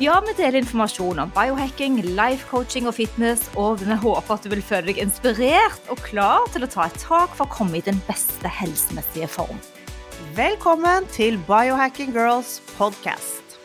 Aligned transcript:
Ja, 0.00 0.14
vi 0.24 0.32
deler 0.32 0.62
informasjon 0.62 1.18
om 1.20 1.32
biohacking, 1.34 1.98
life 2.16 2.46
coaching 2.48 2.86
og 2.88 2.94
fitness, 2.96 3.42
og 3.60 3.82
vi 3.82 3.92
håper 4.00 4.32
at 4.32 4.46
du 4.46 4.48
vil 4.48 4.62
føle 4.64 4.86
deg 4.86 5.00
inspirert 5.02 5.90
og 5.92 5.98
klar 6.00 6.46
til 6.54 6.64
å 6.64 6.68
ta 6.72 6.86
et 6.88 6.94
tak 7.02 7.34
for 7.36 7.44
å 7.44 7.52
komme 7.52 7.76
i 7.76 7.82
den 7.84 7.98
beste 8.06 8.48
helsemessige 8.48 9.28
form. 9.28 9.58
Velkommen 10.38 11.04
til 11.12 11.36
Biohacking 11.44 12.14
Girls 12.16 12.62
podcast. 12.78 13.58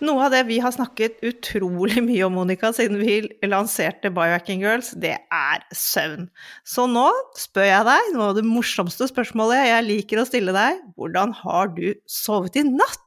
Noe 0.00 0.22
av 0.24 0.32
det 0.32 0.40
vi 0.48 0.56
har 0.64 0.72
snakket 0.72 1.20
utrolig 1.20 2.00
mye 2.06 2.22
om, 2.24 2.38
Monica, 2.38 2.70
siden 2.72 3.02
vi 3.02 3.18
lanserte 3.44 4.08
Biohacking 4.16 4.64
Girls, 4.64 4.94
det 4.96 5.18
er 5.20 5.66
søvn. 5.68 6.30
Så 6.64 6.86
nå 6.88 7.10
spør 7.36 7.68
jeg 7.68 7.88
deg 7.90 8.08
noe 8.14 8.30
av 8.30 8.40
det 8.40 8.46
morsomste 8.48 9.10
spørsmålet 9.12 9.68
jeg 9.68 9.86
liker 9.90 10.22
å 10.22 10.26
stille 10.30 10.56
deg. 10.56 10.80
Hvordan 10.96 11.36
har 11.42 11.76
du 11.76 11.92
sovet 12.08 12.56
i 12.56 12.64
natt? 12.70 13.04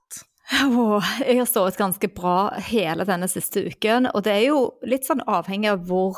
Åh, 0.68 1.12
jeg 1.24 1.38
har 1.40 1.48
sovet 1.48 1.78
ganske 1.80 2.08
bra 2.12 2.52
hele 2.68 3.06
denne 3.08 3.28
siste 3.32 3.62
uken, 3.72 4.10
og 4.12 4.24
det 4.26 4.34
er 4.34 4.42
jo 4.50 4.58
litt 4.84 5.06
sånn 5.08 5.22
avhengig 5.24 5.70
av 5.72 5.84
hvor 5.88 6.18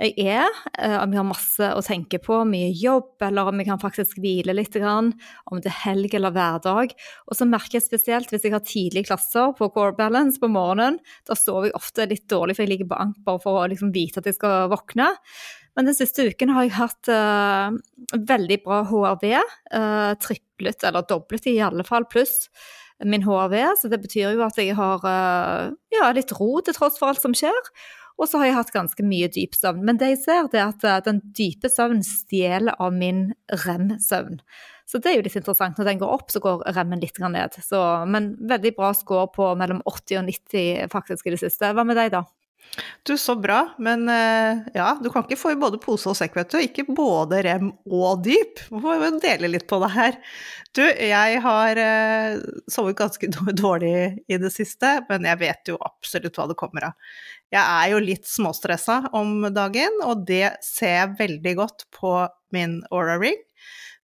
jeg 0.00 0.14
er, 0.24 0.46
eh, 0.78 0.94
om 1.02 1.12
jeg 1.12 1.20
har 1.20 1.26
masse 1.28 1.66
å 1.68 1.82
tenke 1.84 2.16
på, 2.22 2.38
mye 2.48 2.70
jobb, 2.80 3.10
eller 3.26 3.50
om 3.50 3.58
jeg 3.60 3.68
kan 3.68 3.82
faktisk 3.82 4.22
hvile 4.24 4.54
litt, 4.56 4.78
om 4.80 5.10
det 5.60 5.68
er 5.68 5.82
helg 5.82 6.16
eller 6.16 6.32
hverdag. 6.32 6.94
Og 7.28 7.36
så 7.36 7.46
merker 7.48 7.76
jeg 7.76 7.84
spesielt 7.84 8.32
hvis 8.32 8.46
jeg 8.46 8.54
har 8.54 8.64
tidlige 8.64 9.10
klasser 9.10 9.52
på 9.58 9.68
Core 9.74 9.92
Balance 9.98 10.40
på 10.40 10.48
morgenen, 10.48 10.96
da 11.28 11.36
sover 11.36 11.68
jeg 11.68 11.76
ofte 11.76 12.06
litt 12.08 12.24
dårlig, 12.32 12.56
for 12.56 12.64
jeg 12.64 12.72
ligger 12.72 12.88
på 12.94 13.02
ank 13.04 13.18
bare 13.26 13.42
for 13.42 13.60
å 13.60 13.66
liksom 13.70 13.92
vite 13.94 14.22
at 14.22 14.30
jeg 14.30 14.38
skal 14.38 14.70
våkne. 14.72 15.10
Men 15.76 15.90
den 15.90 15.98
siste 15.98 16.24
uken 16.30 16.54
har 16.54 16.64
jeg 16.64 16.76
hatt 16.78 17.10
uh, 17.10 17.74
veldig 18.14 18.58
bra 18.64 18.80
HRV, 18.88 19.28
uh, 19.74 20.14
triplet 20.22 20.88
eller 20.88 21.04
doblet 21.10 21.50
i 21.52 21.58
alle 21.66 21.84
fall, 21.84 22.08
pluss 22.08 22.46
min 23.02 23.24
HRV, 23.26 23.56
så 23.80 23.90
det 23.90 24.00
betyr 24.04 24.36
jo 24.36 24.44
at 24.46 24.58
jeg 24.60 24.76
har 24.78 25.02
eh, 25.08 25.74
ja, 25.96 26.10
litt 26.14 26.32
ro 26.38 26.60
til 26.62 26.76
tross 26.76 26.98
for 27.00 27.10
alt 27.10 27.22
som 27.22 27.34
skjer. 27.36 27.70
Og 28.14 28.28
så 28.30 28.38
har 28.38 28.46
jeg 28.46 28.54
hatt 28.54 28.70
ganske 28.74 29.06
mye 29.06 29.26
dyp 29.34 29.56
søvn. 29.58 29.82
Men 29.86 29.98
det 29.98 30.12
jeg 30.12 30.20
ser, 30.22 30.46
det 30.52 30.60
er 30.60 30.70
at 30.70 30.86
eh, 30.86 31.00
den 31.08 31.18
dype 31.34 31.70
søvnen 31.72 32.04
stjeler 32.06 32.78
av 32.78 32.94
min 32.94 33.26
rem-søvn. 33.64 34.38
Så 34.86 35.00
det 35.02 35.10
er 35.10 35.18
jo 35.18 35.24
litt 35.26 35.38
interessant. 35.40 35.80
Når 35.80 35.88
den 35.88 36.00
går 36.02 36.14
opp, 36.14 36.30
så 36.30 36.42
går 36.44 36.62
remmen 36.76 37.02
litt 37.02 37.18
ned. 37.18 37.58
Så, 37.64 37.80
men 38.06 38.34
veldig 38.50 38.74
bra 38.76 38.92
score 38.94 39.26
på 39.34 39.50
mellom 39.58 39.82
80 39.88 40.20
og 40.20 40.28
90 40.28 40.92
faktisk 40.94 41.26
i 41.26 41.34
det 41.34 41.42
siste. 41.42 41.72
Hva 41.74 41.86
med 41.88 41.98
deg, 41.98 42.12
da? 42.14 42.22
Du, 43.06 43.18
så 43.18 43.36
bra, 43.36 43.74
men 43.78 44.08
eh, 44.08 44.64
ja, 44.74 44.94
du 45.02 45.10
kan 45.12 45.22
ikke 45.26 45.38
få 45.38 45.52
i 45.52 45.58
både 45.60 45.78
pose 45.82 46.08
og 46.10 46.16
sekk, 46.18 46.34
vet 46.38 46.50
du. 46.50 46.58
Ikke 46.64 46.86
både 46.88 47.42
rem 47.46 47.68
og 47.84 48.24
dyp. 48.24 48.62
Vi 48.70 48.80
får 48.82 49.20
dele 49.22 49.50
litt 49.52 49.66
på 49.70 49.78
det 49.82 49.90
her. 49.94 50.18
Du, 50.74 50.82
jeg 50.82 51.42
har 51.44 51.78
uh, 51.78 52.40
sovet 52.72 52.98
ganske 52.98 53.28
dårlig 53.62 54.24
i 54.26 54.40
det 54.40 54.50
siste, 54.54 54.96
men 55.10 55.28
jeg 55.28 55.42
vet 55.44 55.70
jo 55.70 55.78
absolutt 55.84 56.40
hva 56.40 56.48
det 56.50 56.58
kommer 56.58 56.88
av. 56.88 57.14
Jeg 57.54 57.62
er 57.62 57.92
jo 57.92 58.02
litt 58.02 58.26
småstressa 58.26 59.04
om 59.14 59.46
dagen, 59.54 60.00
og 60.02 60.24
det 60.26 60.56
ser 60.64 60.96
jeg 60.96 61.18
veldig 61.20 61.54
godt 61.60 61.86
på 61.94 62.16
min 62.56 62.80
Aura 62.90 63.20
Ring. 63.20 63.38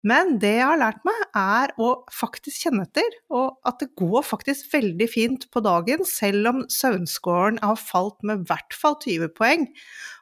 Men 0.07 0.37
det 0.39 0.53
jeg 0.55 0.63
har 0.63 0.79
lært 0.79 1.01
meg, 1.03 1.17
er 1.35 1.73
å 1.81 1.89
faktisk 2.15 2.63
kjenne 2.63 2.85
etter, 2.87 3.17
og 3.35 3.57
at 3.67 3.81
det 3.81 3.89
går 3.99 4.23
faktisk 4.23 4.69
veldig 4.71 5.07
fint 5.11 5.47
på 5.51 5.63
dagen, 5.65 6.05
selv 6.07 6.53
om 6.53 6.61
søvnscoren 6.71 7.59
har 7.65 7.75
falt 7.79 8.23
med 8.23 8.45
i 8.45 8.47
hvert 8.47 8.77
fall 8.79 8.95
20 9.03 9.33
poeng. 9.35 9.67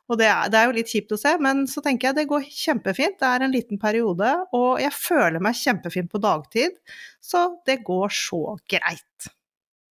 Og 0.07 0.17
det 0.17 0.29
er, 0.31 0.49
det 0.49 0.57
er, 0.57 0.69
jo 0.69 0.75
litt 0.79 0.89
kjipt 0.89 1.13
å 1.13 1.19
se, 1.19 1.35
men 1.43 1.65
så 1.69 1.83
tenker 1.85 2.09
jeg 2.09 2.17
det 2.17 2.29
går 2.31 2.49
kjempefint. 2.49 3.19
Det 3.21 3.29
er 3.29 3.45
en 3.45 3.53
liten 3.53 3.81
periode, 3.81 4.33
og 4.55 4.81
jeg 4.81 4.95
føler 4.97 5.43
meg 5.43 5.59
kjempefint 5.59 6.09
på 6.09 6.21
dagtid, 6.23 6.77
så 7.21 7.49
det 7.67 7.83
går 7.85 8.13
så 8.15 8.57
greit. 8.71 9.33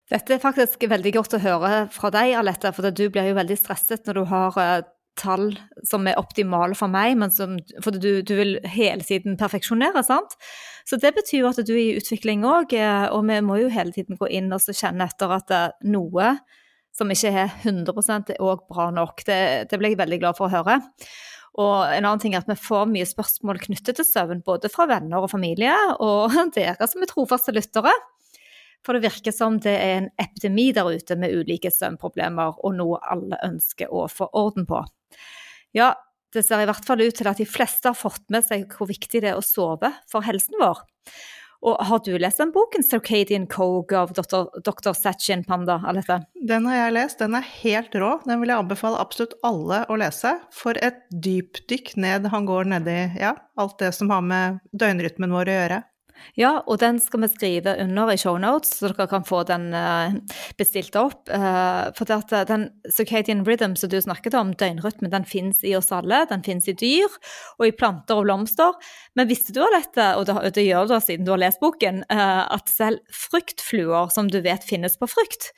Dette 0.08 0.38
er 0.38 0.40
faktisk 0.40 0.86
veldig 0.88 1.12
godt 1.18 1.36
å 1.36 1.42
høre 1.44 1.72
fra 1.92 2.10
deg, 2.10 2.32
Alette, 2.40 2.72
for 2.72 2.88
du 2.88 3.04
blir 3.12 3.28
jo 3.28 3.36
veldig 3.36 3.58
stresset 3.60 4.08
når 4.08 4.16
du 4.16 4.24
har 4.30 4.62
eh, 4.62 4.86
tall 5.18 5.50
som 5.86 6.06
er 6.08 6.18
optimale 6.20 6.76
for 6.78 6.90
meg, 6.92 7.16
men 7.20 7.32
som, 7.34 7.56
for 7.84 7.96
du, 7.96 8.20
du, 8.22 8.34
vil 8.38 8.56
hele 8.68 9.04
tiden 9.04 9.38
perfeksjonere, 9.40 10.04
sant. 10.06 10.36
Så 10.88 10.98
det 11.00 11.12
betyr 11.16 11.42
jo 11.42 11.50
at 11.50 11.60
du 11.66 11.74
er 11.74 11.82
i 11.82 11.98
utvikling 11.98 12.46
òg, 12.48 12.72
eh, 12.78 13.08
og 13.12 13.26
vi 13.28 13.40
må 13.44 13.58
jo 13.60 13.72
hele 13.72 13.94
tiden 13.94 14.18
gå 14.20 14.30
inn 14.38 14.52
og 14.54 14.64
kjenne 14.70 15.08
etter 15.08 15.34
at 15.36 15.54
eh, 15.54 15.74
noe 15.90 16.36
som 16.98 17.10
ikke 17.12 17.32
er 17.44 17.56
100 17.62 18.32
er 18.34 18.42
òg 18.42 18.64
bra 18.70 18.88
nok. 18.94 19.22
Det, 19.26 19.40
det 19.70 19.78
ble 19.78 19.92
jeg 19.92 20.00
veldig 20.00 20.20
glad 20.22 20.38
for 20.38 20.48
å 20.48 20.54
høre. 20.58 20.80
Og 21.58 21.74
en 21.90 22.04
annen 22.04 22.22
ting 22.22 22.34
er 22.34 22.42
at 22.42 22.50
vi 22.50 22.58
får 22.58 22.86
mye 22.90 23.06
spørsmål 23.08 23.60
knyttet 23.64 23.98
til 23.98 24.06
søvn, 24.06 24.44
både 24.46 24.70
fra 24.70 24.86
venner 24.90 25.24
og 25.24 25.32
familie, 25.32 25.74
og 25.98 26.34
dere 26.56 26.88
som 26.90 27.02
er 27.02 27.10
trofaste 27.10 27.54
lyttere. 27.54 27.94
For 28.86 28.94
det 28.94 29.08
virker 29.08 29.34
som 29.34 29.58
det 29.62 29.74
er 29.74 29.96
en 29.96 30.10
epidemi 30.22 30.68
der 30.72 30.86
ute 30.86 31.16
med 31.18 31.34
ulike 31.34 31.72
søvnproblemer, 31.74 32.60
og 32.62 32.76
noe 32.78 33.00
alle 33.10 33.40
ønsker 33.46 33.90
å 33.90 34.06
få 34.12 34.30
orden 34.38 34.68
på. 34.68 34.84
Ja, 35.76 35.92
det 36.34 36.44
ser 36.44 36.62
i 36.62 36.68
hvert 36.68 36.84
fall 36.84 37.02
ut 37.02 37.16
til 37.16 37.28
at 37.30 37.40
de 37.40 37.48
fleste 37.48 37.90
har 37.90 37.96
fått 37.96 38.24
med 38.32 38.44
seg 38.44 38.68
hvor 38.72 38.88
viktig 38.90 39.22
det 39.24 39.32
er 39.32 39.40
å 39.40 39.44
sove 39.44 39.92
for 40.10 40.26
helsen 40.26 40.58
vår. 40.60 40.84
Og 41.66 41.80
har 41.88 41.98
du 42.06 42.12
lest 42.22 42.38
den 42.38 42.52
boken 42.54 42.84
'Circadian 42.86 43.48
Coge' 43.50 43.96
av 43.98 44.12
dr. 44.14 44.46
dr. 44.62 44.92
Sachin 44.94 45.42
Panda? 45.44 45.80
Alette? 45.90 46.20
Den 46.46 46.68
har 46.70 46.76
jeg 46.76 46.94
lest, 46.94 47.18
den 47.18 47.34
er 47.34 47.48
helt 47.64 47.94
rå. 47.98 48.12
Den 48.24 48.38
vil 48.40 48.52
jeg 48.52 48.62
anbefale 48.62 49.00
absolutt 49.02 49.34
alle 49.42 49.82
å 49.90 49.98
lese. 49.98 50.36
For 50.54 50.78
et 50.78 51.02
dypdykk 51.10 51.96
ned 51.98 52.30
han 52.30 52.46
går 52.46 52.70
nedi 52.70 52.98
ja, 53.18 53.34
alt 53.58 53.78
det 53.82 53.90
som 53.96 54.12
har 54.14 54.22
med 54.22 54.60
døgnrytmen 54.70 55.34
vår 55.34 55.50
å 55.50 55.58
gjøre. 55.58 55.80
Ja, 56.38 56.58
og 56.66 56.80
den 56.82 57.00
skal 57.02 57.22
vi 57.24 57.28
skrive 57.32 57.74
under 57.82 58.12
i 58.12 58.18
shownotes, 58.20 58.76
så 58.78 58.90
dere 58.90 59.08
kan 59.10 59.26
få 59.26 59.42
den 59.48 59.68
uh, 59.74 60.14
bestilt 60.60 60.96
opp. 60.98 61.26
Uh, 61.30 61.90
for 61.98 62.10
at 62.14 62.32
eh, 62.34 62.46
den 62.48 62.68
circadian 62.94 63.44
rhythm 63.46 63.76
som 63.78 63.90
du 63.92 63.98
snakket 64.02 64.36
om, 64.38 64.52
døgnrytmen, 64.58 65.12
den 65.12 65.26
fins 65.28 65.64
i 65.66 65.74
oss 65.78 65.92
alle. 65.94 66.24
Den 66.30 66.44
fins 66.46 66.68
i 66.70 66.76
dyr 66.78 67.10
og 67.58 67.66
i 67.66 67.74
planter 67.74 68.20
og 68.20 68.28
blomster. 68.28 68.76
Men 69.18 69.30
visste 69.30 69.54
du 69.56 69.62
dette, 69.74 70.10
og 70.18 70.28
det, 70.28 70.66
gjør 70.66 70.90
du 70.90 70.96
siden 71.02 71.26
du 71.26 71.34
har 71.34 71.42
lest 71.42 71.62
boken, 71.62 72.04
at 72.08 72.70
selv 72.70 73.00
fruktfluer, 73.14 74.12
som 74.14 74.30
du 74.30 74.40
vet 74.44 74.66
finnes 74.66 74.98
på 74.98 75.08
frukt, 75.10 75.50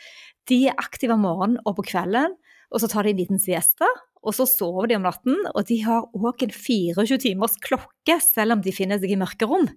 de 0.49 0.65
er 0.71 0.79
aktive 0.81 1.15
om 1.17 1.27
morgenen 1.27 1.61
og 1.69 1.77
på 1.79 1.91
kvelden, 1.93 2.37
og 2.71 2.83
så 2.83 2.89
tar 2.91 3.07
de 3.07 3.15
en 3.15 3.21
liten 3.21 3.43
siesta. 3.43 3.89
Og 4.21 4.37
så 4.37 4.45
sover 4.49 4.91
de 4.91 4.99
om 4.99 5.07
natten, 5.07 5.37
og 5.55 5.65
de 5.71 5.79
har 5.87 6.09
òg 6.13 6.43
en 6.45 6.53
24 6.53 7.21
timers 7.23 7.57
klokke, 7.65 8.19
selv 8.21 8.57
om 8.57 8.65
de 8.65 8.75
finner 8.75 9.01
seg 9.01 9.15
i 9.15 9.21
mørke 9.21 9.49
rom. 9.49 9.69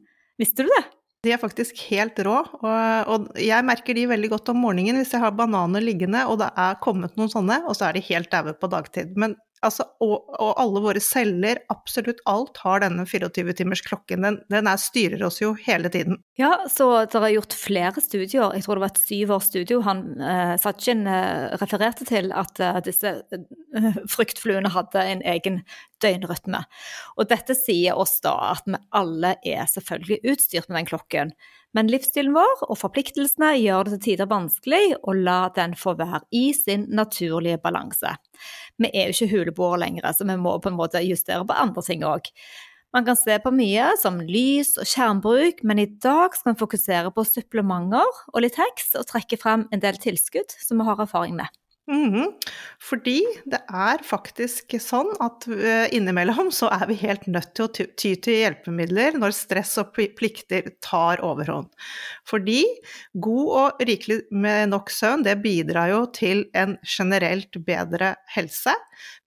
Visste 0.42 0.66
du 0.66 0.72
det? 0.72 0.84
De 1.24 1.32
er 1.32 1.40
faktisk 1.40 1.78
helt 1.88 2.18
rå, 2.26 2.36
og, 2.44 3.08
og, 3.08 3.28
jeg 3.40 3.64
merker 3.64 3.96
de 3.96 4.10
veldig 4.12 4.34
godt 4.34 4.50
om 4.52 4.60
morgenen 4.60 5.00
hvis 5.00 5.14
jeg 5.16 5.24
har 5.24 5.32
bananer 5.38 5.84
liggende 5.84 6.26
og 6.28 6.42
det 6.42 6.50
er 6.60 6.82
kommet 6.84 7.16
noen 7.16 7.32
sånne, 7.32 7.62
og 7.64 7.78
så 7.80 7.88
er 7.88 7.96
de 7.96 8.04
helt 8.10 8.28
daue 8.34 8.52
på 8.60 8.68
dagtid. 8.74 9.16
Men 9.16 9.38
Altså, 9.64 9.86
og, 10.04 10.28
og, 10.36 10.52
alle 10.60 10.82
våre 10.84 11.02
celler, 11.04 11.62
absolutt 11.72 12.20
alt, 12.30 12.60
har 12.66 12.82
denne 12.84 13.06
24-timersklokken. 13.08 14.26
Den, 14.26 14.40
den 14.52 14.68
er, 14.68 14.80
styrer 14.82 15.24
oss 15.28 15.40
jo 15.40 15.54
hele 15.64 15.92
tiden. 15.94 16.20
Ja, 16.40 16.52
så 16.72 16.90
det 17.08 17.20
er 17.20 17.36
gjort 17.38 17.56
flere 17.56 18.04
studier. 18.04 18.52
Jeg 18.58 18.66
tror 18.66 18.80
det 18.80 18.84
var 18.84 18.92
et 18.92 19.04
syvårsstudio 19.04 19.80
han 19.88 20.04
eh, 20.20 20.56
Sachin 20.62 21.08
eh, 21.08 21.56
refererte 21.62 22.08
til, 22.10 22.34
at 22.36 22.60
eh, 22.60 22.82
disse 22.84 23.16
fruktfluene 24.14 24.72
hadde 24.74 25.02
en 25.02 25.24
egen 25.34 25.60
døgnrytme. 26.04 26.64
Og 27.18 27.30
dette 27.32 27.56
sier 27.58 27.98
oss 28.00 28.20
da 28.24 28.36
at 28.54 28.68
vi 28.70 28.80
alle 28.96 29.36
er 29.42 29.68
selvfølgelig 29.70 30.22
utstyrt 30.34 30.70
med 30.70 30.82
den 30.82 30.90
klokken. 30.94 31.36
Men 31.74 31.90
livsstilen 31.90 32.36
vår 32.36 32.68
og 32.68 32.78
forpliktelsene 32.78 33.56
gjør 33.58 33.88
det 33.88 33.96
til 33.96 34.04
tider 34.12 34.30
vanskelig 34.30 34.98
å 35.02 35.16
la 35.18 35.48
den 35.56 35.74
få 35.78 35.96
være 35.98 36.22
i 36.36 36.52
sin 36.54 36.86
naturlige 36.94 37.62
balanse. 37.64 38.14
Vi 38.78 38.92
er 38.94 39.10
jo 39.10 39.16
ikke 39.16 39.32
huleboere 39.34 39.82
lenger, 39.88 40.12
så 40.14 40.28
vi 40.30 40.38
må 40.38 40.60
på 40.62 40.70
en 40.70 40.78
måte 40.78 41.02
justere 41.02 41.42
på 41.50 41.58
andre 41.58 41.86
ting 41.88 42.06
òg. 42.06 42.30
Man 42.94 43.08
kan 43.08 43.18
se 43.18 43.40
på 43.42 43.50
mye 43.50 43.88
som 43.98 44.20
lys 44.22 44.76
og 44.78 44.86
skjermbruk, 44.86 45.64
men 45.66 45.82
i 45.82 45.88
dag 46.06 46.36
skal 46.38 46.54
vi 46.54 46.60
fokusere 46.60 47.10
på 47.16 47.26
supplementer 47.26 48.22
og 48.30 48.44
litt 48.46 48.54
tekst, 48.60 48.94
og 49.00 49.08
trekke 49.10 49.40
frem 49.42 49.66
en 49.74 49.82
del 49.82 49.98
tilskudd 49.98 50.54
som 50.62 50.78
vi 50.78 50.86
har 50.86 51.02
erfaring 51.02 51.34
med. 51.40 51.50
Mhm. 51.84 52.30
Fordi 52.80 53.18
det 53.44 53.60
er 53.68 54.00
faktisk 54.08 54.72
sånn 54.80 55.10
at 55.24 55.44
eh, 55.52 55.92
innimellom 55.92 56.48
så 56.56 56.70
er 56.72 56.86
vi 56.88 56.96
helt 57.02 57.26
nødt 57.28 57.50
til 57.58 57.66
å 57.68 57.72
ty 57.76 58.14
til 58.24 58.38
hjelpemidler 58.40 59.18
når 59.20 59.36
stress 59.36 59.74
og 59.82 59.92
plikter 60.16 60.70
tar 60.84 61.20
overhånd. 61.28 61.68
Fordi 62.24 62.62
god 63.20 63.52
og 63.60 63.84
rikelig 63.90 64.22
med 64.32 64.72
nok 64.72 64.94
søvn, 64.96 65.26
det 65.28 65.36
bidrar 65.44 65.92
jo 65.92 66.02
til 66.16 66.46
en 66.56 66.78
generelt 66.88 67.60
bedre 67.68 68.14
helse, 68.32 68.72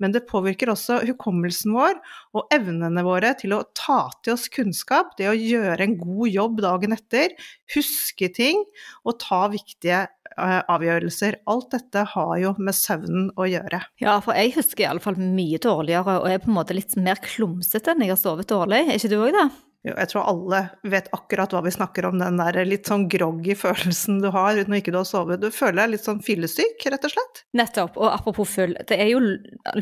men 0.00 0.16
det 0.16 0.24
påvirker 0.30 0.72
også 0.72 1.02
hukommelsen 1.10 1.76
vår 1.76 2.00
og 2.40 2.56
evnene 2.56 3.04
våre 3.04 3.34
til 3.36 3.52
å 3.52 3.66
ta 3.76 4.06
til 4.24 4.32
oss 4.32 4.48
kunnskap, 4.48 5.12
det 5.20 5.28
å 5.28 5.36
gjøre 5.36 5.84
en 5.84 5.98
god 6.00 6.32
jobb 6.32 6.64
dagen 6.64 6.96
etter, 6.96 7.36
huske 7.76 8.32
ting 8.32 8.64
og 9.04 9.20
ta 9.20 9.44
viktige 9.52 10.06
avgjørelser. 10.36 11.40
Alt 11.50 11.70
dette 11.74 12.04
har 12.12 12.34
jo 12.42 12.54
med 12.58 12.76
søvnen 12.76 13.30
å 13.38 13.46
gjøre. 13.50 13.82
Ja, 14.02 14.18
for 14.24 14.38
jeg 14.38 14.54
husker 14.56 14.86
iallfall 14.86 15.18
mye 15.20 15.60
dårligere 15.62 16.18
og 16.22 16.28
er 16.30 16.42
på 16.42 16.50
en 16.50 16.58
måte 16.58 16.76
litt 16.76 16.96
mer 17.00 17.20
klumsete 17.22 17.94
enn 17.94 18.04
jeg 18.04 18.14
har 18.14 18.20
sovet 18.20 18.50
dårlig. 18.50 18.84
Er 18.86 18.98
ikke 18.98 19.12
du 19.12 19.18
òg 19.20 19.32
det? 19.36 19.46
Jeg 19.86 20.10
tror 20.12 20.28
alle 20.30 20.62
vet 20.86 21.10
akkurat 21.16 21.52
hva 21.52 21.62
vi 21.66 21.74
snakker 21.74 22.08
om, 22.08 22.18
den 22.22 22.40
der 22.40 22.60
litt 22.66 22.88
sånn 22.88 23.08
groggy 23.12 23.56
følelsen 23.58 24.22
du 24.24 24.30
har 24.34 24.62
når 24.66 24.80
ikke 24.80 24.94
du 24.94 25.00
har 25.00 25.08
sovet. 25.08 25.42
Du 25.42 25.50
føler 25.54 25.82
deg 25.82 25.96
litt 25.96 26.06
sånn 26.06 26.22
fyllesyk, 26.24 26.86
rett 26.92 27.06
og 27.08 27.14
slett. 27.16 27.42
Nettopp. 27.56 27.98
Og 28.00 28.08
apropos 28.12 28.48
full, 28.56 28.76
det 28.88 29.00
er 29.02 29.12
jo 29.12 29.20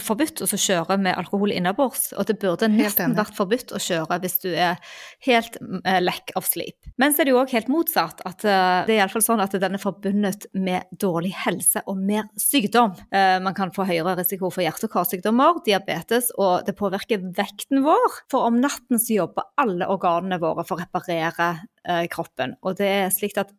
forbudt 0.02 0.42
å 0.44 0.48
kjøre 0.50 0.98
med 1.00 1.16
alkohol 1.20 1.54
innabords, 1.54 2.10
og 2.16 2.26
det 2.30 2.38
burde 2.42 2.70
nesten 2.72 3.14
vært 3.18 3.36
forbudt 3.36 3.74
å 3.76 3.82
kjøre 3.82 4.18
hvis 4.24 4.40
du 4.44 4.50
er 4.52 4.80
helt 5.26 5.58
lekk 5.84 6.14
lack 6.14 6.30
of 6.36 6.44
sleep. 6.46 6.76
Men 6.98 7.12
så 7.12 7.22
er 7.22 7.28
det 7.28 7.34
jo 7.34 7.40
òg 7.42 7.52
helt 7.54 7.68
motsatt, 7.68 8.20
at 8.24 8.44
eh, 8.44 8.84
det 8.86 8.94
er 8.94 9.00
iallfall 9.02 9.24
sånn 9.24 9.42
at 9.42 9.54
den 9.60 9.74
er 9.76 9.82
forbundet 9.82 10.46
med 10.54 10.86
dårlig 11.00 11.32
helse 11.44 11.82
og 11.86 11.98
mer 11.98 12.28
sykdom. 12.40 12.94
Eh, 13.10 13.38
Man 13.42 13.54
kan 13.54 13.72
få 13.74 13.86
høyere 13.88 14.16
risiko 14.18 14.50
for 14.50 14.62
hjerte- 14.64 14.88
og 14.88 14.94
karsykdommer, 14.94 15.60
diabetes, 15.66 16.30
og 16.38 16.64
det 16.66 16.76
påvirker 16.78 17.24
vekten 17.34 17.82
vår. 17.84 18.20
For 18.30 18.46
om 18.48 18.60
natten 18.62 19.00
så 19.00 19.18
jobber 19.18 19.48
alle 19.60 19.88
organene 19.94 20.40
våre 20.42 20.64
for 20.66 20.76
å 20.76 20.84
reparere 20.84 21.50
eh, 21.86 22.06
kroppen, 22.12 22.56
og 22.62 22.78
det 22.80 22.90
er 23.04 23.14
slik 23.14 23.38
at 23.40 23.52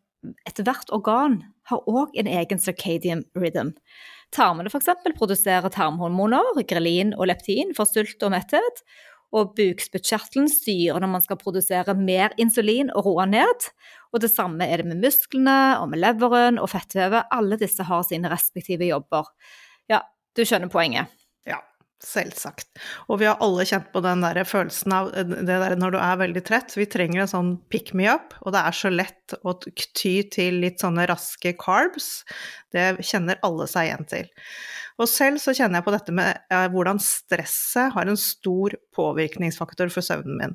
ethvert 0.48 0.90
organ 0.94 1.40
har 1.70 1.82
òg 1.90 2.14
en 2.18 2.30
egen 2.30 2.60
circadian 2.62 3.24
rhythm. 3.38 3.74
Tarmene 4.34 4.70
f.eks. 4.70 4.90
produserer 5.18 5.70
tarmhormoner, 5.72 6.62
grelin 6.68 7.12
og 7.16 7.28
leptin 7.30 7.74
for 7.76 7.88
sult 7.88 8.22
og 8.26 8.34
metthet. 8.34 8.82
Og 9.34 9.52
bukspyttkjertelen 9.58 10.46
styrer 10.50 11.02
når 11.02 11.10
man 11.16 11.24
skal 11.24 11.38
produsere 11.40 11.96
mer 11.98 12.34
insulin 12.40 12.92
og 12.94 13.08
roe 13.08 13.26
ned. 13.28 13.68
Og 14.14 14.22
det 14.22 14.30
samme 14.32 14.66
er 14.66 14.80
det 14.80 14.90
med 14.92 15.02
musklene 15.02 15.76
og 15.80 15.90
med 15.92 16.00
leveren 16.02 16.60
og 16.62 16.70
fettvevet. 16.72 17.26
Alle 17.34 17.58
disse 17.60 17.86
har 17.86 18.06
sine 18.06 18.30
respektive 18.32 18.86
jobber. 18.88 19.28
Ja, 19.90 20.04
du 20.38 20.44
skjønner 20.46 20.70
poenget. 20.72 21.10
Ja, 21.46 21.58
selvsagt. 22.04 22.68
Og 23.08 23.20
vi 23.20 23.28
har 23.28 23.40
alle 23.44 23.64
kjent 23.68 23.88
på 23.94 24.02
den 24.04 24.22
der 24.24 24.42
følelsen 24.48 24.94
av 24.94 25.10
det 25.16 25.44
der 25.46 25.76
når 25.80 25.94
du 25.94 25.98
er 26.00 26.20
veldig 26.20 26.42
trett. 26.46 26.74
Vi 26.76 26.88
trenger 26.90 27.24
en 27.24 27.32
sånn 27.32 27.52
pick 27.72 27.92
me 27.96 28.08
up, 28.10 28.36
og 28.42 28.54
det 28.56 28.62
er 28.62 28.76
så 28.76 28.92
lett 28.92 29.36
å 29.42 29.56
ty 29.96 30.16
til 30.32 30.60
litt 30.64 30.82
sånne 30.84 31.06
raske 31.10 31.54
carbs. 31.60 32.26
Det 32.74 32.96
kjenner 33.00 33.40
alle 33.46 33.68
seg 33.70 33.88
igjen 33.88 34.10
til. 34.10 34.34
Og 34.96 35.08
selv 35.10 35.40
så 35.42 35.52
kjenner 35.56 35.80
jeg 35.80 35.86
på 35.86 35.92
dette 35.92 36.12
med 36.16 36.38
eh, 36.52 36.68
hvordan 36.72 37.00
stresset 37.02 37.92
har 37.92 38.08
en 38.08 38.20
stor 38.20 38.76
påvirkningsfaktor 38.96 39.92
for 39.92 40.04
søvnen 40.04 40.38
min. 40.40 40.54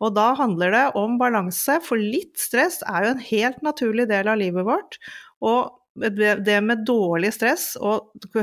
Og 0.00 0.14
da 0.16 0.30
handler 0.38 0.72
det 0.72 0.84
om 1.00 1.18
balanse, 1.20 1.78
for 1.84 2.00
litt 2.00 2.40
stress 2.40 2.80
er 2.88 3.04
jo 3.04 3.14
en 3.14 3.26
helt 3.30 3.60
naturlig 3.64 4.08
del 4.12 4.32
av 4.32 4.40
livet 4.40 4.64
vårt. 4.68 4.96
Og 5.44 5.76
det 5.96 6.56
med 6.64 6.84
dårlig 6.86 7.32
stress 7.34 7.74
og 7.80 8.12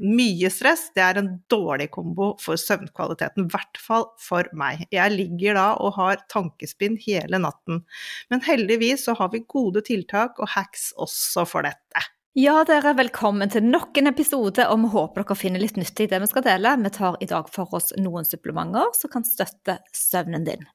mye 0.00 0.50
stress, 0.52 0.88
det 0.96 1.04
er 1.04 1.20
en 1.20 1.30
dårlig 1.50 1.90
kombo 1.94 2.32
for 2.42 2.60
søvnkvaliteten. 2.60 3.46
I 3.46 3.54
hvert 3.54 3.80
fall 3.80 4.08
for 4.20 4.48
meg. 4.56 4.86
Jeg 4.94 5.14
ligger 5.16 5.58
da 5.58 5.68
og 5.80 5.96
har 5.98 6.24
tankespinn 6.32 6.98
hele 7.04 7.40
natten. 7.42 7.84
Men 8.32 8.44
heldigvis 8.44 9.06
så 9.08 9.16
har 9.18 9.32
vi 9.34 9.44
gode 9.48 9.84
tiltak 9.86 10.40
og 10.40 10.52
hacks 10.56 10.92
også 11.00 11.46
for 11.48 11.66
dette. 11.66 12.10
Ja, 12.34 12.56
dere, 12.66 12.96
velkommen 12.98 13.46
til 13.52 13.62
nok 13.62 13.94
en 14.00 14.10
episode, 14.10 14.64
og 14.66 14.80
vi 14.82 14.88
håper 14.90 15.22
dere 15.22 15.38
finner 15.38 15.62
litt 15.62 15.78
nyttig 15.78 16.08
i 16.08 16.10
det 16.10 16.18
vi 16.24 16.30
skal 16.32 16.42
dele. 16.42 16.74
Vi 16.82 16.90
tar 16.96 17.20
i 17.22 17.30
dag 17.30 17.46
for 17.54 17.78
oss 17.78 17.94
noen 17.94 18.26
supplementer 18.26 18.90
som 18.98 19.14
kan 19.14 19.28
støtte 19.28 19.78
søvnen 19.94 20.42
din. 20.50 20.66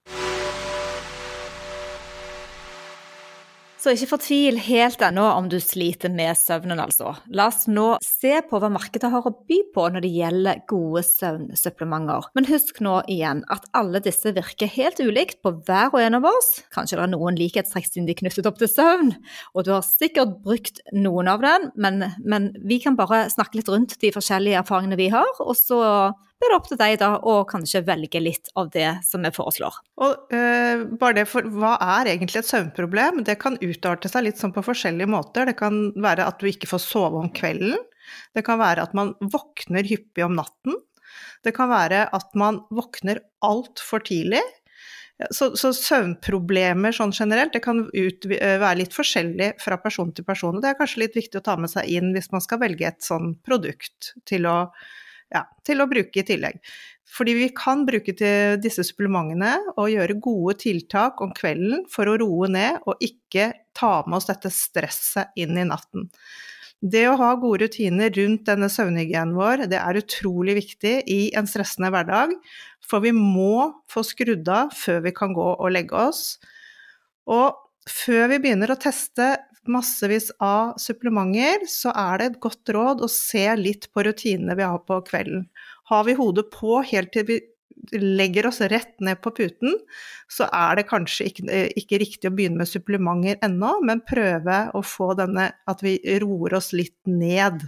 Så 3.80 3.94
ikke 3.96 4.10
fortvil 4.10 4.58
helt 4.60 5.00
ennå 5.08 5.24
om 5.38 5.46
du 5.48 5.56
sliter 5.64 6.12
med 6.12 6.36
søvnen, 6.36 6.82
altså. 6.84 7.14
La 7.32 7.46
oss 7.48 7.64
nå 7.72 7.94
se 8.04 8.34
på 8.50 8.60
hva 8.60 8.68
markedet 8.76 9.08
har 9.14 9.24
å 9.24 9.32
by 9.32 9.60
på 9.72 9.86
når 9.94 10.04
det 10.04 10.12
gjelder 10.18 10.60
gode 10.68 11.06
søvnsupplementer. 11.08 12.28
Men 12.36 12.50
husk 12.52 12.82
nå 12.84 12.98
igjen 13.08 13.46
at 13.48 13.70
alle 13.80 14.04
disse 14.04 14.36
virker 14.36 14.68
helt 14.74 15.00
ulikt 15.00 15.40
på 15.46 15.54
hver 15.64 15.94
og 15.94 16.04
en 16.04 16.20
av 16.20 16.28
oss. 16.28 16.52
Kanskje 16.76 17.00
det 17.00 17.06
er 17.06 17.14
noen 17.16 17.40
likhetstrekk 17.40 17.88
siden 17.88 18.10
de 18.10 18.20
knyttet 18.20 18.52
opp 18.52 18.60
til 18.60 18.68
søvn, 18.68 19.14
og 19.56 19.64
du 19.64 19.72
har 19.78 19.88
sikkert 19.88 20.42
brukt 20.44 20.84
noen 20.92 21.32
av 21.32 21.46
den, 21.48 21.72
men, 21.80 22.10
men 22.20 22.52
vi 22.60 22.82
kan 22.84 23.00
bare 23.00 23.30
snakke 23.32 23.62
litt 23.62 23.72
rundt 23.72 23.96
de 24.04 24.12
forskjellige 24.12 24.60
erfaringene 24.60 25.00
vi 25.00 25.08
har, 25.16 25.40
og 25.40 25.56
så 25.56 25.80
blir 26.40 26.54
det 26.54 26.58
opp 26.58 26.68
til 26.70 26.80
deg 26.80 26.98
da 27.02 27.12
å 27.28 27.36
kanskje 27.48 27.84
velge 27.88 28.22
litt 28.22 28.50
av 28.60 28.70
det 28.72 28.88
som 29.06 29.24
vi 29.26 29.32
foreslår. 29.36 29.80
Og 30.00 30.36
eh, 30.36 30.86
bare 31.00 31.18
det 31.20 31.26
for 31.28 31.48
hva 31.52 31.76
er 32.00 32.14
egentlig 32.14 32.42
et 32.42 32.50
søvnproblem? 32.50 33.24
Det 33.28 33.36
kan 33.42 33.60
utarte 33.60 34.12
seg 34.12 34.26
litt 34.26 34.40
sånn 34.40 34.56
på 34.56 34.64
forskjellige 34.64 35.12
måter. 35.12 35.50
Det 35.50 35.58
kan 35.60 35.90
være 36.00 36.28
at 36.30 36.40
du 36.40 36.48
ikke 36.50 36.70
får 36.72 36.84
sove 36.86 37.20
om 37.20 37.32
kvelden. 37.36 37.76
Det 38.34 38.46
kan 38.48 38.62
være 38.62 38.88
at 38.88 38.96
man 38.98 39.12
våkner 39.20 39.84
hyppig 39.86 40.24
om 40.26 40.38
natten. 40.40 40.80
Det 41.44 41.52
kan 41.56 41.70
være 41.72 42.06
at 42.16 42.32
man 42.40 42.64
våkner 42.74 43.20
altfor 43.46 44.04
tidlig. 44.08 44.42
Så, 45.36 45.50
så 45.60 45.74
søvnproblemer 45.76 46.96
sånn 46.96 47.12
generelt, 47.12 47.52
det 47.52 47.60
kan 47.66 47.82
ut, 47.92 48.28
være 48.30 48.78
litt 48.80 48.96
forskjellig 48.96 49.50
fra 49.60 49.76
person 49.84 50.14
til 50.16 50.24
person. 50.24 50.56
Og 50.56 50.64
det 50.64 50.72
er 50.72 50.80
kanskje 50.80 51.04
litt 51.04 51.20
viktig 51.20 51.42
å 51.42 51.44
ta 51.44 51.58
med 51.60 51.72
seg 51.72 51.92
inn 51.92 52.14
hvis 52.16 52.32
man 52.32 52.44
skal 52.46 52.62
velge 52.64 52.88
et 52.88 53.04
sånn 53.04 53.34
produkt 53.44 54.14
til 54.30 54.48
å 54.48 54.58
ja, 55.34 55.46
til 55.66 55.82
å 55.82 55.90
bruke 55.90 56.22
i 56.22 56.26
tillegg. 56.26 56.60
Fordi 57.10 57.34
vi 57.40 57.48
kan 57.58 57.86
bruke 57.88 58.14
til 58.18 58.60
disse 58.62 58.84
supplementene 58.86 59.56
og 59.76 59.90
gjøre 59.90 60.20
gode 60.22 60.60
tiltak 60.62 61.22
om 61.26 61.34
kvelden 61.36 61.88
for 61.90 62.10
å 62.10 62.18
roe 62.22 62.50
ned 62.52 62.84
og 62.86 63.02
ikke 63.04 63.52
ta 63.78 64.00
med 64.06 64.20
oss 64.20 64.30
dette 64.30 64.52
stresset 64.54 65.34
inn 65.40 65.58
i 65.58 65.66
natten. 65.66 66.10
Det 66.80 67.04
å 67.10 67.18
ha 67.20 67.34
gode 67.36 67.66
rutiner 67.66 68.14
rundt 68.16 68.46
denne 68.48 68.70
søvnhygienen 68.72 69.36
vår, 69.36 69.66
det 69.68 69.82
er 69.82 70.00
utrolig 70.00 70.56
viktig 70.62 70.94
i 71.12 71.20
en 71.36 71.50
stressende 71.50 71.90
hverdag, 71.92 72.32
for 72.80 73.04
vi 73.04 73.12
må 73.16 73.68
få 73.92 74.06
skrudd 74.08 74.48
av 74.48 74.72
før 74.78 75.02
vi 75.10 75.14
kan 75.16 75.34
gå 75.36 75.50
og 75.58 75.74
legge 75.76 75.98
oss. 76.00 76.38
Og 77.28 77.58
før 77.90 78.30
vi 78.32 78.40
begynner 78.46 78.72
å 78.72 78.80
teste 78.80 79.34
massevis 79.72 80.32
av 80.44 80.76
supplementer, 80.82 81.64
så 81.70 81.94
er 81.94 82.20
det 82.20 82.28
et 82.30 82.42
godt 82.44 82.74
råd 82.76 83.06
å 83.06 83.12
se 83.12 83.46
litt 83.60 83.88
på 83.94 84.04
rutinene 84.08 84.58
vi 84.60 84.68
har 84.68 84.82
på 84.86 85.00
kvelden. 85.08 85.48
Har 85.90 86.06
vi 86.08 86.18
hodet 86.18 86.50
på 86.54 86.82
helt 86.90 87.14
til 87.16 87.28
vi 87.30 87.40
legger 87.96 88.50
oss 88.50 88.60
rett 88.62 88.98
ned 89.00 89.22
på 89.24 89.32
puten, 89.32 89.78
så 90.28 90.50
er 90.52 90.80
det 90.80 90.88
kanskje 90.90 91.30
ikke, 91.30 91.60
ikke 91.80 92.00
riktig 92.02 92.28
å 92.30 92.36
begynne 92.36 92.60
med 92.60 92.70
supplementer 92.70 93.40
ennå, 93.46 93.78
men 93.88 94.04
prøve 94.08 94.66
å 94.76 94.82
få 94.84 95.14
denne 95.18 95.50
at 95.70 95.84
vi 95.86 95.96
roer 96.22 96.58
oss 96.60 96.74
litt 96.76 96.98
ned. 97.08 97.64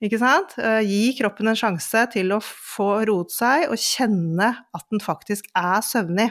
Ikke 0.00 0.20
sant? 0.22 0.54
Gi 0.88 1.12
kroppen 1.18 1.52
en 1.52 1.58
sjanse 1.58 2.06
til 2.14 2.32
å 2.32 2.40
få 2.40 3.02
roet 3.10 3.34
seg 3.34 3.66
og 3.68 3.76
kjenne 3.76 4.54
at 4.72 4.86
den 4.88 5.04
faktisk 5.04 5.50
er 5.52 5.84
søvnig. 5.84 6.30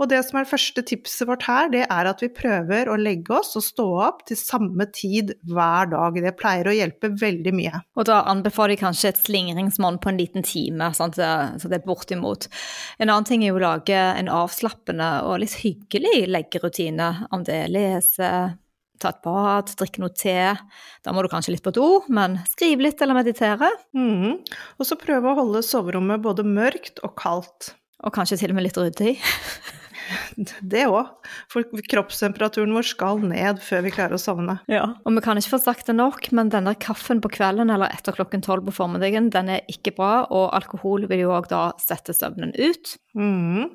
Og 0.00 0.08
det 0.08 0.22
som 0.24 0.38
er 0.38 0.46
det 0.46 0.52
første 0.54 0.84
tipset 0.88 1.28
vårt 1.28 1.44
her, 1.44 1.68
det 1.72 1.82
er 1.84 2.08
at 2.08 2.22
vi 2.24 2.30
prøver 2.32 2.88
å 2.88 2.96
legge 2.96 3.34
oss 3.36 3.52
og 3.58 3.64
stå 3.66 3.86
opp 4.06 4.22
til 4.30 4.38
samme 4.40 4.86
tid 4.96 5.34
hver 5.50 5.90
dag. 5.92 6.16
Det 6.24 6.32
pleier 6.40 6.70
å 6.70 6.74
hjelpe 6.74 7.12
veldig 7.20 7.52
mye. 7.56 7.82
Og 8.00 8.08
da 8.08 8.22
anbefaler 8.30 8.74
jeg 8.74 8.82
kanskje 8.84 9.12
et 9.12 9.20
slingringsmonn 9.20 10.00
på 10.00 10.12
en 10.12 10.20
liten 10.20 10.46
time, 10.46 10.88
sant? 10.96 11.20
så 11.20 11.68
det 11.68 11.80
er 11.80 11.84
bortimot. 11.84 12.48
En 12.96 13.10
annen 13.10 13.28
ting 13.28 13.44
er 13.44 13.52
jo 13.52 13.60
å 13.60 13.66
lage 13.66 13.98
en 13.98 14.32
avslappende 14.32 15.10
og 15.28 15.42
litt 15.42 15.58
hyggelig 15.60 16.24
leggerutine, 16.30 17.10
om 17.34 17.44
det 17.44 17.58
er 17.66 17.74
lese, 17.74 18.30
ta 19.00 19.12
et 19.12 19.20
bad, 19.24 19.72
drikke 19.80 20.02
noe 20.02 20.14
te. 20.16 20.36
Da 21.04 21.12
må 21.12 21.24
du 21.24 21.30
kanskje 21.32 21.54
litt 21.54 21.64
på 21.64 21.74
do, 21.76 21.88
men 22.12 22.38
skrive 22.48 22.84
litt 22.86 23.00
eller 23.04 23.18
meditere. 23.18 23.68
Mm. 23.96 24.40
Og 24.78 24.88
så 24.88 24.98
prøve 25.00 25.28
å 25.32 25.38
holde 25.40 25.64
soverommet 25.66 26.24
både 26.24 26.46
mørkt 26.46 27.02
og 27.06 27.16
kaldt. 27.20 27.74
Og 28.00 28.14
kanskje 28.16 28.40
til 28.40 28.54
og 28.54 28.60
med 28.60 28.68
litt 28.68 28.80
ryddig. 28.80 29.18
det 30.72 30.86
òg. 30.90 31.10
For 31.52 31.66
kroppstemperaturen 31.92 32.74
vår 32.76 32.88
skal 32.90 33.22
ned 33.24 33.60
før 33.64 33.84
vi 33.86 33.94
klarer 33.94 34.16
å 34.16 34.22
sovne. 34.22 34.58
Ja, 34.70 34.86
og 35.04 35.16
vi 35.16 35.24
kan 35.24 35.40
ikke 35.40 35.54
få 35.56 35.62
sagt 35.62 35.90
det 35.90 35.96
nok, 35.98 36.30
men 36.36 36.52
denne 36.52 36.76
kaffen 36.80 37.22
på 37.22 37.32
kvelden 37.36 37.72
eller 37.72 37.92
etter 37.92 38.16
klokken 38.16 38.44
tolv 38.44 38.68
på 38.68 38.76
formiddagen, 38.82 39.30
den 39.34 39.52
er 39.56 39.66
ikke 39.70 39.94
bra, 39.98 40.14
og 40.28 40.50
alkohol 40.56 41.08
vil 41.10 41.26
jo 41.26 41.34
òg 41.36 41.50
da 41.52 41.68
sette 41.82 42.16
søvnen 42.16 42.54
ut. 42.58 42.96
Mm. 43.18 43.70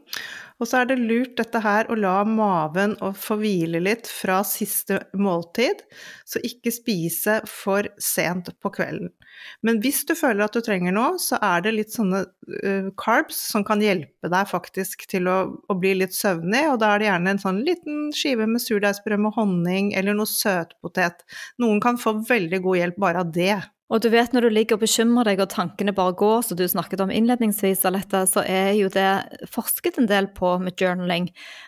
Og 0.56 0.70
så 0.70 0.82
er 0.82 0.88
det 0.88 1.02
lurt 1.02 1.36
dette 1.40 1.60
her 1.60 1.90
å 1.92 1.98
la 2.00 2.22
maven 2.28 2.96
få 3.20 3.36
hvile 3.42 3.82
litt 3.84 4.08
fra 4.08 4.40
siste 4.48 5.02
måltid, 5.20 5.84
så 6.24 6.40
ikke 6.48 6.72
spise 6.72 7.42
for 7.50 7.90
sent 8.00 8.54
på 8.64 8.72
kvelden. 8.78 9.12
Men 9.66 9.80
hvis 9.84 10.04
du 10.08 10.14
føler 10.18 10.46
at 10.46 10.56
du 10.56 10.62
trenger 10.64 10.94
noe, 10.96 11.20
så 11.22 11.40
er 11.44 11.64
det 11.66 11.76
litt 11.76 11.94
sånne 11.96 12.24
uh, 12.26 12.90
carbs 13.00 13.38
som 13.52 13.66
kan 13.68 13.84
hjelpe 13.84 14.32
deg 14.32 14.50
faktisk 14.50 15.08
til 15.12 15.30
å, 15.32 15.38
å, 15.70 15.78
bli 15.80 15.96
litt 16.00 16.16
søvnig, 16.16 16.64
og 16.72 16.80
da 16.84 16.94
er 16.94 17.02
det 17.02 17.10
gjerne 17.10 17.36
en 17.36 17.44
sånn 17.44 17.62
liten 17.68 18.10
skive 18.16 18.48
med 18.50 18.64
surdeigsbrød 18.64 19.26
med 19.26 19.38
honning 19.38 19.94
eller 19.98 20.18
noe 20.18 20.30
søtpotet. 20.30 21.26
Noen 21.62 21.82
kan 21.84 22.00
få 22.02 22.18
veldig 22.28 22.62
god 22.66 22.82
hjelp 22.82 23.02
bare 23.08 23.26
av 23.26 23.34
det. 23.36 23.58
Og 23.94 24.02
du 24.02 24.08
vet 24.10 24.34
når 24.34 24.48
du 24.48 24.50
ligger 24.50 24.80
og 24.80 24.82
bekymrer 24.82 25.28
deg 25.30 25.42
og 25.44 25.52
tankene 25.54 25.94
bare 25.94 26.16
går, 26.18 26.40
som 26.48 26.58
du 26.58 26.64
snakket 26.70 27.04
om 27.04 27.12
innledningsvis, 27.14 27.84
Alette, 27.86 28.24
så 28.26 28.42
er 28.42 28.72
jo 28.80 28.90
det 28.90 29.46
forsket 29.54 30.00
en 30.02 30.10
del 30.10 30.32
på 30.34 30.56
med 30.64 30.74
journaling. 30.82 31.28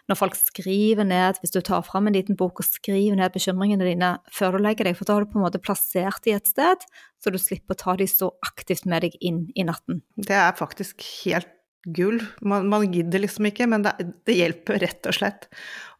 Når 0.10 0.18
folk 0.18 0.38
skriver 0.40 1.06
ned, 1.06 1.38
hvis 1.44 1.54
du 1.54 1.60
tar 1.62 1.86
fram 1.86 2.10
en 2.10 2.18
liten 2.18 2.40
bok 2.40 2.64
og 2.64 2.66
skriver 2.66 3.20
ned 3.20 3.36
bekymringene 3.36 3.86
dine 3.86 4.16
før 4.34 4.58
du 4.58 4.66
legger 4.66 4.90
deg, 4.90 4.98
for 4.98 5.06
da 5.06 5.18
har 5.18 5.28
du 5.28 5.34
på 5.34 5.38
en 5.38 5.46
måte 5.46 5.62
plassert 5.62 6.24
de 6.26 6.34
et 6.34 6.50
sted, 6.50 6.88
så 7.22 7.34
du 7.34 7.38
slipper 7.42 7.78
å 7.78 7.82
ta 7.84 7.98
de 8.02 8.10
så 8.10 8.32
aktivt 8.46 8.90
med 8.90 9.06
deg 9.06 9.20
inn 9.22 9.46
i 9.54 9.68
natten. 9.68 10.02
Det 10.18 10.38
er 10.42 10.58
faktisk 10.58 11.06
helt 11.22 11.54
gull. 11.96 12.20
Man, 12.42 12.68
man, 12.70 12.86
gidder 12.92 13.24
liksom 13.24 13.50
ikke, 13.50 13.68
men 13.72 13.86
det, 13.86 13.96
det, 14.28 14.36
hjelper 14.40 14.82
rett 14.84 15.08
og 15.10 15.16
slett. 15.16 15.48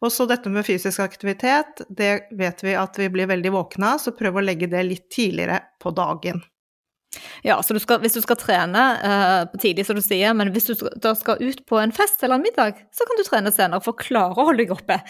Og 0.04 0.12
så 0.14 0.28
dette 0.30 0.50
med 0.52 0.66
fysisk 0.66 1.00
aktivitet, 1.02 1.82
det 1.88 2.28
vet 2.38 2.62
vi 2.64 2.76
at 2.78 3.00
vi 3.00 3.08
blir 3.12 3.30
veldig 3.30 3.54
våkne 3.54 3.94
av, 3.94 4.02
så 4.02 4.14
prøv 4.16 4.38
å 4.38 4.44
legge 4.44 4.70
det 4.70 4.84
litt 4.86 5.08
tidligere 5.14 5.62
på 5.82 5.94
dagen. 5.96 6.44
Ja, 7.42 7.56
så 7.62 7.74
du 7.74 7.80
skal, 7.80 8.02
hvis 8.02 8.14
du 8.18 8.20
skal 8.22 8.36
trene 8.38 8.82
uh, 9.00 9.58
tidlig, 9.58 9.86
som 9.88 9.96
du 9.96 10.04
sier, 10.04 10.34
men 10.36 10.52
hvis 10.52 10.68
du 10.68 10.74
da 11.00 11.14
skal 11.16 11.40
ut 11.40 11.64
på 11.66 11.80
en 11.80 11.94
fest 11.94 12.22
eller 12.22 12.36
en 12.36 12.44
middag, 12.44 12.82
så 12.94 13.08
kan 13.08 13.18
du 13.18 13.24
trene 13.26 13.52
senere 13.54 13.82
for 13.82 13.96
å 13.96 14.02
klare 14.02 14.36
å 14.36 14.48
holde 14.50 14.66
deg 14.66 14.74
oppe. 14.76 15.00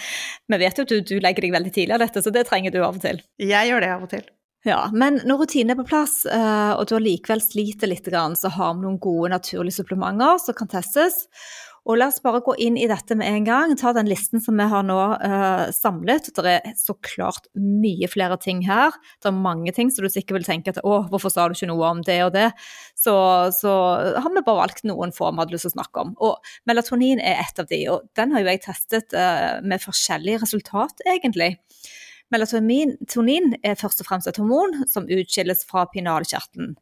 Vi 0.47 0.61
vet 0.63 0.79
jo 0.79 0.87
at 0.87 0.95
du, 0.95 1.01
du 1.03 1.17
legger 1.25 1.45
deg 1.45 1.57
veldig 1.59 1.75
tidlig 1.75 1.99
av 1.99 2.05
dette, 2.07 2.23
så 2.23 2.33
det 2.35 2.47
trenger 2.49 2.75
du 2.75 2.81
av 2.85 3.01
og 3.01 3.03
til. 3.05 3.21
Jeg 3.43 3.73
gjør 3.73 3.85
det 3.85 3.95
av 3.97 4.07
og 4.07 4.13
til. 4.15 4.27
Ja, 4.69 4.83
men 4.93 5.23
når 5.25 5.45
rutinen 5.45 5.73
er 5.73 5.79
på 5.79 5.87
plass, 5.89 6.27
eh, 6.29 6.73
og 6.75 6.89
du 6.91 6.99
allikevel 6.99 7.41
sliter 7.41 7.89
litt, 7.89 8.09
så 8.09 8.51
har 8.53 8.75
vi 8.77 8.85
noen 8.85 8.99
gode 9.01 9.31
naturlige 9.33 9.81
supplementer 9.81 10.37
som 10.43 10.57
kan 10.59 10.69
testes. 10.69 11.25
Og 11.89 11.97
la 11.97 12.11
oss 12.11 12.19
bare 12.21 12.43
gå 12.45 12.53
inn 12.61 12.77
i 12.77 12.89
dette 12.91 13.17
med 13.17 13.31
en 13.33 13.47
gang. 13.47 13.71
Ta 13.81 13.95
den 13.97 14.11
listen 14.11 14.43
som 14.45 14.59
vi 14.61 14.67
har 14.69 14.83
nå 14.85 14.97
uh, 15.23 15.71
samlet. 15.73 16.29
Det 16.37 16.53
er 16.59 16.75
så 16.77 16.93
klart 17.01 17.49
mye 17.57 18.11
flere 18.13 18.37
ting 18.43 18.61
her. 18.67 18.93
Det 19.23 19.31
er 19.31 19.39
mange 19.39 19.73
ting 19.73 19.89
som 19.89 20.05
du 20.05 20.13
sikkert 20.13 20.37
vil 20.37 20.49
tenke 20.51 20.75
at 20.75 20.83
å, 20.85 20.99
hvorfor 21.09 21.33
sa 21.33 21.47
du 21.49 21.57
ikke 21.57 21.71
noe 21.71 21.89
om 21.89 22.03
det 22.05 22.19
og 22.27 22.35
det? 22.35 22.51
Så, 22.93 23.15
så 23.57 23.73
har 24.21 24.29
vi 24.35 24.43
bare 24.43 24.67
valgt 24.67 24.85
noen 24.89 25.15
få 25.17 25.31
vi 25.33 25.41
hadde 25.41 25.57
lyst 25.57 25.65
til 25.65 25.73
å 25.73 25.77
snakke 25.79 26.05
om. 26.05 26.13
Og 26.29 26.53
melatonin 26.69 27.25
er 27.25 27.41
et 27.47 27.63
av 27.63 27.71
de, 27.73 27.81
og 27.95 28.05
den 28.21 28.37
har 28.37 28.45
jo 28.45 28.53
jeg 28.53 28.65
testet 28.69 29.17
uh, 29.17 29.65
med 29.65 29.81
forskjellige 29.81 30.45
resultat, 30.45 31.01
egentlig. 31.09 31.55
Melatonin 32.33 33.55
er 33.65 33.79
først 33.81 34.03
og 34.03 34.09
fremst 34.09 34.29
et 34.29 34.39
hormon 34.41 34.83
som 34.91 35.09
utskilles 35.09 35.65
fra 35.69 35.87
pinalkjertelen. 35.93 36.75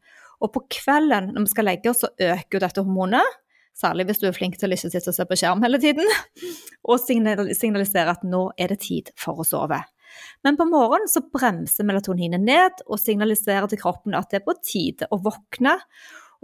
Og 0.42 0.52
på 0.52 0.64
kvelden 0.80 1.32
når 1.34 1.46
vi 1.46 1.52
skal 1.52 1.68
legge 1.70 1.92
oss, 1.92 2.02
så 2.04 2.12
øker 2.12 2.58
jo 2.58 2.62
dette 2.64 2.82
hormonet. 2.84 3.36
Særlig 3.76 4.06
hvis 4.08 4.22
du 4.22 4.26
er 4.28 4.36
flink 4.36 4.56
til 4.56 4.72
å 4.72 4.76
ikke 4.76 4.88
sitte 4.88 5.12
og 5.12 5.16
se 5.18 5.26
på 5.28 5.36
skjerm 5.36 5.64
hele 5.64 5.80
tiden. 5.80 6.06
Og 6.88 7.02
signaliserer 7.02 8.12
at 8.14 8.24
nå 8.24 8.46
er 8.56 8.72
det 8.72 8.78
tid 8.86 9.10
for 9.20 9.42
å 9.42 9.44
sove. 9.44 9.82
Men 10.46 10.56
på 10.56 10.64
morgenen 10.70 11.10
så 11.10 11.20
bremser 11.20 11.84
melatoninet 11.84 12.40
ned 12.40 12.84
og 12.86 13.00
signaliserer 13.02 13.66
til 13.68 13.80
kroppen 13.80 14.14
at 14.16 14.30
det 14.30 14.40
er 14.40 14.46
på 14.46 14.54
tide 14.62 15.08
å 15.12 15.18
våkne. 15.20 15.74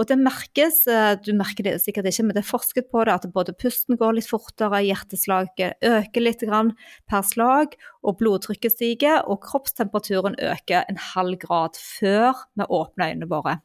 Og 0.01 0.09
det 0.09 0.19
merkes, 0.21 0.83
eh, 0.89 1.15
du 1.21 1.33
merker 1.37 1.67
det 1.67 1.75
sikkert 1.83 2.09
ikke, 2.11 2.27
men 2.27 2.37
det 2.37 2.45
er 2.45 2.51
forsket 2.51 2.91
på 2.93 3.05
det, 3.05 3.17
at 3.17 3.33
både 3.35 3.57
pusten 3.57 3.99
går 4.01 4.17
litt 4.19 4.31
fortere, 4.31 4.83
hjerteslaget 4.87 5.83
øker 5.83 6.25
litt 6.25 6.47
per 6.47 7.27
slag, 7.27 7.77
og 8.03 8.19
blodtrykket 8.19 8.73
stiger, 8.77 9.21
og 9.29 9.43
kroppstemperaturen 9.45 10.39
øker 10.41 10.89
en 10.89 11.03
halv 11.13 11.39
grad 11.39 11.77
før 11.77 12.47
vi 12.57 12.69
åpner 12.69 13.13
øynene 13.13 13.31
våre. 13.31 13.61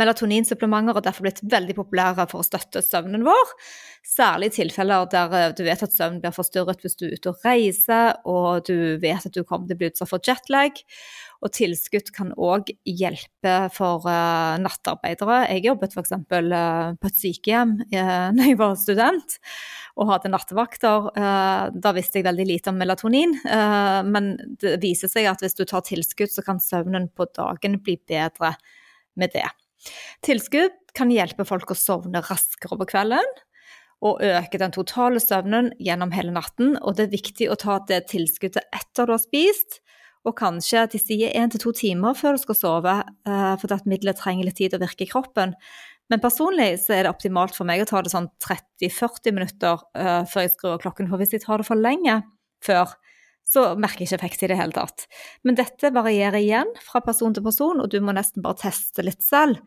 Melatoninsupplementer 0.00 0.96
har 0.96 1.04
derfor 1.04 1.28
blitt 1.28 1.42
veldig 1.46 1.76
populære 1.78 2.26
for 2.30 2.42
å 2.42 2.46
støtte 2.46 2.82
søvnen 2.82 3.22
vår, 3.26 3.52
særlig 4.06 4.50
i 4.50 4.54
tilfeller 4.56 5.06
der 5.12 5.36
eh, 5.38 5.52
du 5.54 5.62
vet 5.66 5.84
at 5.86 5.94
søvnen 5.94 6.20
blir 6.22 6.34
forstyrret 6.34 6.82
hvis 6.82 6.98
du 6.98 7.06
er 7.06 7.14
ute 7.14 7.30
og 7.30 7.46
reiser, 7.46 8.18
og 8.26 8.66
du 8.66 8.98
vet 9.02 9.28
at 9.28 9.36
du 9.36 9.44
kommer 9.44 9.70
til 9.70 9.78
å 9.78 9.82
bli 9.82 9.92
utsatt 9.92 10.10
for 10.10 10.26
jetlag. 10.26 10.82
Og 11.44 11.52
tilskudd 11.52 12.08
kan 12.16 12.30
òg 12.40 12.70
hjelpe 12.88 13.54
for 13.74 14.06
uh, 14.08 14.56
nattarbeidere. 14.62 15.42
Jeg 15.52 15.66
jobbet 15.66 15.92
f.eks. 15.92 16.14
Uh, 16.16 16.94
på 16.96 17.10
et 17.10 17.18
sykehjem 17.20 17.74
uh, 17.92 18.28
når 18.34 18.48
jeg 18.48 18.60
var 18.60 18.78
student 18.80 19.36
og 20.00 20.08
hadde 20.10 20.32
nattevakter. 20.32 21.10
Uh, 21.12 21.66
da 21.74 21.92
visste 21.96 22.20
jeg 22.20 22.28
veldig 22.28 22.48
lite 22.48 22.72
om 22.72 22.80
melatonin, 22.80 23.36
uh, 23.44 24.00
men 24.08 24.34
det 24.62 24.78
viser 24.82 25.12
seg 25.12 25.28
at 25.30 25.44
hvis 25.44 25.58
du 25.58 25.66
tar 25.68 25.84
tilskudd, 25.86 26.32
så 26.32 26.44
kan 26.46 26.62
søvnen 26.62 27.10
på 27.12 27.28
dagen 27.36 27.76
bli 27.84 27.98
bedre 28.08 28.54
med 29.20 29.36
det. 29.36 29.46
Tilskudd 30.24 30.80
kan 30.96 31.12
hjelpe 31.12 31.44
folk 31.46 31.74
å 31.74 31.78
sovne 31.78 32.24
raskere 32.24 32.78
på 32.80 32.88
kvelden 32.94 33.34
og 34.04 34.20
øke 34.24 34.60
den 34.60 34.74
totale 34.74 35.20
søvnen 35.22 35.70
gjennom 35.80 36.12
hele 36.14 36.34
natten. 36.34 36.74
Og 36.82 36.96
det 36.96 37.06
er 37.06 37.16
viktig 37.16 37.48
å 37.50 37.58
ta 37.60 37.78
det 37.88 38.04
tilskuddet 38.12 38.66
etter 38.74 39.08
du 39.08 39.14
har 39.14 39.22
spist, 39.22 39.80
og 40.24 40.36
kanskje 40.38 40.86
de 40.92 41.00
sier 41.00 41.34
én 41.36 41.52
til 41.52 41.60
to 41.60 41.72
timer 41.76 42.16
før 42.16 42.36
du 42.36 42.42
skal 42.44 42.56
sove, 42.56 42.94
eh, 43.28 43.54
fordi 43.60 43.76
at 43.76 43.88
middelet 43.90 44.20
trenger 44.20 44.48
litt 44.48 44.56
tid 44.60 44.76
å 44.76 44.80
virke 44.80 45.04
i 45.04 45.10
kroppen. 45.10 45.52
Men 46.12 46.20
personlig 46.20 46.80
så 46.82 46.96
er 46.96 47.04
det 47.04 47.12
optimalt 47.12 47.56
for 47.56 47.68
meg 47.68 47.82
å 47.82 47.88
ta 47.88 48.02
det 48.04 48.12
sånn 48.12 48.28
30-40 48.44 49.36
minutter 49.36 49.80
uh, 49.96 50.24
før 50.28 50.44
jeg 50.44 50.52
skrur 50.52 50.74
av 50.74 50.82
klokken. 50.82 51.08
For 51.08 51.20
hvis 51.20 51.32
jeg 51.32 51.44
tar 51.46 51.62
det 51.62 51.68
for 51.68 51.80
lenge 51.80 52.18
før, 52.64 52.92
så 53.48 53.70
merker 53.80 54.04
jeg 54.04 54.10
ikke 54.10 54.18
effekt 54.20 54.44
i 54.44 54.50
det 54.52 54.58
hele 54.60 54.76
tatt. 54.76 55.06
Men 55.48 55.56
dette 55.56 55.92
varierer 55.94 56.40
igjen 56.40 56.70
fra 56.84 57.00
person 57.04 57.32
til 57.36 57.44
person, 57.44 57.80
og 57.80 57.88
du 57.92 57.98
må 58.04 58.12
nesten 58.16 58.44
bare 58.44 58.60
teste 58.66 59.04
litt 59.04 59.24
selv. 59.24 59.60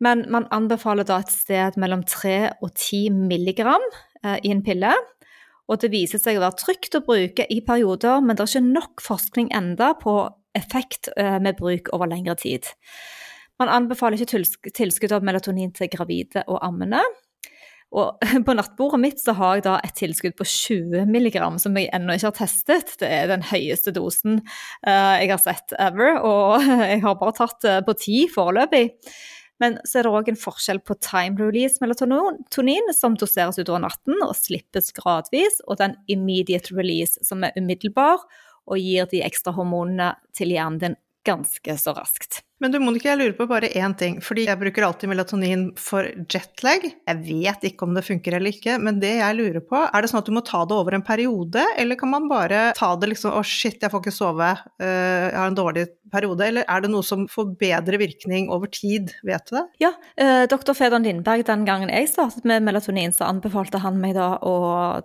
Men 0.00 0.24
man 0.32 0.48
anbefaler 0.52 1.08
da 1.08 1.20
et 1.20 1.32
sted 1.32 1.76
mellom 1.80 2.04
3 2.08 2.36
og 2.60 2.70
10 2.72 3.16
milligram 3.28 3.84
eh, 4.24 4.38
i 4.44 4.52
en 4.52 4.62
pille. 4.64 4.94
Og 5.70 5.78
det 5.82 5.92
viser 5.92 6.18
seg 6.18 6.38
å 6.38 6.42
være 6.42 6.58
trygt 6.58 6.98
å 6.98 7.04
bruke 7.06 7.46
i 7.46 7.60
perioder, 7.62 8.20
men 8.24 8.36
det 8.36 8.44
er 8.44 8.52
ikke 8.52 8.66
nok 8.66 9.04
forskning 9.04 9.52
enda 9.54 9.92
på 10.00 10.14
effekt 10.58 11.12
eh, 11.16 11.38
med 11.42 11.58
bruk 11.60 11.92
over 11.94 12.10
lengre 12.10 12.34
tid. 12.40 12.66
Man 13.60 13.70
anbefaler 13.70 14.18
ikke 14.18 14.70
tilskudd 14.74 15.14
av 15.14 15.26
melatonin 15.26 15.70
til 15.76 15.90
gravide 15.92 16.42
og 16.48 16.58
ammende. 16.66 17.02
Og 17.90 18.22
på 18.46 18.54
nattbordet 18.54 19.00
mitt 19.02 19.22
så 19.22 19.34
har 19.38 19.58
jeg 19.58 19.66
da 19.66 19.76
et 19.84 19.96
tilskudd 19.98 20.36
på 20.38 20.46
20 20.46 21.10
mg 21.10 21.38
som 21.62 21.76
jeg 21.78 21.90
ennå 21.94 22.16
ikke 22.16 22.30
har 22.30 22.38
testet. 22.38 22.94
Det 23.02 23.10
er 23.10 23.30
den 23.30 23.44
høyeste 23.50 23.94
dosen 23.94 24.40
uh, 24.86 25.16
jeg 25.20 25.32
har 25.32 25.42
sett 25.42 25.74
ever, 25.78 26.20
og 26.22 26.64
jeg 26.92 27.02
har 27.04 27.20
bare 27.20 27.36
tatt 27.36 27.68
uh, 27.68 27.80
på 27.86 27.96
10 27.98 28.32
foreløpig. 28.34 28.86
Men 29.60 29.76
så 29.84 30.00
er 30.00 30.06
det 30.06 30.12
òg 30.16 30.30
en 30.32 30.40
forskjell 30.40 30.80
på 30.82 30.96
time 31.04 31.36
release 31.40 31.82
melatonin, 31.82 32.92
som 32.96 33.16
doseres 33.20 33.60
utover 33.60 33.84
natten 33.84 34.16
og 34.24 34.36
slippes 34.38 34.88
gradvis, 34.96 35.60
og 35.68 35.80
den 35.82 35.98
immediate 36.08 36.72
release, 36.76 37.20
som 37.26 37.44
er 37.44 37.56
umiddelbar 37.60 38.24
og 38.70 38.80
gir 38.80 39.08
de 39.10 39.22
ekstra 39.26 39.52
hormonene 39.56 40.14
til 40.36 40.54
hjernen 40.54 40.80
din 40.80 40.96
ganske 41.28 41.76
så 41.76 41.94
raskt. 41.96 42.40
Men 42.60 42.74
du 42.74 42.76
Monica, 42.82 43.08
jeg 43.08 43.16
lurer 43.16 43.36
på 43.38 43.46
bare 43.48 43.70
én 43.72 43.94
ting, 43.96 44.18
fordi 44.20 44.42
jeg 44.44 44.60
bruker 44.60 44.84
alltid 44.84 45.08
melatonin 45.08 45.62
for 45.80 46.04
jetlag. 46.28 46.82
Jeg 47.08 47.20
vet 47.24 47.62
ikke 47.70 47.86
om 47.86 47.94
det 47.96 48.02
funker 48.04 48.34
eller 48.36 48.52
ikke, 48.52 48.74
men 48.84 48.98
det 49.00 49.14
jeg 49.16 49.36
lurer 49.38 49.64
på, 49.64 49.78
er 49.80 50.04
det 50.04 50.10
sånn 50.10 50.20
at 50.20 50.28
du 50.28 50.34
må 50.36 50.42
ta 50.44 50.60
det 50.68 50.76
over 50.76 50.98
en 50.98 51.04
periode, 51.06 51.64
eller 51.80 51.96
kan 51.96 52.12
man 52.12 52.28
bare 52.28 52.66
ta 52.76 52.90
det 53.00 53.08
liksom 53.14 53.32
å 53.32 53.40
oh 53.40 53.46
shit, 53.48 53.78
jeg 53.80 53.88
får 53.88 54.04
ikke 54.04 54.12
sove, 54.12 54.50
uh, 54.60 54.84
jeg 54.84 55.38
har 55.38 55.48
en 55.48 55.56
dårlig 55.56 55.86
periode, 56.12 56.44
eller 56.50 56.66
er 56.68 56.84
det 56.84 56.90
noe 56.92 57.06
som 57.06 57.24
får 57.30 57.54
bedre 57.62 58.00
virkning 58.02 58.50
over 58.52 58.68
tid, 58.68 59.14
vet 59.24 59.48
du 59.48 59.56
det? 59.56 59.64
Ja, 59.86 59.94
uh, 60.20 60.44
doktor 60.52 60.76
Fedon 60.76 61.08
Lindberg, 61.08 61.46
den 61.48 61.64
gangen 61.64 61.88
jeg 61.88 62.12
startet 62.12 62.44
med 62.44 62.66
melatonin, 62.68 63.16
så 63.16 63.30
anbefalte 63.30 63.80
han 63.80 63.96
meg 64.04 64.18
da 64.18 64.34
å 64.36 64.54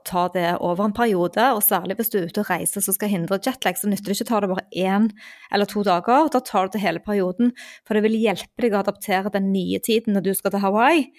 ta 0.04 0.26
det 0.36 0.58
over 0.60 0.90
en 0.90 0.98
periode, 0.98 1.48
og 1.56 1.64
særlig 1.64 2.02
hvis 2.02 2.12
du 2.12 2.20
er 2.20 2.28
ute 2.28 2.44
og 2.44 2.52
reiser 2.52 2.84
som 2.84 3.00
skal 3.00 3.16
hindre 3.16 3.40
jetlag, 3.40 3.80
så 3.80 3.88
nytter 3.88 4.12
det 4.12 4.20
ikke 4.20 4.28
å 4.28 4.34
ta 4.34 4.44
det 4.44 4.54
bare 4.58 4.68
én 4.76 5.08
eller 5.56 5.72
to 5.72 5.88
dager, 5.88 6.28
da 6.36 6.44
tar 6.44 6.68
du 6.68 6.76
det 6.76 6.84
hele 6.84 7.00
perioden 7.00 7.45
måten, 7.46 7.66
for 7.86 7.96
det 7.96 8.06
vil 8.06 8.20
hjelpe 8.20 8.62
deg 8.62 8.76
å 8.76 8.84
adaptere 8.84 9.34
den 9.34 9.52
nye 9.54 9.80
tiden 9.80 10.16
når 10.16 10.30
du 10.30 10.34
skal 10.36 10.52
til 10.52 10.64
Hawaii. 10.64 11.10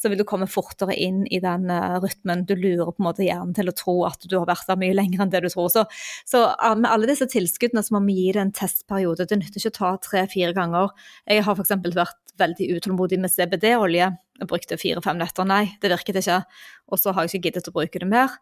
så 0.00 0.08
vil 0.08 0.16
du 0.16 0.24
komme 0.24 0.46
fortere 0.48 0.94
inn 0.96 1.26
i 1.28 1.42
den 1.44 1.68
uh, 1.68 2.00
rytmen. 2.00 2.46
Du 2.48 2.54
lurer 2.56 2.88
på 2.88 3.02
en 3.02 3.04
måte 3.04 3.20
hjernen 3.20 3.52
til 3.52 3.68
å 3.68 3.74
tro 3.76 4.06
at 4.08 4.22
du 4.24 4.38
har 4.38 4.46
vært 4.48 4.64
der 4.66 4.78
mye 4.80 4.94
lenger 4.96 5.20
enn 5.20 5.28
det 5.28 5.42
du 5.44 5.50
tror. 5.52 5.68
Så, 5.68 5.84
så 6.24 6.54
uh, 6.56 6.72
med 6.72 6.88
alle 6.88 7.10
disse 7.10 7.28
tilskuddene 7.28 7.82
så 7.84 7.92
må 7.92 8.00
vi 8.06 8.14
gi 8.16 8.30
det 8.32 8.40
en 8.40 8.54
testperiode. 8.56 9.26
Det 9.28 9.36
nytter 9.36 9.60
ikke 9.60 9.74
å 9.74 9.76
ta 9.76 9.90
tre-fire 10.00 10.56
ganger. 10.56 10.88
Jeg 11.28 11.44
har 11.44 11.52
f.eks. 11.52 11.76
vært 11.92 12.32
veldig 12.40 12.70
utålmodig 12.78 13.20
med 13.20 13.28
CBD-olje. 13.34 14.08
Jeg 14.40 14.48
brukte 14.48 14.80
fire-fem 14.80 15.20
netter, 15.20 15.44
nei, 15.44 15.66
det 15.84 15.92
virket 15.92 16.22
ikke. 16.22 16.40
Og 16.88 17.04
så 17.04 17.12
har 17.12 17.28
jeg 17.28 17.36
ikke 17.36 17.50
giddet 17.50 17.68
å 17.68 17.76
bruke 17.76 18.00
det 18.00 18.08
mer. 18.08 18.40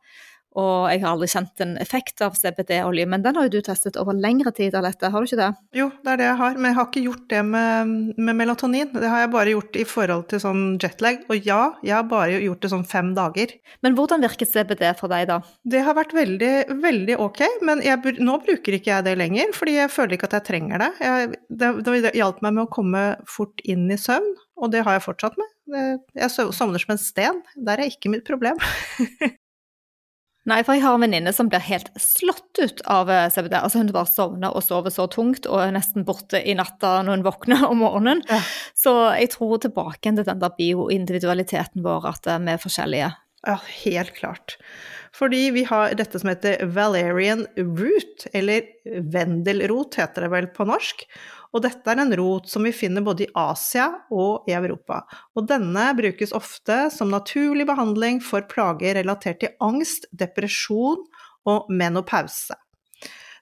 Og 0.59 0.89
jeg 0.91 1.03
har 1.05 1.13
aldri 1.13 1.29
kjent 1.31 1.63
en 1.63 1.75
effekt 1.79 2.23
av 2.25 2.35
CBD-olje, 2.39 3.07
men 3.11 3.23
den 3.23 3.37
har 3.39 3.47
jo 3.47 3.59
du 3.59 3.65
testet 3.65 3.99
over 4.01 4.17
lengre 4.17 4.51
tid, 4.55 4.75
Alette, 4.75 5.11
har 5.13 5.23
du 5.23 5.29
ikke 5.29 5.39
det? 5.39 5.51
Jo, 5.79 5.89
det 6.03 6.13
er 6.15 6.21
det 6.21 6.27
jeg 6.29 6.39
har, 6.41 6.59
men 6.59 6.71
jeg 6.71 6.79
har 6.79 6.89
ikke 6.89 7.05
gjort 7.05 7.27
det 7.31 7.43
med, 7.47 7.93
med 8.17 8.39
melatonin. 8.41 8.91
Det 8.95 9.13
har 9.13 9.23
jeg 9.23 9.33
bare 9.35 9.55
gjort 9.55 9.79
i 9.79 9.87
forhold 9.89 10.27
til 10.33 10.43
sånn 10.43 10.65
jetlag. 10.83 11.23
Og 11.31 11.47
ja, 11.47 11.61
jeg 11.87 11.95
har 11.95 12.09
bare 12.11 12.41
gjort 12.43 12.65
det 12.65 12.73
sånn 12.75 12.87
fem 12.89 13.15
dager. 13.17 13.55
Men 13.87 13.95
hvordan 13.99 14.25
virker 14.27 14.51
CBD 14.51 14.85
for 14.99 15.13
deg, 15.13 15.29
da? 15.31 15.41
Det 15.63 15.85
har 15.87 15.99
vært 15.99 16.17
veldig, 16.17 16.53
veldig 16.83 17.19
ok, 17.23 17.43
men 17.69 17.85
jeg, 17.87 18.19
nå 18.19 18.39
bruker 18.43 18.79
ikke 18.79 18.93
jeg 18.97 19.07
det 19.07 19.17
lenger, 19.21 19.55
fordi 19.57 19.79
jeg 19.79 19.95
føler 19.95 20.19
ikke 20.19 20.31
at 20.33 20.39
jeg 20.41 20.49
trenger 20.51 20.85
det. 20.85 20.93
Jeg, 21.05 21.33
det, 21.63 21.75
det 21.87 22.17
hjalp 22.19 22.43
meg 22.45 22.59
med 22.59 22.67
å 22.67 22.73
komme 22.73 23.05
fort 23.31 23.63
inn 23.69 23.87
i 23.95 24.01
søvn, 24.01 24.33
og 24.59 24.73
det 24.75 24.83
har 24.87 24.99
jeg 24.99 25.07
fortsatt 25.07 25.39
med. 25.39 25.55
Jeg 26.19 26.33
sovner 26.35 26.83
som 26.83 26.95
en 26.95 27.03
sten. 27.03 27.45
Der 27.55 27.79
er 27.79 27.93
ikke 27.93 28.11
mitt 28.11 28.27
problem. 28.27 28.59
Nei, 30.49 30.63
for 30.65 30.77
jeg 30.77 30.85
har 30.85 30.97
en 30.97 31.05
venninne 31.05 31.33
som 31.37 31.51
blir 31.51 31.61
helt 31.67 31.91
slått 32.01 32.61
ut 32.61 32.81
av 32.89 33.11
eh, 33.13 33.27
CBD. 33.33 33.57
Altså 33.59 33.83
hun 33.83 33.93
bare 33.93 34.09
sovner 34.09 34.57
og 34.57 34.65
sover 34.65 34.95
så 34.95 35.05
tungt 35.13 35.49
og 35.49 35.61
er 35.61 35.75
nesten 35.77 36.07
borte 36.09 36.41
i 36.41 36.55
natta 36.57 36.99
når 37.05 37.19
hun 37.19 37.27
våkner 37.27 37.65
om 37.69 37.83
morgenen. 37.85 38.23
Ja. 38.31 38.41
Så 38.77 38.95
jeg 39.19 39.33
tror 39.35 39.61
tilbake 39.61 40.09
til 40.09 40.25
den 40.25 40.41
der 40.41 40.55
bioindividualiteten 40.57 41.85
vår, 41.85 42.09
at 42.15 42.31
eh, 42.31 42.41
vi 42.47 42.55
er 42.55 42.63
forskjellige. 42.63 43.11
Ja, 43.47 43.59
helt 43.85 44.17
klart. 44.17 44.57
Fordi 45.15 45.49
vi 45.55 45.65
har 45.69 45.95
dette 45.99 46.19
som 46.21 46.31
heter 46.31 46.65
Valerian 46.75 47.45
root, 47.57 48.27
eller 48.37 48.67
vendelrot 49.13 49.99
heter 50.01 50.27
det 50.27 50.33
vel 50.33 50.49
på 50.55 50.67
norsk. 50.69 51.05
Og 51.57 51.65
dette 51.65 51.89
er 51.91 52.03
en 52.03 52.15
rot 52.21 52.49
som 52.51 52.67
vi 52.67 52.75
finner 52.77 53.05
både 53.05 53.25
i 53.25 53.31
Asia 53.39 53.89
og 54.13 54.49
i 54.51 54.55
Europa. 54.57 55.01
Og 55.37 55.49
denne 55.49 55.87
brukes 55.97 56.35
ofte 56.37 56.87
som 56.93 57.13
naturlig 57.13 57.67
behandling 57.69 58.21
for 58.25 58.45
plager 58.51 58.99
relatert 59.01 59.41
til 59.43 59.55
angst, 59.65 60.09
depresjon 60.13 61.07
og 61.49 61.71
menopause. 61.73 62.57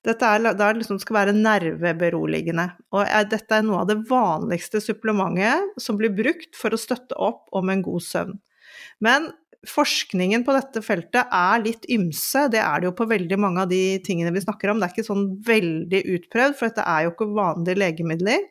Dette 0.07 0.29
er, 0.29 0.53
det 0.55 0.67
liksom 0.79 1.01
skal 1.03 1.17
være 1.17 1.35
nerveberoligende, 1.35 2.69
og 2.95 3.09
dette 3.27 3.57
er 3.57 3.65
noe 3.67 3.81
av 3.83 3.89
det 3.91 3.97
vanligste 4.07 4.79
supplementet 4.85 5.81
som 5.83 5.99
blir 5.99 6.15
brukt 6.15 6.55
for 6.55 6.71
å 6.71 6.79
støtte 6.79 7.19
opp 7.19 7.49
om 7.57 7.73
en 7.73 7.83
god 7.83 8.05
søvn. 8.07 8.37
Men 9.03 9.33
forskningen 9.69 10.45
på 10.47 10.55
dette 10.57 10.83
feltet 10.85 11.33
er 11.35 11.63
litt 11.65 11.87
ymse. 11.93 12.47
Det 12.53 12.61
er 12.63 12.83
det 12.83 12.91
jo 12.91 12.97
på 12.99 13.09
veldig 13.11 13.39
mange 13.41 13.65
av 13.65 13.71
de 13.71 13.99
tingene 14.07 14.33
vi 14.35 14.45
snakker 14.45 14.73
om. 14.73 14.81
Det 14.81 14.89
er 14.89 14.95
ikke 14.95 15.09
sånn 15.09 15.29
veldig 15.47 16.03
utprøvd, 16.17 16.59
for 16.59 16.69
dette 16.69 16.87
er 16.87 17.07
jo 17.07 17.15
ikke 17.15 17.31
vanlige 17.37 17.81
legemidler. 17.81 18.47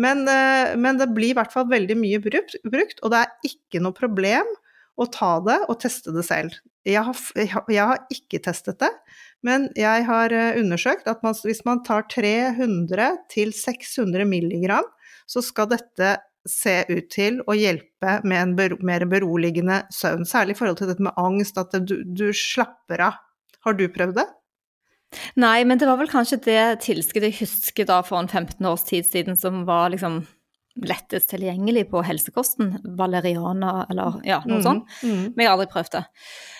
Men, 0.00 0.26
eh, 0.28 0.74
men 0.76 0.98
det 0.98 1.12
blir 1.14 1.32
i 1.32 1.38
hvert 1.38 1.54
fall 1.54 1.68
veldig 1.70 1.96
mye 2.00 2.20
brukt, 2.22 3.00
og 3.02 3.14
det 3.14 3.22
er 3.22 3.50
ikke 3.50 3.82
noe 3.84 3.94
problem 3.94 4.48
å 4.98 5.06
ta 5.10 5.36
det 5.42 5.60
og 5.68 5.78
teste 5.82 6.14
det 6.14 6.24
selv. 6.26 6.58
Jeg 6.86 7.00
har, 7.06 7.20
jeg 7.72 7.80
har 7.80 8.02
ikke 8.12 8.42
testet 8.44 8.82
det, 8.82 8.90
men 9.46 9.68
jeg 9.78 10.04
har 10.08 10.34
eh, 10.34 10.58
undersøkt 10.60 11.08
at 11.10 11.22
man, 11.24 11.36
hvis 11.46 11.64
man 11.66 11.82
tar 11.86 12.06
300 12.12 13.24
til 13.32 13.54
600 13.56 14.26
milligram, 14.28 14.86
så 15.30 15.42
skal 15.44 15.70
dette 15.70 16.16
se 16.48 16.82
ut 16.90 17.08
til 17.12 17.40
å 17.48 17.56
hjelpe 17.56 18.18
med 18.26 18.40
en 18.40 18.54
bero, 18.58 18.78
mer 18.84 19.06
beroligende 19.08 19.82
søvn. 19.94 20.26
Særlig 20.28 20.56
i 20.56 20.60
forhold 20.60 20.80
til 20.80 20.90
dette 20.92 21.04
med 21.04 21.16
angst, 21.20 21.58
at 21.60 21.74
du, 21.88 21.96
du, 22.04 22.28
slapper 22.36 23.06
av. 23.08 23.20
Har 23.64 23.76
du 23.78 23.86
prøvd 23.88 24.18
det? 24.20 24.28
Nei, 25.40 25.62
men 25.64 25.78
det 25.80 25.88
var 25.88 26.00
vel 26.00 26.10
kanskje 26.10 26.40
det 26.44 26.62
tilskuddet 26.84 27.30
jeg 27.30 27.44
husker 27.44 27.86
da 27.88 28.00
for 28.04 28.18
en 28.18 28.28
15 28.28 28.66
års 28.66 28.84
tid 28.88 29.06
siden 29.06 29.38
som 29.38 29.62
var 29.68 29.92
liksom 29.94 30.24
lettest 30.84 31.30
tilgjengelig 31.30 31.86
på 31.92 32.02
helsekosten. 32.04 32.74
Valeriana 32.98 33.84
eller 33.90 34.18
ja, 34.26 34.40
noe 34.44 34.58
mm, 34.58 34.64
sånt. 34.64 34.96
Mm. 35.06 35.32
Men 35.32 35.44
jeg 35.44 35.48
har 35.48 35.56
aldri 35.56 35.70
prøvd 35.70 35.92
det. 35.94 36.04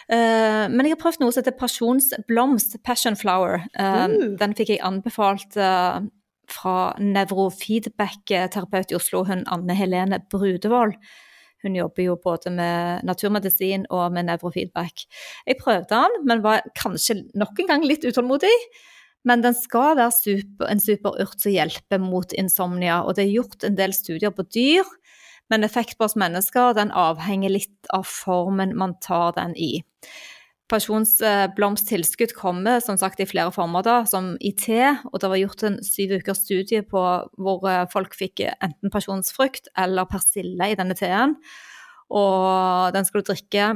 Uh, 0.05 0.65
men 0.71 0.87
jeg 0.87 0.95
har 0.95 1.03
prøvd 1.03 1.23
noe 1.23 1.35
som 1.35 1.43
heter 1.43 1.57
pasjonsblomst, 1.59 2.79
passion 2.87 3.19
flower. 3.19 3.65
Uh, 3.75 4.05
uh. 4.07 4.29
Den 4.41 4.55
fikk 4.57 4.77
jeg 4.77 4.85
anbefalt 4.87 5.59
uh, 5.59 6.05
fra 6.51 6.95
nevrofeedback-terapeut 7.01 8.93
i 8.93 8.99
Oslo, 8.99 9.25
hun 9.29 9.45
Anne 9.53 9.77
Helene 9.79 10.21
Brudevold. 10.31 10.97
Hun 11.65 11.77
jobber 11.79 12.05
jo 12.05 12.17
både 12.21 12.53
med 12.53 13.05
naturmedisin 13.09 13.87
og 13.91 14.13
med 14.13 14.29
nevrofeedback. 14.29 15.07
Jeg 15.47 15.61
prøvde 15.63 15.89
den, 15.95 16.19
men 16.29 16.43
var 16.45 16.67
kanskje 16.77 17.23
nok 17.35 17.63
en 17.63 17.71
gang 17.71 17.87
litt 17.89 18.05
utålmodig. 18.05 18.53
Men 19.25 19.41
den 19.41 19.57
skal 19.57 19.97
være 19.97 20.13
super, 20.13 20.69
en 20.69 20.83
superurt 20.85 21.41
som 21.41 21.55
hjelper 21.55 22.03
mot 22.03 22.35
insomnia. 22.37 23.01
Og 23.05 23.17
det 23.17 23.25
er 23.25 23.37
gjort 23.39 23.65
en 23.65 23.79
del 23.79 23.97
studier 23.97 24.35
på 24.37 24.45
dyr, 24.53 24.85
men 25.53 25.65
effekt 25.65 25.97
på 25.97 26.05
oss 26.07 26.19
mennesker 26.21 26.77
den 26.77 26.93
avhenger 26.93 27.53
litt 27.53 27.89
av 27.97 28.05
formen 28.09 28.77
man 28.77 28.97
tar 29.05 29.33
den 29.39 29.57
i. 29.57 29.79
Pensjonsblomsttilskudd 30.73 32.33
kommer 32.39 32.81
som 32.81 32.97
sagt 32.97 33.21
i 33.21 33.27
flere 33.29 33.53
former, 33.53 33.85
da, 33.85 33.97
som 34.09 34.33
i 34.41 34.55
te. 34.57 34.95
Og 35.13 35.21
det 35.21 35.29
var 35.31 35.41
gjort 35.43 35.65
en 35.69 35.81
syv 35.85 36.17
ukers 36.19 36.41
studie 36.47 36.81
på 36.89 37.03
hvor 37.37 37.67
eh, 37.69 37.85
folk 37.93 38.17
fikk 38.17 38.47
enten 38.49 38.93
pensjonsfrukt 38.93 39.69
eller 39.77 40.09
persille 40.09 40.71
i 40.73 40.79
denne 40.79 40.97
teen. 40.97 41.37
Og 42.15 42.95
den 42.97 43.05
skal 43.05 43.21
du 43.21 43.33
drikke 43.33 43.75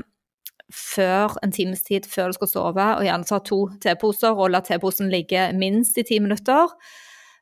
før 0.74 1.36
en 1.42 1.52
times 1.52 1.82
tid 1.84 2.08
før 2.08 2.28
du 2.28 2.38
skal 2.38 2.50
sove, 2.52 2.88
og 2.98 3.04
gjerne 3.04 3.28
ta 3.28 3.40
to 3.44 3.60
teposer 3.84 4.36
og 4.36 4.52
la 4.52 4.60
teposen 4.64 5.08
ligge 5.12 5.48
minst 5.56 5.96
i 6.00 6.04
ti 6.08 6.20
minutter. 6.20 6.72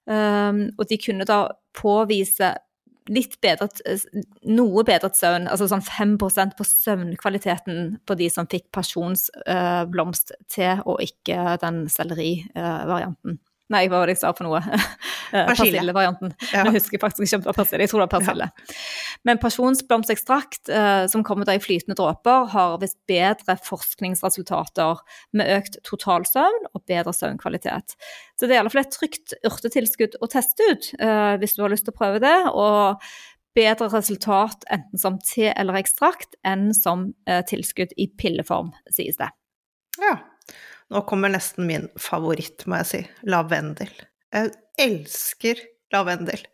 Um, 0.06 0.68
og 0.78 0.86
de 0.86 0.98
kunne 1.02 1.26
da 1.26 1.40
påvise 1.74 2.52
litt 3.12 3.36
bedret, 3.44 3.80
noe 4.48 4.84
bedret 4.86 5.18
søvn, 5.18 5.48
altså 5.50 5.68
sånn 5.70 5.84
5% 5.84 6.56
på 6.58 6.66
søvnkvaliteten 6.66 7.98
på 8.06 8.16
de 8.18 8.28
som 8.32 8.48
fikk 8.50 8.68
pasjonsblomst 8.74 10.34
uh, 10.34 10.40
til, 10.52 10.82
og 10.84 11.02
ikke 11.04 11.58
den 11.62 11.84
sellerivarianten. 11.92 13.38
Nei, 13.72 13.86
hva 13.90 13.98
var 13.98 14.10
det 14.10 14.14
jeg 14.14 14.22
sa 14.22 14.32
for 14.36 14.46
noe? 14.48 14.62
Eh, 15.34 15.42
persillevarianten. 15.48 16.30
Ja. 16.52 16.60
Jeg 16.68 16.76
husker 16.76 17.00
faktisk 17.02 17.24
ikke 17.24 17.40
om 17.40 17.42
det 17.42 17.48
var 17.48 17.56
persille, 17.56 17.82
jeg 17.82 17.90
tror 17.90 17.98
det 17.98 18.04
var 18.04 18.12
persille. 18.12 18.46
Ja. 18.46 18.74
Men 19.26 19.40
pasjonsblomstekstrakt, 19.42 20.68
uh, 20.70 21.08
som 21.10 21.24
kommer 21.26 21.48
i 21.50 21.56
flytende 21.58 21.96
dråper, 21.98 22.44
har 22.52 22.76
visst 22.78 23.00
bedre 23.10 23.56
forskningsresultater 23.66 25.02
med 25.34 25.50
økt 25.56 25.80
totalsøvn 25.88 26.68
og 26.70 26.84
bedre 26.86 27.10
søvnkvalitet. 27.10 27.96
Så 28.38 28.46
det 28.46 28.54
er 28.54 28.60
i 28.60 28.62
alle 28.62 28.70
fall 28.70 28.84
et 28.84 28.94
trygt 28.94 29.34
urtetilskudd 29.50 30.14
å 30.22 30.30
teste 30.30 30.70
ut 30.70 30.92
uh, 31.02 31.34
hvis 31.42 31.58
du 31.58 31.64
har 31.64 31.74
lyst 31.74 31.88
til 31.90 31.96
å 31.96 31.98
prøve 31.98 32.22
det. 32.22 32.36
og 32.54 33.02
bedre 33.58 33.90
resultat 33.90 34.62
enten 34.70 35.00
som 35.00 35.18
te 35.26 35.48
eller 35.48 35.80
ekstrakt 35.80 36.38
enn 36.46 36.68
som 36.76 37.08
tilskudd 37.50 37.94
i 37.96 38.04
pilleform, 38.20 38.70
sies 38.92 39.18
det. 39.18 39.32
Ja. 39.98 40.18
Nå 40.94 41.02
kommer 41.08 41.32
nesten 41.32 41.66
min 41.66 41.88
favoritt, 41.98 42.66
må 42.70 42.78
jeg 42.82 42.90
si. 42.90 43.00
Lavendel. 43.26 43.90
Jeg 44.34 44.52
elsker 44.82 45.62
lavendel. 45.94 46.44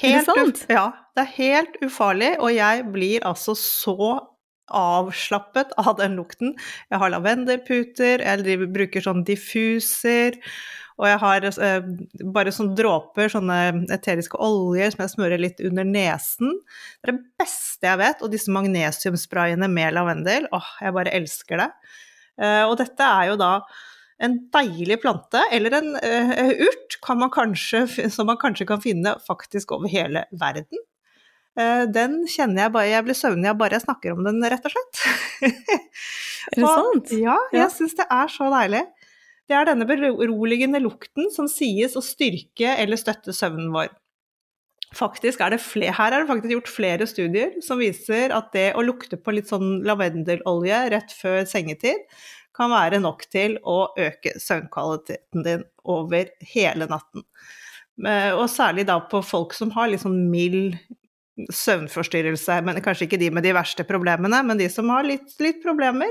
Helt 0.00 0.14
er 0.14 0.18
det 0.18 0.24
sant? 0.26 0.64
Ja, 0.72 0.88
det 1.14 1.24
er 1.26 1.36
helt 1.36 1.78
ufarlig, 1.84 2.32
og 2.42 2.50
jeg 2.54 2.88
blir 2.94 3.26
altså 3.26 3.54
så 3.58 4.16
avslappet 4.68 5.72
av 5.80 5.94
den 6.00 6.18
lukten. 6.18 6.52
Jeg 6.90 7.00
har 7.00 7.14
lavendelputer, 7.14 8.24
jeg 8.24 8.58
bruker 8.74 9.04
sånn 9.04 9.24
diffuser, 9.26 10.36
og 10.98 11.06
jeg 11.06 11.20
har 11.22 11.46
eh, 11.48 11.88
bare 12.34 12.52
sånne 12.52 12.74
dråper, 12.76 13.30
sånne 13.32 13.58
eteriske 13.94 14.40
oljer 14.42 14.92
som 14.92 15.04
jeg 15.04 15.14
smører 15.14 15.40
litt 15.40 15.62
under 15.64 15.86
nesen. 15.86 16.58
Det 16.98 17.06
er 17.08 17.14
det 17.14 17.30
beste 17.40 17.88
jeg 17.88 18.02
vet, 18.02 18.24
og 18.24 18.34
disse 18.34 18.52
magnesiumsprayene 18.52 19.70
med 19.72 19.94
lavendel, 19.94 20.50
åh, 20.54 20.74
jeg 20.82 20.96
bare 20.98 21.14
elsker 21.20 21.62
det. 21.62 21.70
Eh, 22.38 22.64
og 22.68 22.76
dette 22.80 23.04
er 23.04 23.32
jo 23.32 23.38
da 23.40 23.52
en 24.18 24.34
deilig 24.50 24.98
plante, 25.02 25.40
eller 25.54 25.76
en 25.78 25.92
uh, 25.94 26.48
urt, 26.66 26.96
man 27.14 27.30
kanskje, 27.30 27.84
som 28.10 28.26
man 28.26 28.38
kanskje 28.40 28.66
kan 28.66 28.80
finne 28.82 29.14
faktisk 29.22 29.76
over 29.76 29.90
hele 29.92 30.24
verden. 30.40 30.80
Uh, 31.58 31.84
den 31.90 32.20
kjenner 32.30 32.64
jeg 32.64 32.72
bare 32.74 32.90
Jeg 32.90 33.04
blir 33.06 33.18
søvnig 33.18 33.48
av 33.50 33.56
bare 33.58 33.78
jeg 33.78 33.84
snakker 33.86 34.14
om 34.14 34.26
den, 34.26 34.42
rett 34.42 34.66
og 34.66 34.74
slett. 34.74 35.04
er 36.50 36.58
det 36.58 36.66
sant? 36.66 37.14
Ja, 37.14 37.38
jeg 37.54 37.70
syns 37.74 37.94
det 37.98 38.08
er 38.10 38.34
så 38.34 38.50
deilig. 38.54 38.82
Det 39.48 39.56
er 39.56 39.70
denne 39.70 39.86
beroligende 39.88 40.82
lukten 40.82 41.30
som 41.32 41.46
sies 41.48 41.94
å 41.96 42.02
styrke 42.04 42.74
eller 42.74 43.00
støtte 43.00 43.32
søvnen 43.32 43.70
vår. 43.72 43.94
Faktisk 44.96 45.42
er 45.44 45.52
det 45.52 45.60
flere, 45.60 45.92
her 45.92 46.14
er 46.14 46.22
det 46.22 46.30
faktisk 46.30 46.54
gjort 46.54 46.70
flere 46.72 47.06
studier 47.08 47.58
som 47.64 47.80
viser 47.80 48.32
at 48.32 48.48
det 48.54 48.70
å 48.72 48.84
lukte 48.86 49.18
på 49.20 49.34
litt 49.36 49.50
sånn 49.50 49.82
lavendelolje 49.84 50.78
rett 50.94 51.12
før 51.12 51.42
sengetid 51.48 52.06
kan 52.56 52.72
være 52.72 53.00
nok 53.02 53.26
til 53.30 53.58
å 53.68 53.92
øke 54.00 54.34
søvnkvaliteten 54.40 55.44
din 55.46 55.66
over 55.88 56.32
hele 56.54 56.88
natten. 56.90 57.26
Og 58.38 58.46
særlig 58.50 58.86
da 58.88 58.98
på 59.10 59.20
folk 59.26 59.54
som 59.54 59.70
har 59.76 59.90
litt 59.90 60.02
sånn 60.04 60.24
mild 60.30 60.78
søvnforstyrrelse, 61.54 62.56
men 62.66 62.80
kanskje 62.82 63.06
ikke 63.06 63.20
de 63.20 63.30
med 63.34 63.44
de 63.46 63.54
verste 63.54 63.84
problemene, 63.86 64.40
men 64.46 64.58
de 64.58 64.66
som 64.72 64.88
har 64.90 65.06
litt, 65.06 65.36
litt 65.42 65.60
problemer. 65.62 66.10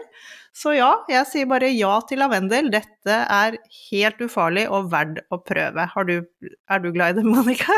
Så 0.56 0.74
ja, 0.78 0.94
jeg 1.12 1.28
sier 1.30 1.50
bare 1.50 1.70
ja 1.74 1.98
til 2.08 2.22
lavendel. 2.24 2.72
Dette 2.74 3.18
er 3.28 3.58
helt 3.92 4.24
ufarlig 4.24 4.66
og 4.72 4.88
verdt 4.94 5.20
å 5.34 5.42
prøve. 5.44 5.88
Du, 6.08 6.16
er 6.48 6.84
du 6.84 6.90
glad 6.96 7.18
i 7.18 7.20
det, 7.20 7.28
Monica? 7.28 7.76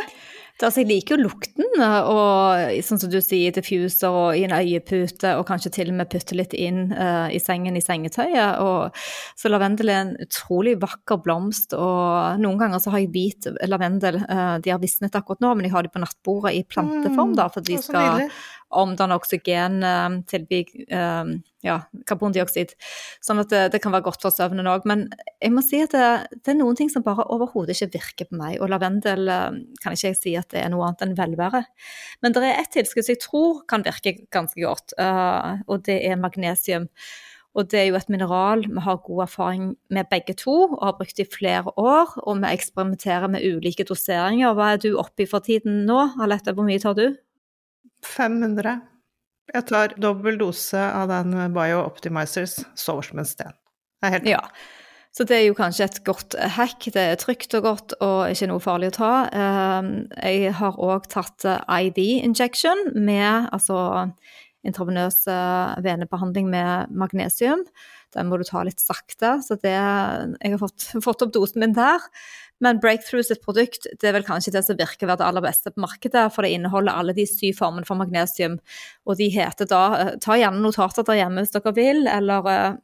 Altså, 0.59 0.81
jeg 0.81 0.89
liker 0.89 1.15
jo 1.15 1.23
lukten, 1.29 1.67
og 1.79 2.81
sånn 2.83 2.99
som 2.99 3.11
du 3.11 3.19
sier, 3.23 3.53
diffuser 3.55 4.11
og 4.11 4.35
i 4.35 4.43
en 4.43 4.55
øyepute, 4.57 5.31
og 5.39 5.45
kanskje 5.47 5.71
til 5.77 5.93
og 5.93 5.99
med 6.01 6.09
putte 6.11 6.35
litt 6.35 6.51
inn 6.57 6.89
uh, 6.91 7.31
i 7.31 7.39
sengen 7.39 7.77
i 7.79 7.83
sengetøyet. 7.83 8.59
Og, 8.59 8.97
så 9.39 9.51
lavendel 9.51 9.93
er 9.93 10.01
en 10.01 10.13
utrolig 10.19 10.75
vakker 10.81 11.21
blomst, 11.23 11.77
og 11.77 12.41
noen 12.43 12.59
ganger 12.59 12.83
så 12.83 12.91
har 12.91 13.05
jeg 13.05 13.11
hvit 13.15 13.47
lavendel. 13.71 14.19
Uh, 14.27 14.57
de 14.59 14.75
har 14.75 14.83
visnet 14.83 15.15
akkurat 15.15 15.45
nå, 15.45 15.53
men 15.55 15.69
jeg 15.69 15.75
har 15.77 15.87
de 15.87 15.93
på 15.95 16.03
nattbordet 16.03 16.57
i 16.59 16.65
planteform, 16.67 17.37
da, 17.39 17.47
for 17.53 17.63
de 17.63 17.79
skal 17.79 18.27
omdanne 18.69 19.17
oksygen 19.17 19.79
uh, 19.85 20.19
til 20.29 20.45
uh, 20.93 21.31
ja, 21.65 21.77
karbondioksid. 22.09 22.75
Sånn 23.25 23.41
at 23.43 23.51
det, 23.53 23.63
det, 23.73 23.81
kan 23.83 23.93
være 23.95 24.07
godt 24.09 24.25
for 24.25 24.35
søvnen 24.35 24.69
òg. 24.69 24.85
Men 24.89 25.07
jeg 25.41 25.53
må 25.55 25.63
si 25.65 25.81
at 25.83 25.95
det, 25.95 26.09
det, 26.37 26.53
er 26.53 26.59
noen 26.59 26.77
ting 26.79 26.91
som 26.93 27.05
bare 27.05 27.27
overhodet 27.33 27.75
ikke 27.75 27.99
virker 27.99 28.29
på 28.29 28.39
meg. 28.39 28.59
Og 28.59 28.69
lavendel 28.71 29.25
uh, 29.31 29.49
kan 29.83 29.97
ikke 29.97 30.11
jeg 30.11 30.19
si 30.19 30.35
at 30.39 30.51
det 30.53 30.63
er 30.63 30.73
noe 30.73 30.87
annet 30.87 31.07
enn 31.07 31.17
velvære. 31.17 31.63
Men 32.23 32.35
det 32.35 32.45
er 32.45 32.61
ett 32.61 32.73
tilskudd 32.77 33.07
som 33.07 33.15
jeg 33.15 33.23
tror 33.25 33.63
kan 33.69 33.85
virke 33.85 34.19
ganske 34.33 34.61
godt, 34.61 34.93
og 34.99 35.83
det 35.85 35.97
er 36.05 36.19
magnesium. 36.19 36.87
Og 37.57 37.65
det 37.71 37.79
er 37.79 37.87
jo 37.89 37.97
et 37.97 38.11
mineral 38.13 38.61
vi 38.67 38.81
har 38.85 39.01
god 39.05 39.23
erfaring 39.25 39.71
med 39.89 40.09
begge 40.11 40.35
to, 40.37 40.55
og 40.77 40.83
har 40.85 40.97
brukt 40.99 41.19
i 41.19 41.25
flere 41.25 41.73
år. 41.77 42.13
Og 42.23 42.37
vi 42.37 42.51
eksperimenterer 42.53 43.27
med 43.27 43.45
ulike 43.45 43.83
doseringer. 43.83 44.53
Hva 44.53 44.73
er 44.73 44.83
du 44.83 44.93
oppe 45.01 45.25
i 45.25 45.29
for 45.29 45.43
tiden 45.43 45.83
nå, 45.89 45.99
Alette? 46.21 46.53
Hvor 46.53 46.67
mye 46.67 46.79
tar 46.79 46.95
du? 46.99 47.07
500. 48.05 48.81
Jeg 49.53 49.65
tar 49.69 49.95
dobbel 50.01 50.37
dose 50.37 50.81
av 50.81 51.09
den 51.09 51.33
Bio-Optimizers, 51.55 52.59
sover 52.77 53.07
som 53.07 53.21
en 53.21 53.27
sten. 53.27 53.55
Det 53.99 54.09
er 54.09 54.15
helt 54.19 54.29
Ja. 54.29 54.43
Så 55.11 55.25
det 55.25 55.39
er 55.39 55.45
jo 55.47 55.55
kanskje 55.57 55.87
et 55.87 56.03
godt 56.05 56.35
hack. 56.53 56.85
Det 56.85 57.01
er 57.01 57.15
trygt 57.17 57.55
og 57.57 57.63
godt 57.65 57.93
og 57.99 58.29
ikke 58.29 58.47
noe 58.51 58.61
farlig 58.61 58.91
å 58.91 58.97
ta. 58.99 59.13
Ehm, 59.33 60.07
jeg 60.21 60.53
har 60.53 60.77
òg 60.77 61.07
tatt 61.09 61.47
IV 61.65 61.97
injection 61.97 62.93
med 62.93 63.49
altså 63.51 64.11
intravenøs 64.63 65.25
venebehandling 65.81 66.51
med 66.51 66.93
magnesium. 66.93 67.65
Den 68.13 68.29
må 68.29 68.37
du 68.37 68.45
ta 68.45 68.61
litt 68.65 68.81
sakte, 68.81 69.37
så 69.45 69.57
det 69.61 69.73
Jeg 69.73 70.51
har 70.51 70.61
fått, 70.61 70.91
fått 71.05 71.25
opp 71.25 71.33
dosen 71.33 71.61
min 71.65 71.73
der. 71.73 71.99
Men 72.63 72.79
Breakthrough 72.83 73.23
sitt 73.23 73.41
produkt 73.43 73.87
det 74.01 74.09
er 74.09 74.15
vel 74.17 74.27
kanskje 74.27 74.53
det 74.55 74.65
som 74.67 74.77
virker 74.79 75.07
å 75.07 75.13
være 75.13 75.21
det 75.21 75.27
aller 75.29 75.45
beste 75.45 75.71
på 75.71 75.83
markedet, 75.83 76.25
for 76.35 76.43
det 76.43 76.51
inneholder 76.57 76.99
alle 76.99 77.15
de 77.15 77.25
syv 77.29 77.55
formene 77.61 77.87
for 77.87 77.99
magnesium. 77.99 78.59
Og 79.07 79.19
de 79.19 79.29
heter 79.33 79.69
da 79.69 79.83
eh, 79.99 80.13
Ta 80.23 80.35
gjerne 80.39 80.63
notater 80.63 81.07
der 81.07 81.21
hjemme 81.21 81.45
hvis 81.45 81.55
dere 81.55 81.75
vil, 81.77 82.03
eller 82.11 82.49
uh, 82.49 82.77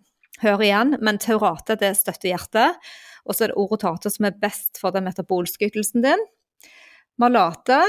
hør 0.46 0.64
igjen. 0.64 0.96
Men 1.04 1.20
taurate 1.22 1.78
det 1.82 1.92
støtter 2.00 2.32
hjertet. 2.32 2.80
Og 3.26 3.36
så 3.36 3.46
er 3.46 3.52
det 3.52 3.60
orotate 3.60 4.12
som 4.14 4.30
er 4.30 4.40
best 4.40 4.80
for 4.80 4.96
den 4.96 5.08
metabolske 5.10 5.68
ytelsen 5.68 6.06
din. 6.06 6.28
Malate 7.22 7.80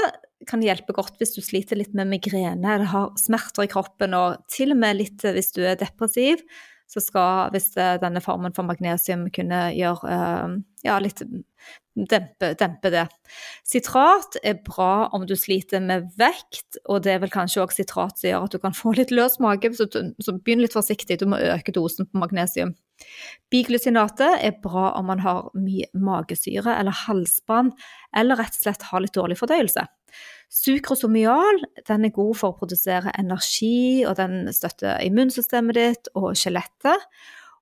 kan 0.47 0.61
hjelpe 0.63 0.93
godt 0.95 1.17
hvis 1.19 1.35
du 1.35 1.41
sliter 1.43 1.79
litt 1.79 1.95
med 1.97 2.09
migrene 2.09 2.75
eller 2.75 2.89
har 2.91 3.13
smerter 3.19 3.65
i 3.65 3.71
kroppen, 3.71 4.13
og 4.15 4.43
til 4.51 4.73
og 4.75 4.79
med 4.79 4.99
litt 4.99 5.23
hvis 5.23 5.53
du 5.55 5.63
er 5.65 5.79
depressiv 5.79 6.43
så 6.87 7.03
skal, 7.03 7.51
hvis 7.51 7.73
denne 7.75 8.23
formen 8.23 8.55
for 8.55 8.67
magnesium 8.67 9.27
kunne 9.35 9.67
gjøre 9.75 10.13
eh, 10.13 10.57
ja, 10.87 10.97
litt 11.03 11.23
dempe, 11.97 12.53
dempe, 12.59 12.91
det. 12.93 13.05
Sitrat 13.67 14.37
er 14.45 14.59
bra 14.65 15.09
om 15.15 15.25
du 15.27 15.35
sliter 15.35 15.81
med 15.83 16.07
vekt, 16.19 16.79
og 16.85 17.03
det 17.05 17.15
er 17.15 17.23
vel 17.23 17.33
kanskje 17.33 17.63
også 17.63 17.81
sitrat 17.81 18.19
som 18.19 18.29
gjør 18.29 18.47
at 18.47 18.55
du 18.55 18.61
kan 18.63 18.77
få 18.77 18.93
litt 18.97 19.11
løs 19.11 19.39
mage, 19.43 19.73
så, 19.77 19.89
så 19.89 20.37
begynn 20.37 20.63
litt 20.63 20.77
forsiktig, 20.77 21.19
du 21.19 21.27
må 21.29 21.41
øke 21.41 21.75
dosen 21.75 22.07
på 22.07 22.21
magnesium. 22.21 22.75
Biglusinate 23.53 24.29
er 24.41 24.57
bra 24.63 24.91
om 24.97 25.09
man 25.11 25.21
har 25.25 25.51
mye 25.57 25.89
magesyre 25.93 26.77
eller 26.77 26.95
halsbrann, 27.05 27.73
eller 28.15 28.39
rett 28.39 28.55
og 28.57 28.63
slett 28.63 28.89
har 28.91 29.03
litt 29.03 29.17
dårlig 29.17 29.39
fordøyelse. 29.41 29.85
Sukrosomial 30.53 31.59
den 31.89 32.07
er 32.07 32.15
god 32.15 32.37
for 32.39 32.53
å 32.53 32.59
produsere 32.59 33.11
energi, 33.19 34.05
og 34.07 34.15
den 34.19 34.47
støtter 34.55 35.01
immunsystemet 35.03 35.77
ditt 35.77 36.11
og 36.15 36.31
skjelettet. 36.39 37.03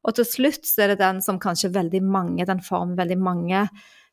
Og 0.05 0.17
til 0.19 0.27
slutt 0.29 0.69
så 0.69 0.85
er 0.85 0.93
det 0.93 1.01
den 1.01 1.21
som 1.25 1.41
kanskje 1.41 1.73
veldig 1.73 2.03
mange, 2.05 2.45
den 2.45 2.61
formen 2.63 2.97
veldig 2.99 3.17
mange 3.17 3.65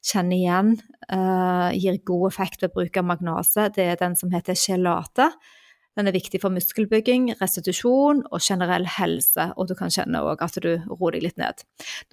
kjenner 0.02 0.38
igjen, 0.38 0.70
uh, 1.12 1.68
gir 1.76 2.00
god 2.08 2.30
effekt 2.32 2.64
ved 2.64 2.72
bruk 2.74 2.96
av 2.98 3.06
magnase. 3.06 3.68
Det 3.76 3.84
er 3.92 4.00
den 4.00 4.16
som 4.18 4.32
heter 4.32 4.56
gelate. 4.58 5.28
Den 5.98 6.08
er 6.08 6.14
viktig 6.16 6.40
for 6.40 6.54
muskelbygging, 6.54 7.26
restitusjon 7.36 8.22
og 8.32 8.40
generell 8.40 8.86
helse, 8.88 9.50
og 9.60 9.68
du 9.68 9.74
kan 9.76 9.92
kjenne 9.92 10.22
òg 10.24 10.40
at 10.44 10.56
du 10.64 10.70
roer 10.88 11.18
deg 11.18 11.26
litt 11.26 11.40
ned. 11.40 11.60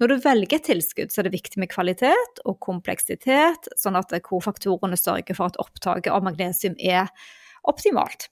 Når 0.00 0.12
du 0.12 0.16
velger 0.26 0.60
tilskudd, 0.66 1.12
så 1.12 1.22
er 1.22 1.28
det 1.28 1.36
viktig 1.38 1.62
med 1.62 1.72
kvalitet 1.72 2.42
og 2.44 2.58
kompleksitet, 2.60 3.70
sånn 3.80 3.96
at 3.96 4.12
kofaktorene 4.26 5.00
sørger 5.00 5.38
for 5.38 5.48
at 5.48 5.56
opptaket 5.62 6.12
av 6.12 6.26
magnesium 6.28 6.76
er 6.76 7.08
optimalt. 7.68 8.28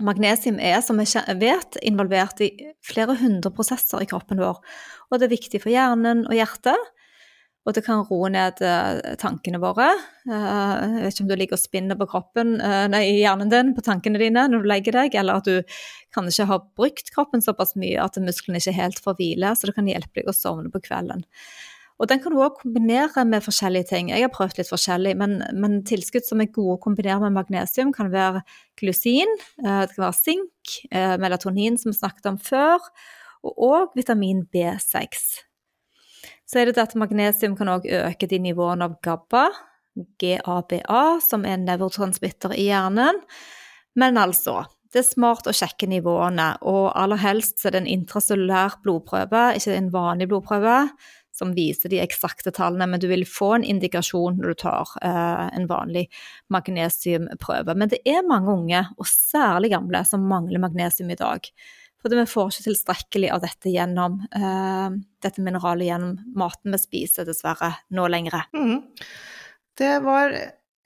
Magnesium 0.00 0.60
er, 0.60 0.78
som 0.84 1.00
vi 1.00 1.08
vet, 1.40 1.80
involvert 1.84 2.40
i 2.44 2.52
flere 2.84 3.16
hundre 3.20 3.52
prosesser 3.52 4.04
i 4.04 4.08
kroppen 4.08 4.40
vår, 4.40 4.60
og 5.08 5.20
det 5.20 5.28
er 5.28 5.36
viktig 5.36 5.60
for 5.64 5.72
hjernen 5.72 6.26
og 6.28 6.36
hjertet. 6.36 6.88
Og 7.68 7.74
det 7.76 7.82
kan 7.84 8.00
roe 8.08 8.30
ned 8.32 8.60
uh, 8.64 9.14
tankene 9.20 9.60
våre. 9.60 9.90
Uh, 10.24 10.80
jeg 10.80 11.02
vet 11.02 11.12
ikke 11.12 11.24
om 11.26 11.28
du 11.28 11.34
ligger 11.36 11.58
og 11.58 11.60
spinner 11.60 11.98
på 12.00 12.06
kroppen, 12.08 12.54
uh, 12.56 12.86
nei, 12.88 13.02
hjernen 13.20 13.50
din 13.52 13.74
på 13.76 13.84
tankene 13.84 14.20
dine 14.22 14.46
når 14.48 14.62
du 14.62 14.68
legger 14.70 14.96
deg, 14.96 15.16
eller 15.20 15.42
at 15.42 15.48
du 15.48 15.82
kanskje 16.16 16.48
har 16.48 16.62
brukt 16.78 17.12
kroppen 17.12 17.44
såpass 17.44 17.76
mye 17.80 18.00
at 18.00 18.16
musklene 18.24 18.62
ikke 18.62 18.78
helt 18.78 19.02
får 19.04 19.18
hvile, 19.18 19.52
så 19.52 19.68
det 19.68 19.76
kan 19.76 19.90
hjelpe 19.90 20.22
deg 20.22 20.32
å 20.32 20.36
sovne 20.36 20.72
på 20.72 20.80
kvelden. 20.86 21.26
Og 22.00 22.08
den 22.08 22.22
kan 22.24 22.32
du 22.32 22.40
òg 22.40 22.56
kombinere 22.62 23.26
med 23.28 23.44
forskjellige 23.44 23.90
ting. 23.90 24.08
Jeg 24.08 24.24
har 24.24 24.32
prøvd 24.32 24.56
litt 24.56 24.70
forskjellig, 24.72 25.12
men, 25.20 25.36
men 25.52 25.82
tilskudd 25.84 26.24
som 26.24 26.40
er 26.40 26.48
gode 26.48 26.78
å 26.78 26.80
kombinere 26.80 27.20
med 27.26 27.36
magnesium, 27.36 27.92
kan 27.92 28.08
være 28.08 28.40
glusin, 28.80 29.36
det 29.60 29.92
kan 29.92 30.06
være 30.06 30.16
sink, 30.16 30.78
melatonin, 31.20 31.76
som 31.76 31.92
vi 31.92 31.98
snakket 31.98 32.32
om 32.32 32.40
før, 32.40 32.88
og 33.44 33.62
òg 33.68 34.00
vitamin 34.00 34.46
B6 34.48 35.49
så 36.50 36.58
er 36.60 36.70
det 36.70 36.82
at 36.82 36.96
magnesium 36.98 37.54
kan 37.58 37.70
òg 37.70 37.86
øke 37.86 38.26
de 38.26 38.40
nivåene 38.42 38.88
av 38.88 38.96
GABA, 39.04 39.44
GABA, 40.18 41.04
som 41.22 41.46
er 41.46 41.62
nevrotransmitter 41.62 42.56
i 42.58 42.66
hjernen. 42.66 43.20
Men 43.98 44.18
altså, 44.18 44.64
det 44.90 45.04
er 45.04 45.06
smart 45.06 45.46
å 45.46 45.54
sjekke 45.54 45.86
nivåene, 45.90 46.56
og 46.66 46.90
aller 46.98 47.20
helst 47.22 47.62
er 47.62 47.76
det 47.76 47.84
en 47.84 47.92
intracellulær 47.92 48.80
blodprøve, 48.82 49.44
ikke 49.60 49.76
en 49.76 49.92
vanlig 49.94 50.26
blodprøve, 50.32 50.78
som 51.30 51.52
viser 51.54 51.92
de 51.92 52.00
eksakte 52.02 52.50
tallene, 52.54 52.88
men 52.90 53.00
du 53.00 53.06
vil 53.12 53.22
få 53.28 53.52
en 53.54 53.66
indikasjon 53.76 54.40
når 54.40 54.50
du 54.50 54.60
tar 54.64 54.90
eh, 55.06 55.44
en 55.54 55.68
vanlig 55.70 56.08
magnesiumprøve. 56.50 57.76
Men 57.78 57.92
det 57.92 58.02
er 58.02 58.26
mange 58.26 58.50
unge, 58.58 58.82
og 58.98 59.06
særlig 59.06 59.70
gamle, 59.76 60.02
som 60.08 60.26
mangler 60.26 60.62
magnesium 60.66 61.14
i 61.14 61.20
dag. 61.20 61.46
For 62.00 62.16
vi 62.16 62.28
får 62.28 62.52
ikke 62.52 62.68
tilstrekkelig 62.70 63.32
av 63.34 63.42
dette 63.44 63.72
gjennom 63.72 64.20
uh, 64.32 64.88
dette 65.20 65.44
mineralet 65.44 65.90
gjennom 65.90 66.16
maten 66.40 66.72
vi 66.72 66.80
spiser, 66.80 67.28
dessverre, 67.28 67.74
nå 67.92 68.06
lenger. 68.08 68.48
Mm. 68.56 68.80
Det 69.80 69.98
var 70.04 70.32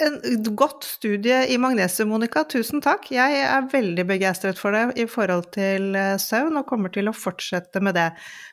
en 0.03 0.55
godt 0.59 0.85
studie 0.85 1.45
i 1.47 1.59
magnesium, 1.59 2.11
Monica. 2.11 2.43
Tusen 2.51 2.83
takk. 2.83 3.07
Jeg 3.15 3.43
er 3.47 3.69
veldig 3.71 4.05
begeistret 4.09 4.59
for 4.59 4.75
det 4.75 4.99
i 4.99 5.07
forhold 5.11 5.53
til 5.55 5.95
eh, 5.99 6.17
søvn, 6.19 6.59
og 6.59 6.67
kommer 6.67 6.91
til 6.95 7.11
å 7.11 7.15
fortsette 7.15 7.83
med 7.85 7.95
det. 7.99 8.09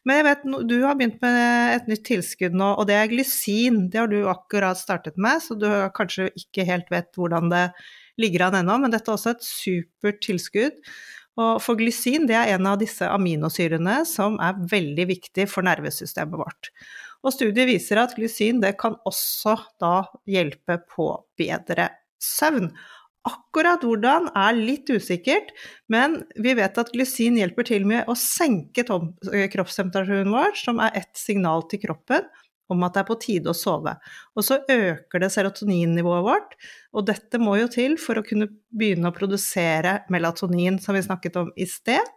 Men 0.06 0.20
jeg 0.20 0.28
vet, 0.28 0.46
du 0.70 0.76
har 0.84 1.00
begynt 1.00 1.18
med 1.26 1.78
et 1.80 1.90
nytt 1.90 2.06
tilskudd 2.12 2.58
nå, 2.58 2.76
og 2.78 2.86
det 2.90 3.00
er 3.00 3.10
glysin. 3.10 3.88
Det 3.90 4.04
har 4.04 4.12
du 4.12 4.20
akkurat 4.30 4.78
startet 4.78 5.18
med, 5.18 5.42
så 5.42 5.58
du 5.58 5.68
kanskje 5.98 6.30
ikke 6.38 6.68
helt 6.70 6.94
vet 6.94 7.10
hvordan 7.18 7.50
det 7.54 7.66
ligger 8.22 8.46
an 8.48 8.62
ennå, 8.62 8.78
men 8.84 8.94
dette 8.94 9.10
er 9.10 9.18
også 9.18 9.34
et 9.34 9.48
supert 9.48 10.22
tilskudd. 10.22 10.78
Og 11.40 11.80
det 12.28 12.36
er 12.36 12.56
en 12.56 12.68
av 12.68 12.80
disse 12.82 13.08
aminosyrene 13.08 14.02
som 14.06 14.36
er 14.44 14.58
veldig 14.72 15.06
viktig 15.08 15.48
for 15.48 15.64
nervesystemet 15.64 16.38
vårt. 16.38 16.72
Og 17.24 17.36
studiet 17.36 17.70
viser 17.70 18.02
at 18.02 18.16
glysin 18.18 18.62
kan 18.78 18.98
også 19.06 19.56
da 19.80 20.04
hjelpe 20.28 20.82
på 20.92 21.14
bedre 21.40 21.90
søvn. 22.22 22.72
Akkurat 23.30 23.84
hvordan 23.86 24.32
er 24.34 24.58
litt 24.58 24.90
usikkert, 24.90 25.52
men 25.94 26.24
vi 26.42 26.56
vet 26.58 26.78
at 26.82 26.90
glysin 26.92 27.38
hjelper 27.38 27.68
til 27.70 27.86
med 27.86 28.10
å 28.10 28.16
senke 28.18 28.84
kroppstemperaturen 28.84 30.34
vår, 30.34 30.58
som 30.58 30.82
er 30.82 30.98
et 30.98 31.12
signal 31.18 31.68
til 31.70 31.84
kroppen 31.86 32.26
om 32.72 32.88
at 32.88 32.96
det 32.96 33.04
er 33.04 33.10
på 33.10 33.20
tide 33.22 33.52
å 33.52 33.58
sove. 33.58 33.94
Og 34.36 34.46
så 34.48 34.62
øker 34.72 35.24
det 35.24 35.32
serotoninnivået 35.34 36.26
vårt, 36.26 36.56
og 36.96 37.06
dette 37.10 37.42
må 37.42 37.58
jo 37.60 37.70
til 37.72 37.98
for 38.02 38.20
å 38.20 38.26
kunne 38.26 38.50
begynne 38.72 39.12
å 39.12 39.16
produsere 39.16 40.00
melatonin, 40.14 40.80
som 40.82 40.98
vi 40.98 41.06
snakket 41.06 41.40
om 41.44 41.54
i 41.60 41.68
sted. 41.70 42.10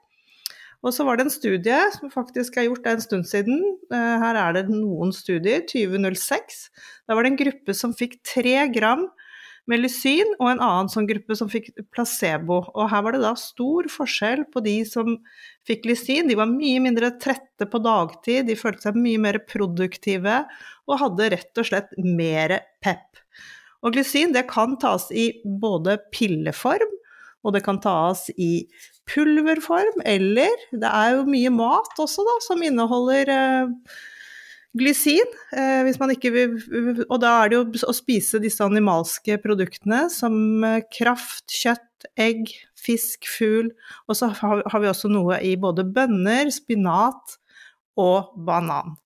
Og 0.85 0.93
så 0.93 1.07
var 1.07 1.17
det 1.17 1.25
en 1.25 1.33
studie 1.33 1.77
som 1.95 2.13
faktisk 2.13 2.59
er 2.61 2.67
gjort 2.69 2.87
en 2.91 3.01
stund 3.01 3.29
siden. 3.29 3.61
Eh, 3.89 4.17
her 4.21 4.37
er 4.37 4.57
det 4.59 4.67
noen 4.69 5.15
studier, 5.17 5.65
2006. 5.71 6.67
Da 7.09 7.17
var 7.17 7.25
det 7.25 7.33
en 7.33 7.41
gruppe 7.41 7.77
som 7.77 7.95
fikk 7.97 8.19
tre 8.27 8.59
gram 8.75 9.07
med 9.71 9.81
lysin, 9.81 10.29
og 10.37 10.51
en 10.51 10.63
annen 10.63 10.91
sånn 10.93 11.07
gruppe 11.09 11.37
som 11.39 11.49
fikk 11.49 11.71
placebo. 11.95 12.61
Og 12.75 12.89
her 12.93 13.05
var 13.07 13.17
det 13.17 13.23
da 13.25 13.33
stor 13.39 13.89
forskjell 13.93 14.45
på 14.53 14.63
de 14.65 14.77
som 14.89 15.17
fikk 15.69 15.89
lysin. 15.89 16.29
De 16.29 16.37
var 16.39 16.51
mye 16.51 16.83
mindre 16.85 17.15
trette 17.21 17.69
på 17.71 17.81
dagtid, 17.85 18.45
de 18.49 18.59
følte 18.61 18.91
seg 18.91 19.01
mye 19.01 19.23
mer 19.25 19.41
produktive 19.49 20.43
og 20.85 21.01
hadde 21.01 21.31
rett 21.33 21.63
og 21.63 21.69
slett 21.71 21.95
mer 21.97 22.59
pep. 22.85 23.23
Og 23.85 23.97
glysin 23.97 24.33
det 24.37 24.47
kan 24.49 24.77
tas 24.81 25.11
i 25.13 25.31
både 25.45 25.99
pilleform, 26.13 26.93
og 27.45 27.57
det 27.57 27.65
kan 27.67 27.81
tas 27.85 28.27
i 28.41 28.67
pulverform, 29.11 30.01
eller 30.09 30.53
det 30.73 30.89
er 30.89 31.19
jo 31.19 31.27
mye 31.29 31.53
mat 31.53 32.01
også 32.01 32.25
da, 32.25 32.37
som 32.47 32.63
inneholder 32.65 33.33
eh, 33.33 33.99
glysin. 34.79 35.35
Eh, 35.55 35.83
hvis 35.87 35.99
man 36.01 36.13
ikke 36.15 36.33
vil, 36.35 36.57
og 37.09 37.19
da 37.23 37.37
er 37.43 37.51
det 37.51 37.59
jo 37.59 37.85
å 37.89 37.95
spise 37.97 38.41
disse 38.43 38.65
animalske 38.65 39.39
produktene 39.43 40.05
som 40.13 40.35
eh, 40.67 40.83
kraft, 40.93 41.47
kjøtt, 41.53 42.09
egg, 42.21 42.51
fisk, 42.79 43.29
fugl. 43.31 43.71
Og 44.09 44.19
så 44.19 44.33
har, 44.41 44.65
vi 44.81 44.91
også 44.91 45.11
noe 45.13 45.41
i 45.45 45.55
både 45.61 45.87
bønner, 45.87 46.51
spinat 46.53 47.39
og 48.01 48.35
banan. 48.47 48.99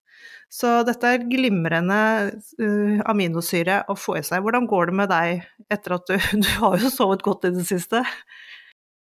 Så 0.48 0.78
dette 0.88 1.04
er 1.04 1.26
glimrende 1.28 1.98
uh, 2.32 3.00
aminosyre 3.12 3.82
å 3.92 3.96
få 4.00 4.16
i 4.16 4.22
seg. 4.24 4.40
Hvordan 4.40 4.64
går 4.70 4.88
det 4.88 4.94
med 4.96 5.10
deg 5.12 5.42
etter 5.68 5.98
at 5.98 6.08
du 6.08 6.14
Du 6.42 6.48
har 6.62 6.78
jo 6.80 6.88
sovet 6.92 7.22
godt 7.26 7.44
i 7.50 7.52
det 7.52 7.66
siste? 7.68 8.00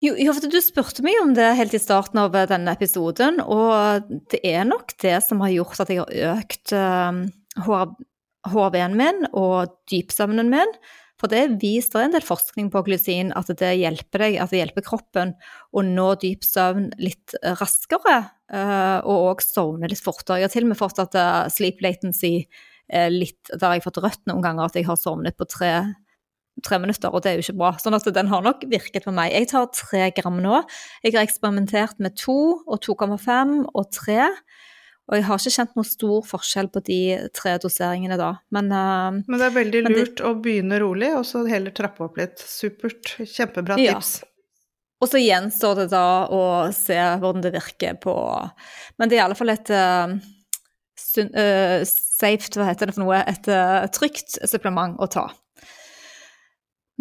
Jo, 0.02 0.16
jo, 0.18 0.34
for 0.34 0.50
du 0.50 0.58
spurte 0.66 1.04
meg 1.06 1.20
om 1.22 1.36
det 1.38 1.46
helt 1.60 1.76
i 1.78 1.82
starten 1.82 2.18
av 2.24 2.34
eh, 2.34 2.48
denne 2.50 2.74
episoden, 2.74 3.38
og 3.46 4.08
det 4.34 4.40
er 4.50 4.66
nok 4.66 4.96
det 5.04 5.20
som 5.22 5.44
har 5.46 5.54
gjort 5.54 5.84
at 5.84 5.92
jeg 5.94 6.02
har 6.02 6.40
økt 6.40 6.74
uh, 6.74 7.20
HRV-en 8.50 8.98
min 8.98 9.28
og 9.30 9.76
dypsøvnen 9.92 10.50
min. 10.50 10.74
For 11.22 11.30
det 11.30 11.38
er 11.38 11.54
vist, 11.62 11.94
det 11.94 12.02
er 12.02 12.08
en 12.08 12.16
del 12.16 12.26
forskning 12.26 12.72
på 12.74 12.82
glysin, 12.88 13.30
at 13.38 13.54
det 13.60 13.76
hjelper 13.78 14.26
deg, 14.26 14.40
at 14.42 14.50
det 14.50 14.64
hjelper 14.64 14.88
kroppen 14.88 15.36
å 15.70 15.86
nå 15.86 16.08
dyp 16.24 16.50
søvn 16.50 16.90
litt 16.98 17.38
raskere, 17.62 18.18
uh, 18.58 19.06
og 19.06 19.28
òg 19.36 19.46
sovne 19.46 19.92
litt 19.92 20.02
fortere. 20.02 20.42
Jeg 20.42 20.50
har 20.50 20.56
til 20.56 20.66
og 20.66 20.74
med 20.74 20.82
fått 20.82 21.06
at 21.06 21.14
uh, 21.14 21.46
sleep 21.54 21.86
latency 21.86 22.40
litt 22.92 23.48
Der 23.54 23.70
har 23.70 23.78
jeg 23.78 23.86
fått 23.86 24.02
rødt 24.04 24.26
noen 24.28 24.42
ganger, 24.44 24.66
at 24.68 24.76
jeg 24.76 24.84
har 24.84 24.98
sovnet 25.00 25.38
på 25.40 25.46
tre 25.48 25.70
tre 26.66 26.80
minutter, 26.82 27.12
og 27.12 27.24
det 27.24 27.32
er 27.32 27.40
jo 27.40 27.46
ikke 27.46 27.60
bra. 27.62 27.72
Sånn 27.82 27.98
at 27.98 28.08
den 28.16 28.32
har 28.32 28.44
nok 28.46 28.66
virket 28.72 29.08
på 29.08 29.14
meg. 29.16 29.34
Jeg 29.36 29.52
tar 29.52 29.70
tre 29.76 30.10
gram 30.18 30.42
nå. 30.44 30.64
Jeg 31.06 31.16
har 31.18 31.26
eksperimentert 31.26 32.02
med 32.04 32.18
to 32.20 32.38
og 32.66 32.82
2,5 32.86 33.58
og 33.72 33.90
tre. 33.96 34.32
Og 35.12 35.18
jeg 35.18 35.26
har 35.28 35.40
ikke 35.42 35.52
kjent 35.58 35.74
noen 35.76 35.88
stor 35.88 36.20
forskjell 36.24 36.70
på 36.72 36.82
de 36.88 37.00
tre 37.36 37.58
doseringene 37.60 38.16
da, 38.20 38.30
men 38.56 38.70
uh, 38.72 39.18
Men 39.20 39.42
det 39.42 39.48
er 39.50 39.56
veldig 39.58 39.82
lurt 39.90 40.14
det, 40.22 40.28
å 40.28 40.36
begynne 40.40 40.80
rolig, 40.80 41.10
og 41.18 41.26
så 41.28 41.42
heller 41.50 41.74
trappe 41.76 42.06
opp 42.06 42.20
litt. 42.22 42.40
Supert. 42.40 43.18
Kjempebra 43.20 43.76
tips. 43.80 44.14
Ja. 44.22 44.30
Og 45.02 45.10
så 45.12 45.20
gjenstår 45.20 45.82
det 45.82 45.88
da 45.92 46.06
å 46.32 46.44
se 46.78 46.96
hvordan 46.96 47.42
det 47.42 47.56
virker 47.56 47.96
på 47.98 48.14
Men 49.02 49.10
det 49.10 49.18
er 49.18 49.24
i 49.24 49.26
alle 49.26 49.38
fall 49.40 49.52
et 49.52 49.72
uh, 49.74 50.14
uh, 51.26 51.78
safe, 51.90 52.54
hva 52.56 52.70
heter 52.70 52.88
det 52.88 52.96
for 52.96 53.04
noe, 53.04 53.20
et 53.26 53.52
trygt 53.98 54.38
supplement 54.46 54.96
å 55.02 55.10
ta. 55.12 55.28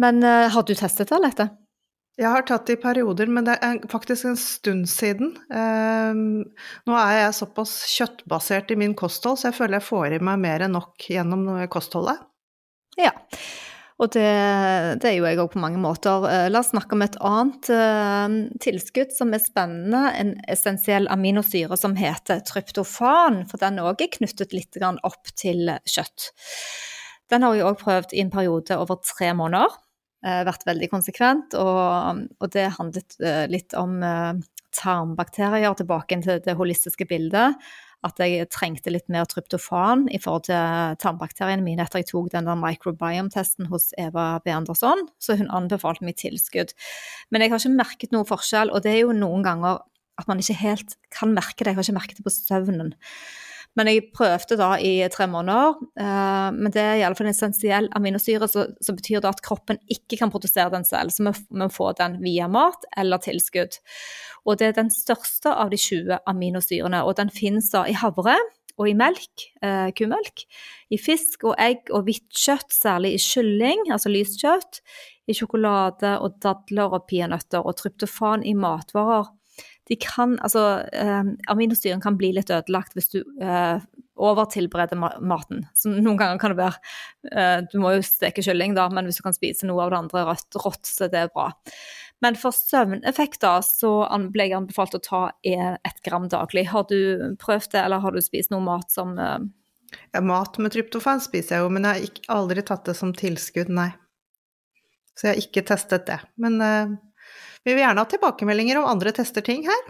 Men 0.01 0.23
uh, 0.25 0.49
har 0.51 0.65
du 0.65 0.73
testet 0.77 1.11
det, 1.11 1.19
Lette? 1.21 1.47
Jeg 2.19 2.27
har 2.27 2.43
tatt 2.45 2.67
det 2.67 2.75
i 2.75 2.81
perioder, 2.81 3.29
men 3.31 3.45
det 3.47 3.55
er 3.63 3.79
faktisk 3.89 4.27
en 4.29 4.37
stund 4.37 4.89
siden. 4.91 5.31
Um, 5.47 6.43
nå 6.85 6.97
er 6.99 7.17
jeg 7.17 7.37
såpass 7.39 7.75
kjøttbasert 7.93 8.73
i 8.73 8.77
min 8.77 8.95
kosthold, 8.99 9.39
så 9.39 9.49
jeg 9.49 9.57
føler 9.57 9.79
jeg 9.79 9.87
får 9.87 10.17
i 10.17 10.23
meg 10.27 10.41
mer 10.43 10.65
enn 10.65 10.75
nok 10.75 11.07
gjennom 11.07 11.47
kostholdet. 11.71 12.19
Ja, 12.99 13.13
og 14.01 14.09
det, 14.15 14.27
det 15.01 15.07
er 15.07 15.15
jo 15.15 15.27
jeg 15.29 15.39
òg 15.39 15.53
på 15.53 15.61
mange 15.63 15.79
måter. 15.81 16.25
Uh, 16.27 16.47
la 16.51 16.61
oss 16.61 16.73
snakke 16.73 16.97
om 16.97 17.05
et 17.05 17.17
annet 17.21 17.71
uh, 17.71 18.37
tilskudd 18.63 19.13
som 19.15 19.31
er 19.37 19.43
spennende. 19.43 20.03
En 20.17 20.33
essensiell 20.51 21.07
aminosyre 21.13 21.77
som 21.79 21.95
heter 21.97 22.43
tryptofan, 22.49 23.45
for 23.49 23.61
den 23.61 23.79
òg 23.81 24.03
er 24.03 24.11
knyttet 24.17 24.57
litt 24.57 24.81
opp 24.81 25.31
til 25.37 25.71
kjøtt. 25.87 26.33
Den 27.31 27.45
har 27.47 27.55
jeg 27.55 27.69
òg 27.69 27.79
prøvd 27.79 28.17
i 28.17 28.25
en 28.25 28.33
periode 28.33 28.75
over 28.75 28.99
tre 29.05 29.31
måneder. 29.37 29.79
Eh, 30.21 30.41
vært 30.45 30.67
veldig 30.67 30.85
konsekvent, 30.91 31.55
og, 31.57 32.25
og 32.37 32.49
det 32.53 32.67
handlet 32.75 33.15
eh, 33.25 33.47
litt 33.49 33.73
om 33.73 33.95
eh, 34.05 34.35
tarmbakterier, 34.77 35.73
tilbake 35.79 36.19
til 36.21 36.43
det 36.45 36.53
holistiske 36.59 37.07
bildet. 37.09 37.57
At 38.05 38.21
jeg 38.21 38.45
trengte 38.53 38.93
litt 38.93 39.07
mer 39.13 39.25
tryptofan 39.29 40.07
i 40.13 40.19
forhold 40.21 40.47
til 40.47 40.95
tarmbakteriene 41.01 41.65
mine 41.65 41.85
etter 41.85 42.01
jeg 42.01 42.11
tok 42.11 42.31
den 42.33 42.47
der 42.49 42.57
microbiome-testen 42.57 43.69
hos 43.73 43.91
Eva 44.01 44.35
B. 44.45 44.53
Andersson, 44.53 45.07
så 45.21 45.37
hun 45.37 45.49
anbefalte 45.53 46.05
meg 46.05 46.17
tilskudd. 46.21 46.73
Men 47.33 47.45
jeg 47.45 47.53
har 47.53 47.61
ikke 47.61 47.81
merket 47.81 48.13
noen 48.13 48.29
forskjell, 48.29 48.73
og 48.73 48.85
det 48.85 48.93
er 48.93 49.03
jo 49.03 49.17
noen 49.17 49.45
ganger 49.45 49.81
at 50.21 50.29
man 50.29 50.41
ikke 50.41 50.59
helt 50.61 50.97
kan 51.13 51.33
merke 51.33 51.65
det. 51.65 51.73
Jeg 51.73 51.81
har 51.81 51.87
ikke 51.87 51.97
merket 51.97 52.21
det 52.21 52.29
på 52.29 52.33
søvnen. 52.33 52.93
Men 53.79 53.87
jeg 53.87 54.09
prøvde 54.11 54.57
da 54.59 54.73
i 54.83 54.97
tre 55.13 55.27
måneder. 55.31 55.77
Uh, 55.95 56.49
men 56.57 56.73
det 56.75 56.81
er 56.83 56.99
i 56.99 57.03
alle 57.07 57.15
fall 57.15 57.29
en 57.29 57.35
essensiell 57.35 57.87
aminosyre, 57.95 58.49
som 58.51 58.97
betyr 58.97 59.23
at 59.27 59.43
kroppen 59.45 59.79
ikke 59.91 60.19
kan 60.19 60.33
produsere 60.33 60.73
den 60.73 60.87
selv. 60.87 61.13
Så 61.13 61.23
vi 61.23 61.31
må 61.61 61.69
få 61.71 61.93
den 61.99 62.19
via 62.23 62.49
mat 62.51 62.83
eller 62.99 63.21
tilskudd. 63.23 63.79
Og 64.43 64.59
det 64.59 64.71
er 64.71 64.79
den 64.81 64.91
største 64.91 65.53
av 65.53 65.71
de 65.71 65.79
20 65.79 66.19
aminosyrene. 66.27 67.03
Og 67.07 67.15
den 67.21 67.31
finnes 67.31 67.71
da 67.71 67.85
i 67.87 67.95
havre 67.95 68.35
og 68.79 68.87
i 68.89 68.95
melk, 68.97 69.47
uh, 69.63 69.91
kumelk, 69.95 70.45
i 70.91 70.99
fisk 70.99 71.45
og 71.47 71.55
egg 71.61 71.91
og 71.93 72.07
hvitt 72.07 72.31
kjøtt, 72.35 72.71
særlig 72.75 73.15
i 73.15 73.23
kylling, 73.23 73.87
altså 73.93 74.11
lyst 74.11 74.39
kjøtt, 74.41 74.81
i 75.29 75.35
sjokolade 75.37 76.15
og 76.23 76.39
dadler 76.43 76.95
og 76.95 77.05
peanøtter, 77.07 77.61
og 77.61 77.77
tryptofan 77.77 78.43
i 78.47 78.55
matvarer 78.57 79.29
de 79.91 79.97
kan 79.99 80.37
Altså, 80.39 80.61
eh, 80.95 81.23
aminosyren 81.51 82.01
kan 82.03 82.17
bli 82.19 82.31
litt 82.37 82.51
ødelagt 82.53 82.95
hvis 82.95 83.11
du 83.11 83.19
eh, 83.43 83.81
overtilbereder 84.21 84.99
maten. 85.25 85.65
Så 85.75 85.91
noen 85.91 86.19
ganger 86.19 86.39
kan 86.39 86.53
det 86.53 86.61
være 86.61 86.77
eh, 87.33 87.57
Du 87.71 87.79
må 87.83 87.95
jo 87.97 88.05
steke 88.05 88.43
kylling, 88.45 88.75
da, 88.77 88.87
men 88.93 89.09
hvis 89.09 89.19
du 89.19 89.25
kan 89.25 89.35
spise 89.35 89.67
noe 89.67 89.83
av 89.83 89.91
det 89.91 89.99
andre 89.99 90.25
rødt, 90.29 90.59
rått, 90.63 90.87
så 90.87 91.09
er 91.09 91.31
bra. 91.33 91.49
Men 92.21 92.37
for 92.37 92.55
søvneffekter 92.55 93.65
så 93.65 93.91
ble 94.31 94.47
jeg 94.47 94.59
anbefalt 94.59 94.95
å 94.95 95.01
ta 95.03 95.21
ett 95.41 96.03
gram 96.05 96.27
daglig. 96.29 96.67
Har 96.69 96.85
du 96.91 97.33
prøvd 97.41 97.71
det, 97.73 97.81
eller 97.81 98.03
har 98.03 98.13
du 98.13 98.21
spist 98.21 98.53
noe 98.53 98.61
mat 98.63 98.93
som 98.93 99.17
eh... 99.19 99.39
Ja, 100.13 100.21
mat 100.23 100.55
med 100.61 100.71
tryptofan 100.71 101.19
spiser 101.19 101.57
jeg 101.57 101.65
jo, 101.65 101.71
men 101.73 101.89
jeg 101.89 102.11
har 102.29 102.37
aldri 102.37 102.63
tatt 102.63 102.85
det 102.87 102.93
som 102.95 103.11
tilskudd, 103.17 103.73
nei. 103.73 103.89
Så 105.17 105.27
jeg 105.27 105.33
har 105.33 105.41
ikke 105.41 105.65
testet 105.67 106.05
det. 106.07 106.21
Men 106.39 106.61
uh, 106.61 106.93
vi 107.65 107.73
vil 107.73 107.83
gjerne 107.83 108.03
ha 108.03 108.09
tilbakemeldinger 108.09 108.79
om 108.81 108.89
andre 108.89 109.13
tester 109.15 109.45
ting 109.45 109.65
her. 109.67 109.89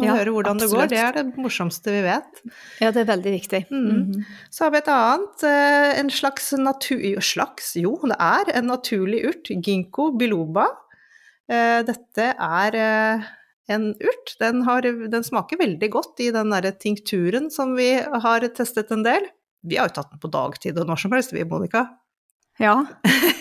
Og 0.00 0.08
ja, 0.08 0.14
høre 0.16 0.32
hvordan 0.34 0.58
absolutt. 0.58 0.72
det 0.72 0.78
går. 0.80 0.90
Det 0.90 1.02
er 1.06 1.16
det 1.20 1.42
morsomste 1.44 1.92
vi 1.94 2.00
vet. 2.02 2.40
Ja, 2.82 2.88
det 2.90 3.04
er 3.04 3.10
veldig 3.12 3.34
viktig. 3.36 3.60
Mm. 3.70 3.84
Mm. 3.84 4.24
Så 4.50 4.64
har 4.64 4.72
vi 4.74 4.80
et 4.80 4.90
annet, 4.90 5.44
eh, 5.46 5.90
en 6.00 6.10
slags 6.10 6.50
natur... 6.58 7.04
Slags? 7.22 7.76
Jo, 7.78 7.94
det 8.02 8.16
er 8.18 8.50
en 8.58 8.66
naturlig 8.72 9.22
urt. 9.30 9.52
Ginkgo 9.54 10.08
biloba. 10.18 10.66
Eh, 11.46 11.84
dette 11.86 12.26
er 12.32 12.78
eh, 12.80 13.28
en 13.70 13.86
urt. 13.94 14.34
Den, 14.42 14.64
har, 14.66 14.82
den 14.82 15.26
smaker 15.26 15.62
veldig 15.62 15.92
godt 15.94 16.24
i 16.26 16.32
den 16.34 16.50
derre 16.50 16.74
tinkturen 16.74 17.46
som 17.54 17.76
vi 17.78 17.92
har 18.02 18.48
testet 18.56 18.90
en 18.90 19.06
del. 19.06 19.30
Vi 19.62 19.78
har 19.78 19.92
jo 19.92 20.00
tatt 20.00 20.10
den 20.10 20.24
på 20.24 20.32
dagtid 20.32 20.80
og 20.80 20.90
når 20.90 21.04
som 21.04 21.14
helst, 21.14 21.36
vi, 21.36 21.46
Monica. 21.46 21.86
Ja. 22.62 22.86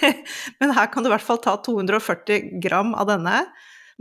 Men 0.60 0.73
her 0.73 0.89
kan 0.93 1.04
du 1.04 1.10
i 1.10 1.13
hvert 1.13 1.26
fall 1.26 1.41
ta 1.43 1.56
240 1.65 2.60
gram 2.63 2.93
av 2.97 3.08
denne. 3.12 3.43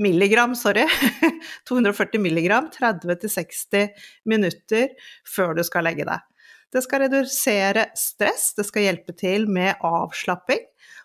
Milligram, 0.01 0.55
sorry. 0.57 0.87
240 1.68 2.20
milligram 2.20 2.70
30-60 2.72 3.88
minutter 4.25 4.88
før 5.29 5.55
du 5.59 5.64
skal 5.68 5.85
legge 5.88 6.07
deg. 6.09 6.25
Det 6.72 6.81
skal 6.87 7.05
redusere 7.05 7.90
stress, 7.98 8.55
det 8.57 8.64
skal 8.64 8.87
hjelpe 8.87 9.12
til 9.12 9.44
med 9.53 9.83
avslapping, 9.85 10.62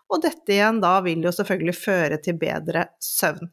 og 0.08 0.22
dette 0.24 0.54
igjen 0.56 0.80
da 0.80 0.94
vil 1.04 1.26
jo 1.28 1.34
selvfølgelig 1.36 1.76
føre 1.76 2.20
til 2.24 2.38
bedre 2.40 2.86
søvn. 3.04 3.52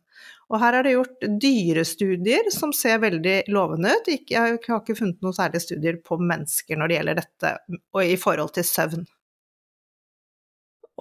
Og 0.53 0.61
her 0.61 0.77
er 0.79 0.87
det 0.87 0.93
gjort 0.95 1.27
dyrestudier 1.43 2.51
som 2.55 2.71
ser 2.77 3.01
veldig 3.03 3.49
lovende 3.51 3.97
ut. 3.97 4.11
Jeg 4.13 4.39
har 4.39 4.55
ikke 4.55 4.95
funnet 4.95 5.25
noen 5.25 5.35
særlige 5.35 5.65
studier 5.65 5.99
på 6.05 6.21
mennesker 6.21 6.79
når 6.79 6.91
det 6.93 6.99
gjelder 6.99 7.21
dette, 7.23 7.53
og 7.97 8.07
i 8.07 8.19
forhold 8.21 8.55
til 8.55 8.69
søvn. 8.69 9.07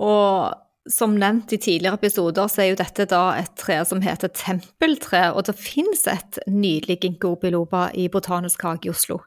Og 0.01 0.53
som 0.89 1.13
nevnt 1.15 1.53
i 1.55 1.59
tidligere 1.61 1.95
episoder, 1.95 2.49
så 2.51 2.63
er 2.63 2.71
jo 2.73 2.79
dette 2.79 3.05
da 3.07 3.21
et 3.39 3.53
tre 3.59 3.79
som 3.87 4.01
heter 4.03 4.31
tempeltre, 4.35 5.29
og 5.31 5.45
det 5.47 5.55
fins 5.55 6.03
et 6.11 6.39
nydelig 6.47 6.99
ginkgo 7.05 7.35
biloba 7.39 7.87
i 7.95 8.09
Botanisk 8.11 8.65
hage 8.67 8.89
i 8.89 8.91
Oslo. 8.91 9.21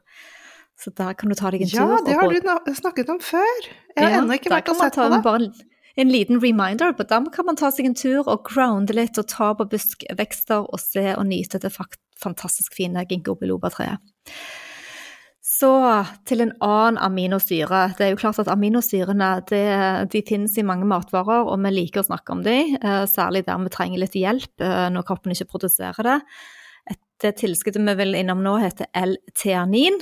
Så 0.77 0.93
der 0.93 1.15
kan 1.17 1.31
du 1.31 1.35
ta 1.37 1.49
deg 1.49 1.63
en 1.65 1.71
tur. 1.71 1.79
Ja, 1.79 2.01
det 2.05 2.19
har 2.19 2.61
du 2.65 2.73
snakket 2.77 3.09
om 3.09 3.17
før. 3.23 3.63
Jeg 3.95 4.03
har 4.03 4.13
ja, 4.13 4.19
ennå 4.21 4.37
ikke 4.37 4.53
vært 4.53 4.69
og 4.69 4.77
sett 4.77 4.99
på 4.99 5.07
det. 5.09 5.23
Bare 5.25 5.49
en 5.97 6.13
liten 6.13 6.37
reminder, 6.37 6.93
på 6.93 7.07
dem 7.09 7.31
kan 7.33 7.47
man 7.47 7.57
ta 7.57 7.71
seg 7.73 7.89
en 7.89 7.97
tur 7.97 8.27
og 8.29 8.45
grounde 8.45 8.93
litt 8.93 9.17
og 9.17 9.25
ta 9.31 9.49
på 9.57 9.65
buskvekster 9.71 10.69
og 10.69 10.77
se 10.83 11.07
og 11.15 11.25
nyte 11.25 11.57
det 11.63 11.73
fantastisk 11.73 12.77
fine 12.77 13.01
ginkgo 13.09 13.33
biloba-treet. 13.39 13.97
Så 15.57 15.69
til 16.27 16.43
en 16.43 16.51
annen 16.61 16.99
aminosyre. 17.01 17.87
Det 17.97 18.05
er 18.05 18.11
jo 18.11 18.19
klart 18.19 18.37
at 18.41 18.49
Aminosyrene 18.51 19.29
det, 19.49 19.63
de 20.13 20.21
finnes 20.27 20.53
i 20.59 20.65
mange 20.65 20.85
matvarer, 20.89 21.47
og 21.47 21.57
vi 21.63 21.71
liker 21.73 22.03
å 22.03 22.09
snakke 22.09 22.35
om 22.35 22.43
dem, 22.45 22.75
eh, 22.77 23.05
særlig 23.09 23.45
der 23.47 23.57
vi 23.63 23.71
trenger 23.73 24.03
litt 24.03 24.17
hjelp 24.17 24.61
eh, 24.61 24.89
når 24.93 25.07
kroppen 25.07 25.33
ikke 25.33 25.49
produserer 25.55 26.09
det. 26.09 26.19
Et 26.91 27.31
tilskuddet 27.39 27.81
vi 27.81 27.95
vil 28.03 28.19
innom 28.19 28.43
nå, 28.45 28.57
heter 28.61 28.91
L-teanin. 28.93 29.97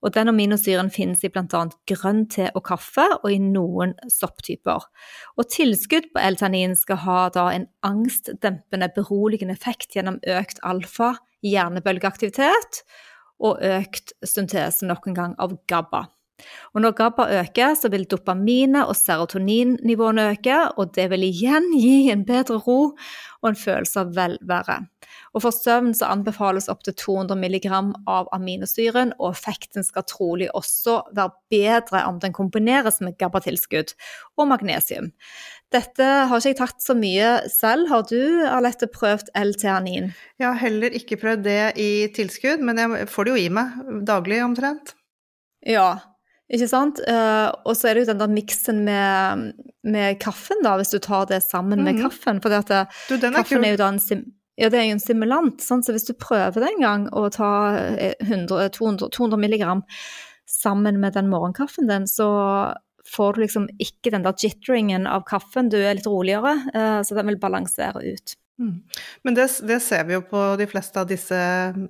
Og 0.00 0.14
den 0.14 0.32
aminosyren 0.32 0.88
finnes 0.90 1.20
i 1.26 1.30
bl.a. 1.30 1.60
grønn 1.86 2.24
te 2.32 2.48
og 2.56 2.64
kaffe, 2.70 3.04
og 3.20 3.28
i 3.30 3.36
noen 3.42 3.92
sopptyper. 4.08 4.88
Og 5.36 5.50
tilskudd 5.52 6.08
på 6.14 6.24
L-teanin 6.30 6.72
skal 6.78 7.02
ha 7.04 7.20
en 7.50 7.68
angstdempende, 7.86 8.88
beroligende 8.96 9.58
effekt 9.58 9.98
gjennom 9.98 10.18
økt 10.40 10.64
alfa, 10.64 11.18
hjernebølgeaktivitet 11.44 12.82
og 13.40 13.60
økt 13.64 14.14
syntesen 14.26 14.90
nok 14.92 15.08
en 15.08 15.16
gang 15.16 15.36
av 15.40 15.56
GABA. 15.70 16.04
Og 16.74 16.84
når 16.84 16.94
GABA 16.98 17.26
øker, 17.40 17.74
så 17.74 17.90
vil 17.92 18.06
dopaminet 18.10 18.86
og 18.86 18.96
serotoninnivåene 18.98 20.30
øke, 20.34 20.60
og 20.76 20.94
det 20.94 21.08
vil 21.10 21.26
igjen 21.28 21.72
gi 21.82 22.10
en 22.12 22.24
bedre 22.28 22.60
ro 22.62 22.80
og 23.40 23.48
en 23.48 23.58
følelse 23.58 24.02
av 24.02 24.14
velvære. 24.16 24.78
Og 25.34 25.44
For 25.44 25.54
søvn 25.54 25.92
så 25.96 26.10
anbefales 26.10 26.68
opptil 26.72 26.94
200 26.98 27.38
mg 27.38 27.68
av 28.10 28.28
aminosyren, 28.34 29.14
og 29.18 29.32
effekten 29.32 29.86
skal 29.86 30.06
trolig 30.08 30.50
også 30.56 31.00
være 31.16 31.32
bedre 31.52 32.04
om 32.08 32.20
den 32.22 32.34
kombineres 32.36 33.00
med 33.04 33.16
GABA-tilskudd 33.20 33.94
og 34.38 34.50
magnesium. 34.50 35.10
Dette 35.70 36.06
har 36.26 36.40
ikke 36.40 36.50
jeg 36.50 36.58
tatt 36.58 36.82
så 36.82 36.96
mye 36.98 37.26
selv. 37.50 37.86
Har 37.92 38.06
du, 38.10 38.18
Alette, 38.50 38.90
prøvd 38.90 39.30
L-teanin? 39.38 40.10
Jeg 40.40 40.48
har 40.48 40.58
heller 40.58 40.96
ikke 40.98 41.20
prøvd 41.20 41.44
det 41.46 41.60
i 41.78 41.90
tilskudd, 42.14 42.64
men 42.66 42.80
jeg 42.82 43.06
får 43.10 43.28
det 43.28 43.36
jo 43.36 43.44
i 43.44 43.52
meg 43.54 44.02
daglig 44.08 44.42
omtrent. 44.42 44.96
Ja, 45.66 46.00
ikke 46.50 46.68
sant? 46.70 47.00
Uh, 47.06 47.48
og 47.64 47.76
så 47.78 47.90
er 47.90 47.96
det 47.96 48.04
jo 48.04 48.10
den 48.10 48.20
der 48.22 48.32
miksen 48.32 48.82
med, 48.86 49.46
med, 49.86 50.18
kaffen, 50.22 50.62
da, 50.66 50.74
hvis 50.80 50.92
du 50.94 50.98
tar 50.98 51.28
det 51.30 51.42
sammen 51.44 51.78
mm 51.78 51.80
-hmm. 51.80 51.84
med 51.84 51.94
mhm. 51.94 52.02
kaffen. 52.02 52.40
For 52.42 52.50
er 52.50 53.32
kaffen 53.36 53.64
er 53.64 53.70
jo 53.70 53.76
da 53.76 53.88
en 53.88 54.00
sim 54.00 54.24
ja, 54.60 54.68
det 54.68 54.78
er 54.78 54.84
jo 54.84 54.92
en 54.92 55.00
simulant, 55.00 55.62
sånn, 55.62 55.82
så 55.82 55.92
hvis 55.92 56.04
du 56.04 56.12
prøver 56.12 56.60
det 56.60 56.68
en 56.68 56.82
gang 56.82 57.08
å 57.16 57.30
ta 57.30 57.78
100, 58.20 58.68
200, 58.68 59.08
200 59.08 59.38
milligram 59.40 59.82
sammen 60.44 61.00
med 61.00 61.14
den 61.14 61.30
morgenkaffen 61.30 61.88
din, 61.88 62.06
så 62.06 62.74
får 63.08 63.32
du 63.32 63.40
liksom 63.40 63.68
ikke 63.78 64.10
den 64.10 64.22
der 64.22 64.34
jitteringen 64.36 65.06
av 65.06 65.24
kaffen, 65.24 65.70
du 65.70 65.78
er 65.78 65.94
litt 65.94 66.06
roligere, 66.06 66.60
uh, 66.76 67.00
så 67.02 67.14
den 67.14 67.26
vil 67.26 67.38
balansere 67.38 68.04
ut. 68.04 68.36
Mm. 68.58 68.82
Men 69.22 69.34
det, 69.34 69.48
det, 69.62 69.80
ser 69.80 70.04
vi 70.04 70.12
jo 70.12 70.20
på 70.20 70.56
de 70.56 70.66
fleste 70.66 71.00
av 71.00 71.08
disse 71.08 71.40
Eh, 71.40 71.80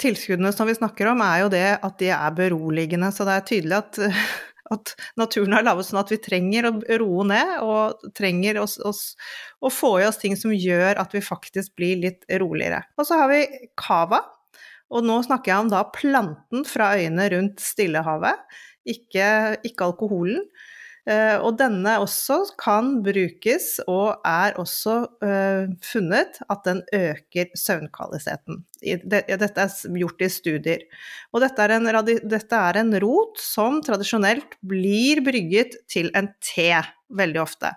tilskuddene 0.00 0.52
som 0.54 0.68
vi 0.68 0.76
snakker 0.76 1.10
om, 1.12 1.22
er 1.24 1.44
jo 1.44 1.48
det 1.52 1.66
at 1.84 1.96
de 2.00 2.12
er 2.14 2.36
beroligende. 2.36 3.10
Så 3.14 3.26
det 3.28 3.34
er 3.36 3.48
tydelig 3.50 3.78
at, 3.78 4.00
at 4.74 4.94
naturen 5.20 5.56
er 5.56 5.66
laget 5.66 5.88
sånn 5.88 6.00
at 6.02 6.12
vi 6.12 6.20
trenger 6.22 6.70
å 6.70 6.72
roe 7.02 7.26
ned, 7.28 7.52
og 7.64 8.12
trenger 8.16 8.62
å, 8.62 9.72
få 9.72 9.92
i 10.00 10.06
oss 10.08 10.20
ting 10.22 10.36
som 10.38 10.54
gjør 10.54 11.02
at 11.02 11.16
vi 11.16 11.24
faktisk 11.24 11.76
blir 11.78 12.00
litt 12.04 12.24
roligere. 12.42 12.84
Og 12.96 13.08
så 13.08 13.20
har 13.22 13.32
vi 13.32 13.44
cava. 13.78 14.22
Og 14.94 15.02
nå 15.02 15.18
snakker 15.26 15.50
jeg 15.50 15.64
om 15.64 15.70
da 15.72 15.82
planten 15.90 16.62
fra 16.68 16.92
øyene 16.94 17.26
rundt 17.32 17.62
Stillehavet, 17.62 18.44
ikke, 18.86 19.28
ikke 19.66 19.88
alkoholen. 19.88 20.44
Eh, 21.06 21.36
og 21.38 21.54
denne 21.60 21.92
også 22.02 22.40
kan 22.58 22.96
brukes, 23.06 23.76
og 23.86 24.24
er 24.26 24.56
også 24.58 24.96
uh, 25.22 25.68
funnet 25.86 26.40
at 26.50 26.64
den 26.66 26.80
øker 26.96 27.52
søvnkvaliteten. 27.54 28.64
Dette 28.82 29.66
er 29.68 29.98
gjort 30.00 30.24
i 30.26 30.30
studier. 30.34 30.82
Og 31.30 31.44
dette 31.44 31.62
er, 31.62 31.76
en, 31.76 31.86
dette 32.26 32.58
er 32.58 32.80
en 32.82 32.90
rot 33.04 33.38
som 33.38 33.78
tradisjonelt 33.86 34.58
blir 34.66 35.22
brygget 35.26 35.78
til 35.86 36.10
en 36.18 36.32
te, 36.42 36.72
veldig 37.14 37.42
ofte. 37.44 37.70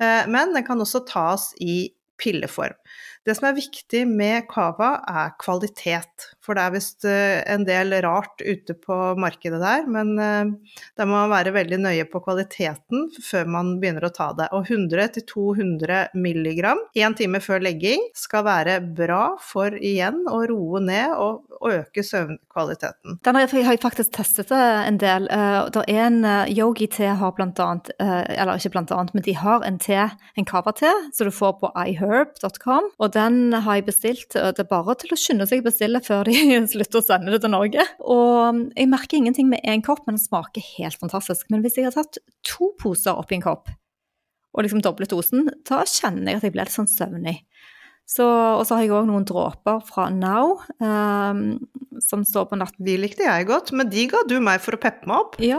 Uh, 0.00 0.24
men 0.24 0.56
den 0.56 0.64
kan 0.64 0.80
også 0.80 1.04
tas 1.12 1.50
i 1.60 1.90
pilleform. 2.16 2.76
Det 3.26 3.34
som 3.34 3.48
er 3.48 3.56
viktig 3.56 4.04
med 4.06 4.44
cava, 4.46 4.92
er 5.10 5.32
kvalitet. 5.42 6.28
For 6.46 6.54
det 6.54 6.62
er 6.62 6.74
visst 6.76 7.06
eh, 7.10 7.40
en 7.50 7.64
del 7.66 7.90
rart 8.04 8.38
ute 8.38 8.76
på 8.78 8.96
markedet 9.18 9.58
der, 9.58 9.88
men 9.90 10.12
eh, 10.22 10.52
der 10.94 11.08
må 11.08 11.16
man 11.24 11.32
være 11.32 11.56
veldig 11.56 11.80
nøye 11.82 12.04
på 12.06 12.20
kvaliteten 12.22 13.08
før 13.26 13.50
man 13.50 13.72
begynner 13.82 14.06
å 14.06 14.12
ta 14.14 14.28
det. 14.38 14.46
Og 14.54 14.70
100-200 14.70 16.14
milligram 16.14 16.78
én 16.94 17.16
time 17.18 17.40
før 17.42 17.64
legging 17.66 18.04
skal 18.14 18.46
være 18.46 18.78
bra 18.94 19.32
for 19.42 19.74
igjen 19.74 20.22
å 20.30 20.44
roe 20.46 20.84
ned 20.86 21.16
og, 21.18 21.42
øke 21.66 22.02
søvnkvaliteten. 22.04 23.16
Den 23.24 23.34
har 23.38 23.48
jeg 23.48 23.80
faktisk 23.80 24.12
testet 24.14 24.50
en 24.52 24.98
del. 25.00 25.24
Eh, 25.32 25.56
det 25.74 25.82
er 25.90 26.02
en 26.04 26.20
Yogi-te 26.52 27.08
har 27.18 27.32
blant 27.34 27.58
annet, 27.64 27.90
eller 27.98 28.60
ikke 28.60 28.74
blant 28.76 28.92
annet, 28.94 29.16
men 29.16 29.24
de 29.26 29.34
har 29.40 29.64
en 29.66 29.80
te, 29.82 29.98
en 30.36 30.46
cava-te, 30.46 30.92
som 31.16 31.26
du 31.26 31.34
får 31.34 31.56
på 31.64 31.72
iherb.com. 31.88 32.85
og 32.96 33.12
den 33.14 33.52
har 33.52 33.78
jeg 33.78 33.86
bestilt. 33.88 34.28
Det 34.34 34.62
er 34.62 34.68
bare 34.70 34.96
til 35.00 35.14
å 35.14 35.18
skynde 35.20 35.46
seg 35.48 35.62
å 35.62 35.66
bestille 35.68 36.02
før 36.04 36.28
de 36.28 36.36
slutter 36.72 37.00
å 37.00 37.06
sende 37.06 37.34
det 37.34 37.42
til 37.44 37.52
Norge. 37.52 37.86
Og 38.02 38.62
jeg 38.76 38.90
merker 38.92 39.20
ingenting 39.20 39.50
med 39.52 39.64
én 39.66 39.84
kopp, 39.84 40.04
men 40.06 40.18
den 40.18 40.24
smaker 40.24 40.64
helt 40.76 41.00
fantastisk. 41.00 41.48
Men 41.52 41.64
hvis 41.64 41.80
jeg 41.80 41.88
har 41.88 41.96
tatt 41.96 42.20
to 42.46 42.72
poser 42.80 43.18
oppi 43.18 43.38
en 43.38 43.46
kopp, 43.46 43.72
og 44.56 44.64
liksom 44.64 44.80
doblet 44.84 45.12
dosen, 45.12 45.50
da 45.68 45.82
kjenner 45.84 46.32
jeg 46.32 46.40
at 46.40 46.46
jeg 46.46 46.54
blir 46.54 46.64
litt 46.64 46.76
sånn 46.76 46.88
søvnig. 46.88 47.40
Så, 48.06 48.24
og 48.24 48.62
så 48.68 48.76
har 48.76 48.84
jeg 48.84 48.94
òg 48.94 49.08
noen 49.08 49.24
dråper 49.26 49.80
fra 49.84 50.06
Now 50.14 50.60
um, 50.78 51.58
som 52.02 52.22
står 52.24 52.46
på 52.52 52.58
natten. 52.60 52.84
De 52.86 52.94
likte 53.02 53.26
jeg 53.26 53.48
godt, 53.48 53.72
men 53.74 53.90
de 53.90 54.06
ga 54.12 54.22
du 54.30 54.36
meg 54.40 54.62
for 54.62 54.76
å 54.76 54.80
peppe 54.80 55.10
meg 55.10 55.24
opp. 55.24 55.38
Ja, 55.42 55.58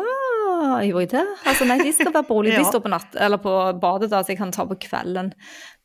jeg 0.83 1.09
det? 1.11 1.23
Altså, 1.49 1.67
nei, 1.69 1.77
de 1.81 1.93
skal 1.95 2.13
være 2.13 2.25
ja. 2.51 2.59
De 2.59 2.65
står 2.67 2.83
på 2.85 2.91
natt, 2.91 3.15
eller 3.15 3.41
på 3.43 3.53
badet, 3.81 4.09
da, 4.13 4.23
så 4.23 4.33
jeg 4.33 4.39
kan 4.41 4.53
ta 4.55 4.65
på 4.69 4.79
kvelden. 4.87 5.33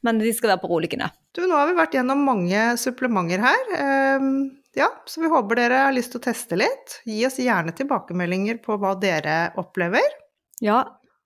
Men 0.02 0.18
de 0.22 0.32
skal 0.34 0.54
være 0.54 0.64
beroligende. 0.64 1.10
Du, 1.36 1.44
nå 1.46 1.56
har 1.56 1.70
vi 1.70 1.78
vært 1.78 1.94
gjennom 1.96 2.24
mange 2.26 2.64
supplementer 2.80 3.44
her. 3.44 4.18
Um, 4.20 4.32
ja, 4.76 4.88
så 5.06 5.22
vi 5.22 5.30
håper 5.32 5.60
dere 5.60 5.84
har 5.86 5.94
lyst 5.94 6.14
til 6.14 6.22
å 6.22 6.26
teste 6.26 6.58
litt. 6.58 6.98
Gi 7.08 7.20
oss 7.28 7.38
gjerne 7.42 7.74
tilbakemeldinger 7.76 8.58
på 8.64 8.78
hva 8.80 8.94
dere 9.00 9.52
opplever. 9.60 10.18
Ja, 10.64 10.82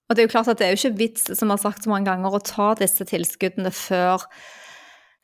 og 0.06 0.14
det 0.14 0.22
er 0.22 0.28
jo 0.28 0.35
klart 0.37 0.50
at 0.50 0.61
det 0.61 0.68
er 0.68 0.74
jo 0.74 0.80
ikke 0.80 0.98
vits, 1.00 1.26
som 1.35 1.50
vi 1.50 1.56
har 1.56 1.62
sagt 1.62 1.87
så 1.87 1.90
mange 1.90 2.11
ganger, 2.11 2.37
å 2.37 2.42
ta 2.42 2.72
disse 2.78 3.06
tilskuddene 3.09 3.72
før 3.74 4.26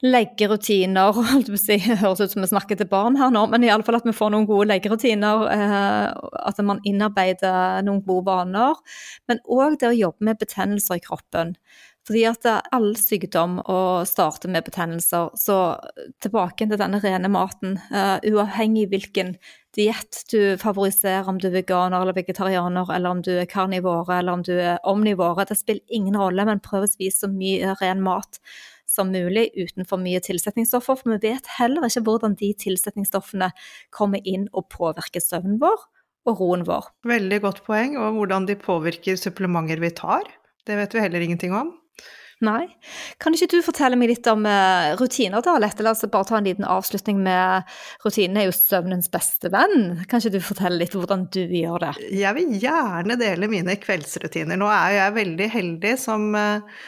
leggerutiner 0.03 1.19
si, 1.61 1.79
Høres 1.79 2.23
ut 2.23 2.35
som 2.35 2.43
vi 2.43 2.51
snakker 2.51 2.79
til 2.79 2.91
barn 2.91 3.19
her 3.21 3.31
nå, 3.35 3.45
men 3.53 3.67
iallfall 3.67 4.01
at 4.01 4.09
vi 4.09 4.17
får 4.17 4.33
noen 4.35 4.49
gode 4.51 4.69
leggerutiner. 4.73 5.47
Eh, 5.55 6.09
at 6.43 6.61
man 6.67 6.83
innarbeider 6.89 7.85
noen 7.87 8.03
gode 8.07 8.27
vaner. 8.31 8.83
Men 9.31 9.43
òg 9.47 9.79
det 9.81 9.93
å 9.93 9.97
jobbe 9.97 10.31
med 10.31 10.43
betennelser 10.43 10.99
i 10.99 11.05
kroppen. 11.07 11.57
Fordi 12.03 12.25
at 12.27 12.47
all 12.75 12.89
sykdom 12.99 13.61
å 13.71 13.79
starter 14.09 14.51
med 14.51 14.67
betennelser. 14.67 15.31
Så 15.39 15.59
tilbake 16.25 16.67
til 16.67 16.81
denne 16.81 16.99
rene 17.03 17.31
maten. 17.31 17.77
Uh, 17.95 18.19
uavhengig 18.27 18.89
hvilken 18.91 19.37
diett 19.77 20.25
du 20.33 20.59
favoriserer, 20.61 21.29
om 21.31 21.39
du 21.41 21.47
er 21.49 21.55
veganer 21.61 22.03
eller 22.03 22.17
vegetarianer, 22.17 22.91
eller 22.93 23.15
om 23.15 23.23
du 23.25 23.31
er 23.39 23.49
karnivore 23.49 24.19
eller 24.19 24.37
om 24.37 24.43
du 24.45 24.53
er 24.59 24.83
omnivore, 24.89 25.47
det 25.49 25.57
spiller 25.57 25.95
ingen 25.97 26.19
rolle, 26.21 26.45
men 26.45 26.61
prøv 26.61 26.85
å 26.85 26.91
spise 26.91 27.25
så 27.25 27.31
mye 27.33 27.73
ren 27.81 28.03
mat 28.05 28.43
som 28.93 29.13
mulig 29.13 29.49
uten 29.57 29.89
for 29.89 30.03
mye 30.03 30.21
tilsetningsstoffer. 30.25 30.99
For 31.01 31.15
vi 31.15 31.33
vet 31.33 31.49
heller 31.59 31.89
ikke 31.89 32.05
hvordan 32.07 32.37
de 32.41 32.53
tilsetningsstoffene 32.65 33.53
kommer 33.95 34.23
inn 34.29 34.49
og 34.53 34.69
påvirker 34.73 35.25
søvnen 35.25 35.61
vår 35.63 35.89
og 36.29 36.39
roen 36.39 36.67
vår. 36.69 36.91
Veldig 37.09 37.43
godt 37.43 37.63
poeng, 37.67 37.97
og 37.99 38.19
hvordan 38.19 38.47
de 38.51 38.59
påvirker 38.59 39.19
supplementer 39.19 39.83
vi 39.83 39.91
tar. 39.97 40.29
Det 40.67 40.77
vet 40.79 40.95
vi 40.95 41.03
heller 41.03 41.25
ingenting 41.25 41.57
om. 41.57 41.73
Nei. 42.43 42.67
Kan 43.23 43.37
ikke 43.37 43.53
du 43.53 43.61
fortelle 43.63 43.95
meg 43.99 44.11
litt 44.11 44.27
om 44.31 44.43
uh, 44.49 44.95
rutiner, 44.99 45.43
da? 45.45 45.55
La 45.63 45.93
oss 45.93 46.03
bare 46.11 46.27
ta 46.27 46.41
en 46.41 46.49
liten 46.49 46.67
avslutning 46.67 47.21
med 47.23 47.69
rutinene 48.03 48.43
er 48.43 48.49
jo 48.49 48.57
søvnens 48.57 49.11
beste 49.13 49.51
venn. 49.53 50.03
Kan 50.11 50.19
ikke 50.19 50.35
du 50.35 50.41
fortelle 50.43 50.81
litt 50.81 50.97
hvordan 50.97 51.29
du 51.35 51.43
gjør 51.45 51.87
det? 51.87 51.93
Jeg 52.19 52.35
vil 52.39 52.57
gjerne 52.65 53.19
dele 53.21 53.51
mine 53.51 53.79
kveldsrutiner. 53.79 54.59
Nå 54.59 54.71
er 54.75 54.97
jeg 54.99 55.17
veldig 55.21 55.49
heldig 55.55 55.95
som 56.03 56.33
uh, 56.35 56.83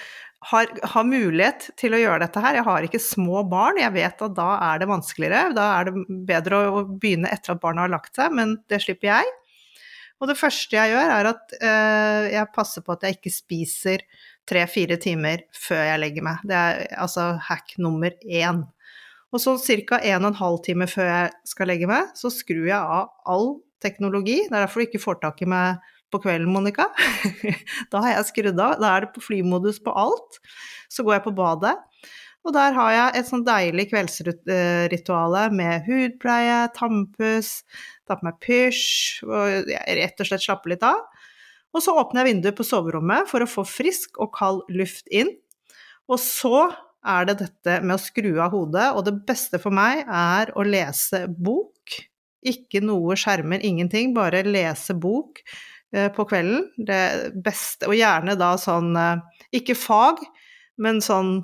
har, 0.51 0.69
har, 0.93 1.07
mulighet 1.09 1.71
til 1.81 1.97
å 1.97 2.01
gjøre 2.01 2.25
dette 2.25 2.43
her. 2.43 2.59
Jeg 2.59 2.67
har 2.67 2.87
ikke 2.87 3.01
små 3.03 3.45
barn, 3.49 3.81
jeg 3.81 3.95
vet 3.95 4.25
at 4.27 4.37
da 4.37 4.51
er 4.73 4.83
det 4.83 4.91
vanskeligere. 4.91 5.55
Da 5.57 5.71
er 5.79 5.89
det 5.89 6.05
bedre 6.29 6.61
å 6.69 6.85
begynne 6.91 7.33
etter 7.33 7.55
at 7.55 7.63
barna 7.63 7.87
har 7.87 7.95
lagt 7.95 8.19
seg, 8.19 8.35
men 8.37 8.59
det 8.71 8.83
slipper 8.85 9.13
jeg. 9.13 9.33
Og 10.23 10.31
det 10.31 10.39
første 10.39 10.77
jeg 10.77 10.93
gjør, 10.95 11.11
er 11.17 11.31
at 11.33 11.57
uh, 11.59 12.23
jeg 12.33 12.53
passer 12.55 12.85
på 12.85 12.95
at 12.95 13.05
jeg 13.05 13.19
ikke 13.19 13.35
spiser 13.35 14.05
tre-fire 14.49 14.99
timer 15.01 15.47
før 15.57 15.83
jeg 15.89 16.03
legger 16.03 16.27
meg. 16.27 16.45
Det 16.49 16.61
er 16.61 16.85
altså 17.03 17.33
hack 17.49 17.77
nummer 17.83 18.15
én. 18.25 18.63
Og 19.35 19.43
så 19.43 19.57
ca. 19.59 19.99
en 19.99 20.23
og 20.23 20.31
en 20.31 20.39
halv 20.39 20.61
time 20.65 20.87
før 20.87 21.09
jeg 21.11 21.33
skal 21.51 21.73
legge 21.73 21.89
meg, 21.91 22.13
så 22.15 22.31
skrur 22.31 22.69
jeg 22.69 22.79
av 22.79 23.11
all 23.27 23.57
teknologi. 23.83 24.45
Det 24.47 24.55
er 24.55 24.63
derfor 24.63 24.85
du 24.85 24.89
ikke 24.89 25.03
får 25.03 25.21
tak 25.25 25.43
i 25.43 25.51
meg 25.51 25.83
på 26.15 26.23
kvelden, 26.23 26.53
Monica. 26.55 26.89
da 27.93 28.05
har 28.05 28.15
jeg 28.15 28.31
skrudd 28.31 28.61
av. 28.63 28.79
Da 28.83 28.93
er 28.95 29.05
det 29.05 29.15
på 29.17 29.25
flymodus 29.25 29.83
på 29.83 29.95
alt. 29.99 30.39
Så 30.93 31.05
går 31.07 31.19
jeg 31.19 31.27
på 31.27 31.35
badet. 31.37 31.75
Og 32.45 32.53
der 32.53 32.75
har 32.77 32.93
jeg 32.93 33.19
et 33.19 33.29
sånn 33.31 33.45
deilig 33.47 33.87
kveldsrituale 33.89 35.47
med 35.57 35.87
hudpleie, 35.87 36.59
tannpuss, 36.77 37.63
ta 38.05 38.19
på 38.21 38.29
meg 38.29 38.37
pysj, 38.45 39.25
og 39.25 39.71
rett 39.73 40.21
og 40.21 40.29
slett 40.29 40.45
slappe 40.45 40.69
litt 40.75 40.85
av. 40.85 41.01
Og 41.75 41.83
så 41.83 41.95
åpner 41.97 42.23
jeg 42.23 42.35
vinduet 42.35 42.59
på 42.59 42.67
soverommet 42.69 43.31
for 43.31 43.43
å 43.43 43.51
få 43.51 43.65
frisk 43.67 44.21
og 44.23 44.35
kald 44.37 44.61
luft 44.77 45.09
inn. 45.09 45.33
Og 46.05 46.21
så 46.21 46.69
er 47.05 47.31
det 47.31 47.39
dette 47.41 47.81
med 47.81 47.97
å 47.97 48.03
skru 48.03 48.35
av 48.37 48.53
hodet, 48.53 48.91
og 48.93 49.07
det 49.09 49.17
beste 49.27 49.61
for 49.61 49.75
meg 49.75 50.05
er 50.05 50.53
å 50.53 50.65
lese 50.69 51.25
bok. 51.33 51.97
Ikke 52.45 52.85
noe 52.85 53.17
skjermer, 53.17 53.65
ingenting, 53.65 54.13
bare 54.17 54.45
lese 54.45 54.93
bok 55.01 55.41
på 56.15 56.27
kvelden. 56.29 56.69
Det 56.77 57.33
beste, 57.45 57.89
og 57.91 57.97
gjerne 57.99 58.37
da 58.41 58.55
sånn 58.61 58.95
eh, 58.99 59.43
Ikke 59.61 59.77
fag, 59.79 60.23
men 60.83 61.01
sånn, 61.05 61.37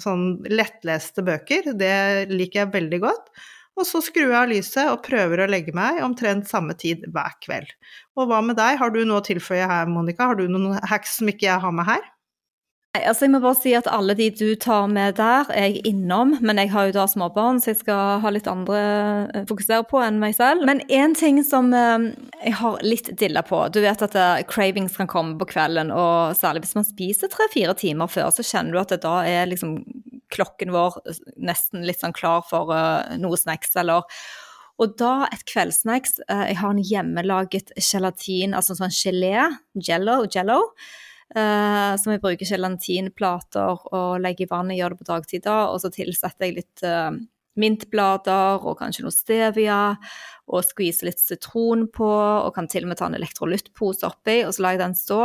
sånn 0.00 0.28
lettleste 0.48 1.24
bøker. 1.26 1.72
Det 1.76 2.30
liker 2.32 2.64
jeg 2.64 2.74
veldig 2.76 3.02
godt. 3.04 3.32
Og 3.78 3.86
så 3.88 4.02
skrur 4.04 4.28
jeg 4.28 4.36
av 4.36 4.50
lyset 4.50 4.90
og 4.92 5.02
prøver 5.06 5.44
å 5.44 5.48
legge 5.48 5.72
meg 5.76 6.02
omtrent 6.04 6.48
samme 6.50 6.74
tid 6.76 7.06
hver 7.14 7.36
kveld. 7.44 7.70
Og 8.18 8.28
hva 8.28 8.40
med 8.44 8.58
deg, 8.60 8.76
har 8.80 8.92
du 8.92 9.02
noe 9.04 9.22
å 9.22 9.24
tilføye 9.24 9.68
her, 9.70 9.88
Monica? 9.88 10.28
Har 10.28 10.40
du 10.40 10.48
noen 10.50 10.80
hacks 10.90 11.18
som 11.20 11.30
ikke 11.32 11.48
jeg 11.48 11.62
har 11.62 11.76
med 11.76 11.88
her? 11.88 12.02
Altså 12.90 13.28
jeg 13.28 13.30
må 13.30 13.38
bare 13.38 13.54
si 13.54 13.70
at 13.78 13.86
Alle 13.86 14.16
de 14.18 14.26
du 14.34 14.48
tar 14.58 14.88
med 14.90 15.14
der, 15.20 15.46
er 15.54 15.68
jeg 15.68 15.82
innom, 15.92 16.32
men 16.42 16.58
jeg 16.58 16.72
har 16.72 16.88
jo 16.88 16.94
da 16.96 17.04
småbarn, 17.06 17.60
så 17.62 17.70
jeg 17.70 17.78
skal 17.84 18.18
ha 18.24 18.30
litt 18.34 18.48
andre 18.50 18.78
å 19.30 19.42
fokusere 19.46 19.84
på 19.86 20.00
enn 20.02 20.18
meg 20.18 20.34
selv. 20.34 20.64
Men 20.66 20.82
én 20.90 21.14
ting 21.14 21.38
som 21.46 21.68
eh, 21.76 22.08
jeg 22.40 22.56
har 22.58 22.80
litt 22.82 23.12
dilla 23.20 23.44
på 23.46 23.60
Du 23.70 23.78
vet 23.84 24.02
at 24.02 24.16
uh, 24.18 24.42
cravings 24.50 24.96
kan 24.98 25.10
komme 25.10 25.38
på 25.38 25.46
kvelden, 25.52 25.92
og 25.94 26.34
særlig 26.38 26.64
hvis 26.64 26.74
man 26.80 26.88
spiser 26.88 27.30
tre-fire 27.30 27.76
timer 27.78 28.10
før, 28.10 28.32
så 28.34 28.42
kjenner 28.46 28.74
du 28.74 28.80
at 28.82 28.94
det 28.96 29.04
da 29.04 29.20
er 29.28 29.46
liksom 29.50 29.76
klokken 30.34 30.74
vår 30.74 30.98
nesten 31.38 31.86
litt 31.86 32.02
sånn 32.02 32.16
klar 32.16 32.42
for 32.48 32.74
noe 33.22 33.38
snacks, 33.38 33.76
eller 33.78 34.02
og 34.80 34.94
da 34.96 35.26
et 35.28 35.42
kveldssnacks 35.44 36.22
Jeg 36.24 36.54
har 36.56 36.70
en 36.72 36.80
hjemmelaget 36.80 37.74
gelatin, 37.76 38.54
altså 38.56 38.78
sånn 38.78 38.94
gelé, 38.94 39.44
jello, 39.76 40.22
jello 40.32 40.62
Uh, 41.30 41.94
som 41.94 42.10
jeg 42.10 42.22
bruker 42.24 42.48
gelatinplater 42.48 43.84
og 43.94 44.16
legger 44.18 44.48
i 44.48 44.50
vannet, 44.50 44.78
gjør 44.80 44.94
det 44.94 45.00
på 45.00 45.10
dagtider. 45.12 45.70
Og 45.70 45.78
så 45.82 45.92
tilsetter 45.94 46.48
jeg 46.48 46.56
litt 46.58 46.82
uh, 46.82 47.14
mintblader 47.60 48.66
og 48.66 48.78
kanskje 48.80 49.06
noe 49.06 49.14
stevia. 49.14 49.80
Og 50.50 50.66
skviser 50.66 51.10
litt 51.10 51.22
sitron 51.22 51.86
på, 51.94 52.10
og 52.10 52.50
kan 52.56 52.66
til 52.70 52.86
og 52.86 52.92
med 52.92 52.98
ta 52.98 53.06
en 53.06 53.18
elektrolyttpose 53.18 54.08
oppi, 54.08 54.40
og 54.42 54.56
så 54.56 54.64
lar 54.64 54.74
jeg 54.74 54.82
den 54.82 54.98
stå. 54.98 55.22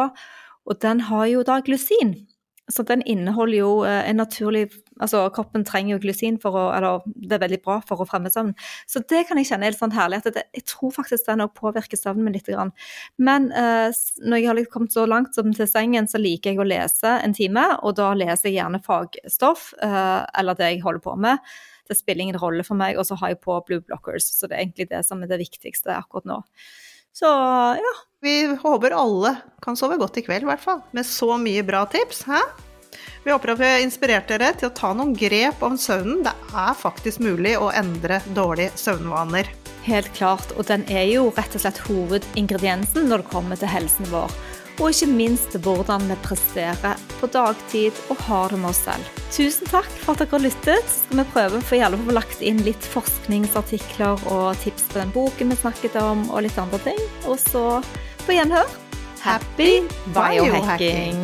Og 0.66 0.82
den 0.86 1.02
har 1.10 1.26
jo 1.32 1.46
da 1.48 1.60
glusin. 1.66 2.20
Så 2.70 2.86
den 2.86 3.02
inneholder 3.06 3.58
jo 3.58 3.72
uh, 3.86 4.02
en 4.06 4.22
naturlig 4.22 4.68
Altså 5.04 5.26
kroppen 5.36 5.66
trenger 5.68 5.96
jo 5.96 6.02
glysin 6.06 6.38
for 6.40 6.56
å 6.56 6.64
Eller 6.76 7.02
det 7.06 7.36
er 7.36 7.44
veldig 7.44 7.60
bra 7.66 7.80
for 7.84 8.00
å 8.00 8.08
fremme 8.08 8.32
søvn. 8.32 8.54
Så 8.88 9.02
det 9.10 9.26
kan 9.28 9.40
jeg 9.40 9.50
kjenne 9.50 9.68
er 9.68 9.74
litt 9.74 9.82
sånn 9.82 9.96
herlig. 9.96 10.22
at 10.24 10.38
det, 10.38 10.46
Jeg 10.56 10.66
tror 10.72 10.94
faktisk 10.96 11.28
den 11.28 11.44
òg 11.44 11.54
påvirker 11.58 12.00
søvnen 12.00 12.24
min 12.24 12.38
litt. 12.38 12.46
Grann. 12.46 12.72
Men 13.18 13.52
eh, 13.52 13.90
når 14.22 14.38
jeg 14.38 14.48
har 14.48 14.56
liksom 14.60 14.74
kommet 14.74 14.94
så 14.94 15.06
langt 15.10 15.36
som 15.36 15.52
til 15.54 15.68
sengen, 15.68 16.06
så 16.08 16.22
liker 16.22 16.54
jeg 16.54 16.62
å 16.62 16.68
lese 16.68 17.16
en 17.26 17.34
time. 17.34 17.64
Og 17.82 17.96
da 17.98 18.14
leser 18.14 18.52
jeg 18.52 18.60
gjerne 18.60 18.84
fagstoff, 18.86 19.72
eh, 19.82 20.22
eller 20.38 20.54
det 20.60 20.70
jeg 20.76 20.84
holder 20.86 21.02
på 21.02 21.16
med. 21.18 21.56
Det 21.90 21.98
spiller 21.98 22.28
ingen 22.28 22.40
rolle 22.40 22.64
for 22.64 22.78
meg. 22.78 23.00
Og 23.02 23.08
så 23.10 23.18
har 23.20 23.34
jeg 23.34 23.42
på 23.42 23.58
blue 23.66 23.82
blockers, 23.82 24.30
så 24.30 24.48
det 24.48 24.58
er 24.58 24.68
egentlig 24.68 24.90
det 24.94 25.02
som 25.08 25.24
er 25.24 25.32
det 25.32 25.42
viktigste 25.42 25.98
akkurat 25.98 26.30
nå. 26.30 26.44
Så 27.16 27.32
ja. 27.82 27.96
Vi 28.26 28.56
håper 28.58 28.96
alle 28.98 29.36
kan 29.62 29.78
sove 29.78 30.00
godt 30.02 30.18
i 30.18 30.24
kveld, 30.26 30.48
i 30.48 30.50
hvert 30.50 30.64
fall. 30.64 30.82
Med 30.98 31.06
så 31.06 31.36
mye 31.38 31.66
bra 31.66 31.84
tips. 31.90 32.24
Hæ? 32.30 32.42
Vi 33.26 33.34
håper 33.34 33.54
at 33.54 33.62
vi 33.62 33.70
har 33.70 33.84
inspirert 33.84 34.30
dere 34.30 34.52
til 34.58 34.70
å 34.70 34.76
ta 34.78 34.94
noen 34.94 35.16
grep 35.18 35.64
om 35.66 35.78
søvnen. 35.80 36.24
Det 36.26 36.34
er 36.54 36.76
faktisk 36.78 37.24
mulig 37.26 37.56
å 37.58 37.72
endre 37.74 38.22
dårlige 38.38 38.76
søvnvaner. 38.80 39.50
Helt 39.86 40.10
klart, 40.18 40.54
og 40.58 40.66
den 40.70 40.86
er 40.90 41.06
jo 41.12 41.30
rett 41.38 41.56
og 41.58 41.62
slett 41.62 41.82
hovedingrediensen 41.86 43.10
når 43.10 43.22
det 43.22 43.32
kommer 43.34 43.60
til 43.60 43.70
helsen 43.70 44.10
vår. 44.10 44.34
Og 44.76 44.92
ikke 44.92 45.08
minst 45.08 45.56
hvordan 45.64 46.04
vi 46.10 46.18
presterer 46.26 47.00
på 47.22 47.30
dagtid 47.32 47.96
og 48.12 48.20
har 48.28 48.52
det 48.52 48.60
med 48.60 48.74
oss 48.74 48.82
selv. 48.88 49.12
Tusen 49.32 49.70
takk 49.72 49.88
for 50.02 50.14
at 50.14 50.26
dere 50.26 50.34
har 50.34 50.44
lyttet. 50.44 50.90
Så 50.90 51.06
skal 51.06 51.22
vi 51.22 51.28
prøve 51.36 51.62
for 51.70 51.88
å 51.88 52.02
få 52.08 52.18
lagt 52.18 52.44
inn 52.44 52.60
litt 52.68 52.90
forskningsartikler 52.94 54.28
og 54.34 54.48
tips 54.66 54.90
på 54.92 55.00
den 55.00 55.16
boken 55.16 55.54
vi 55.54 55.62
snakket 55.64 56.00
om, 56.02 56.28
og 56.30 56.44
litt 56.46 56.60
andre 56.62 56.82
ting. 56.90 57.00
Og 57.26 57.40
så 57.40 57.66
på 58.26 58.36
gjenhør. 58.36 58.68
Happy 59.26 59.86
biohacking! 60.14 61.24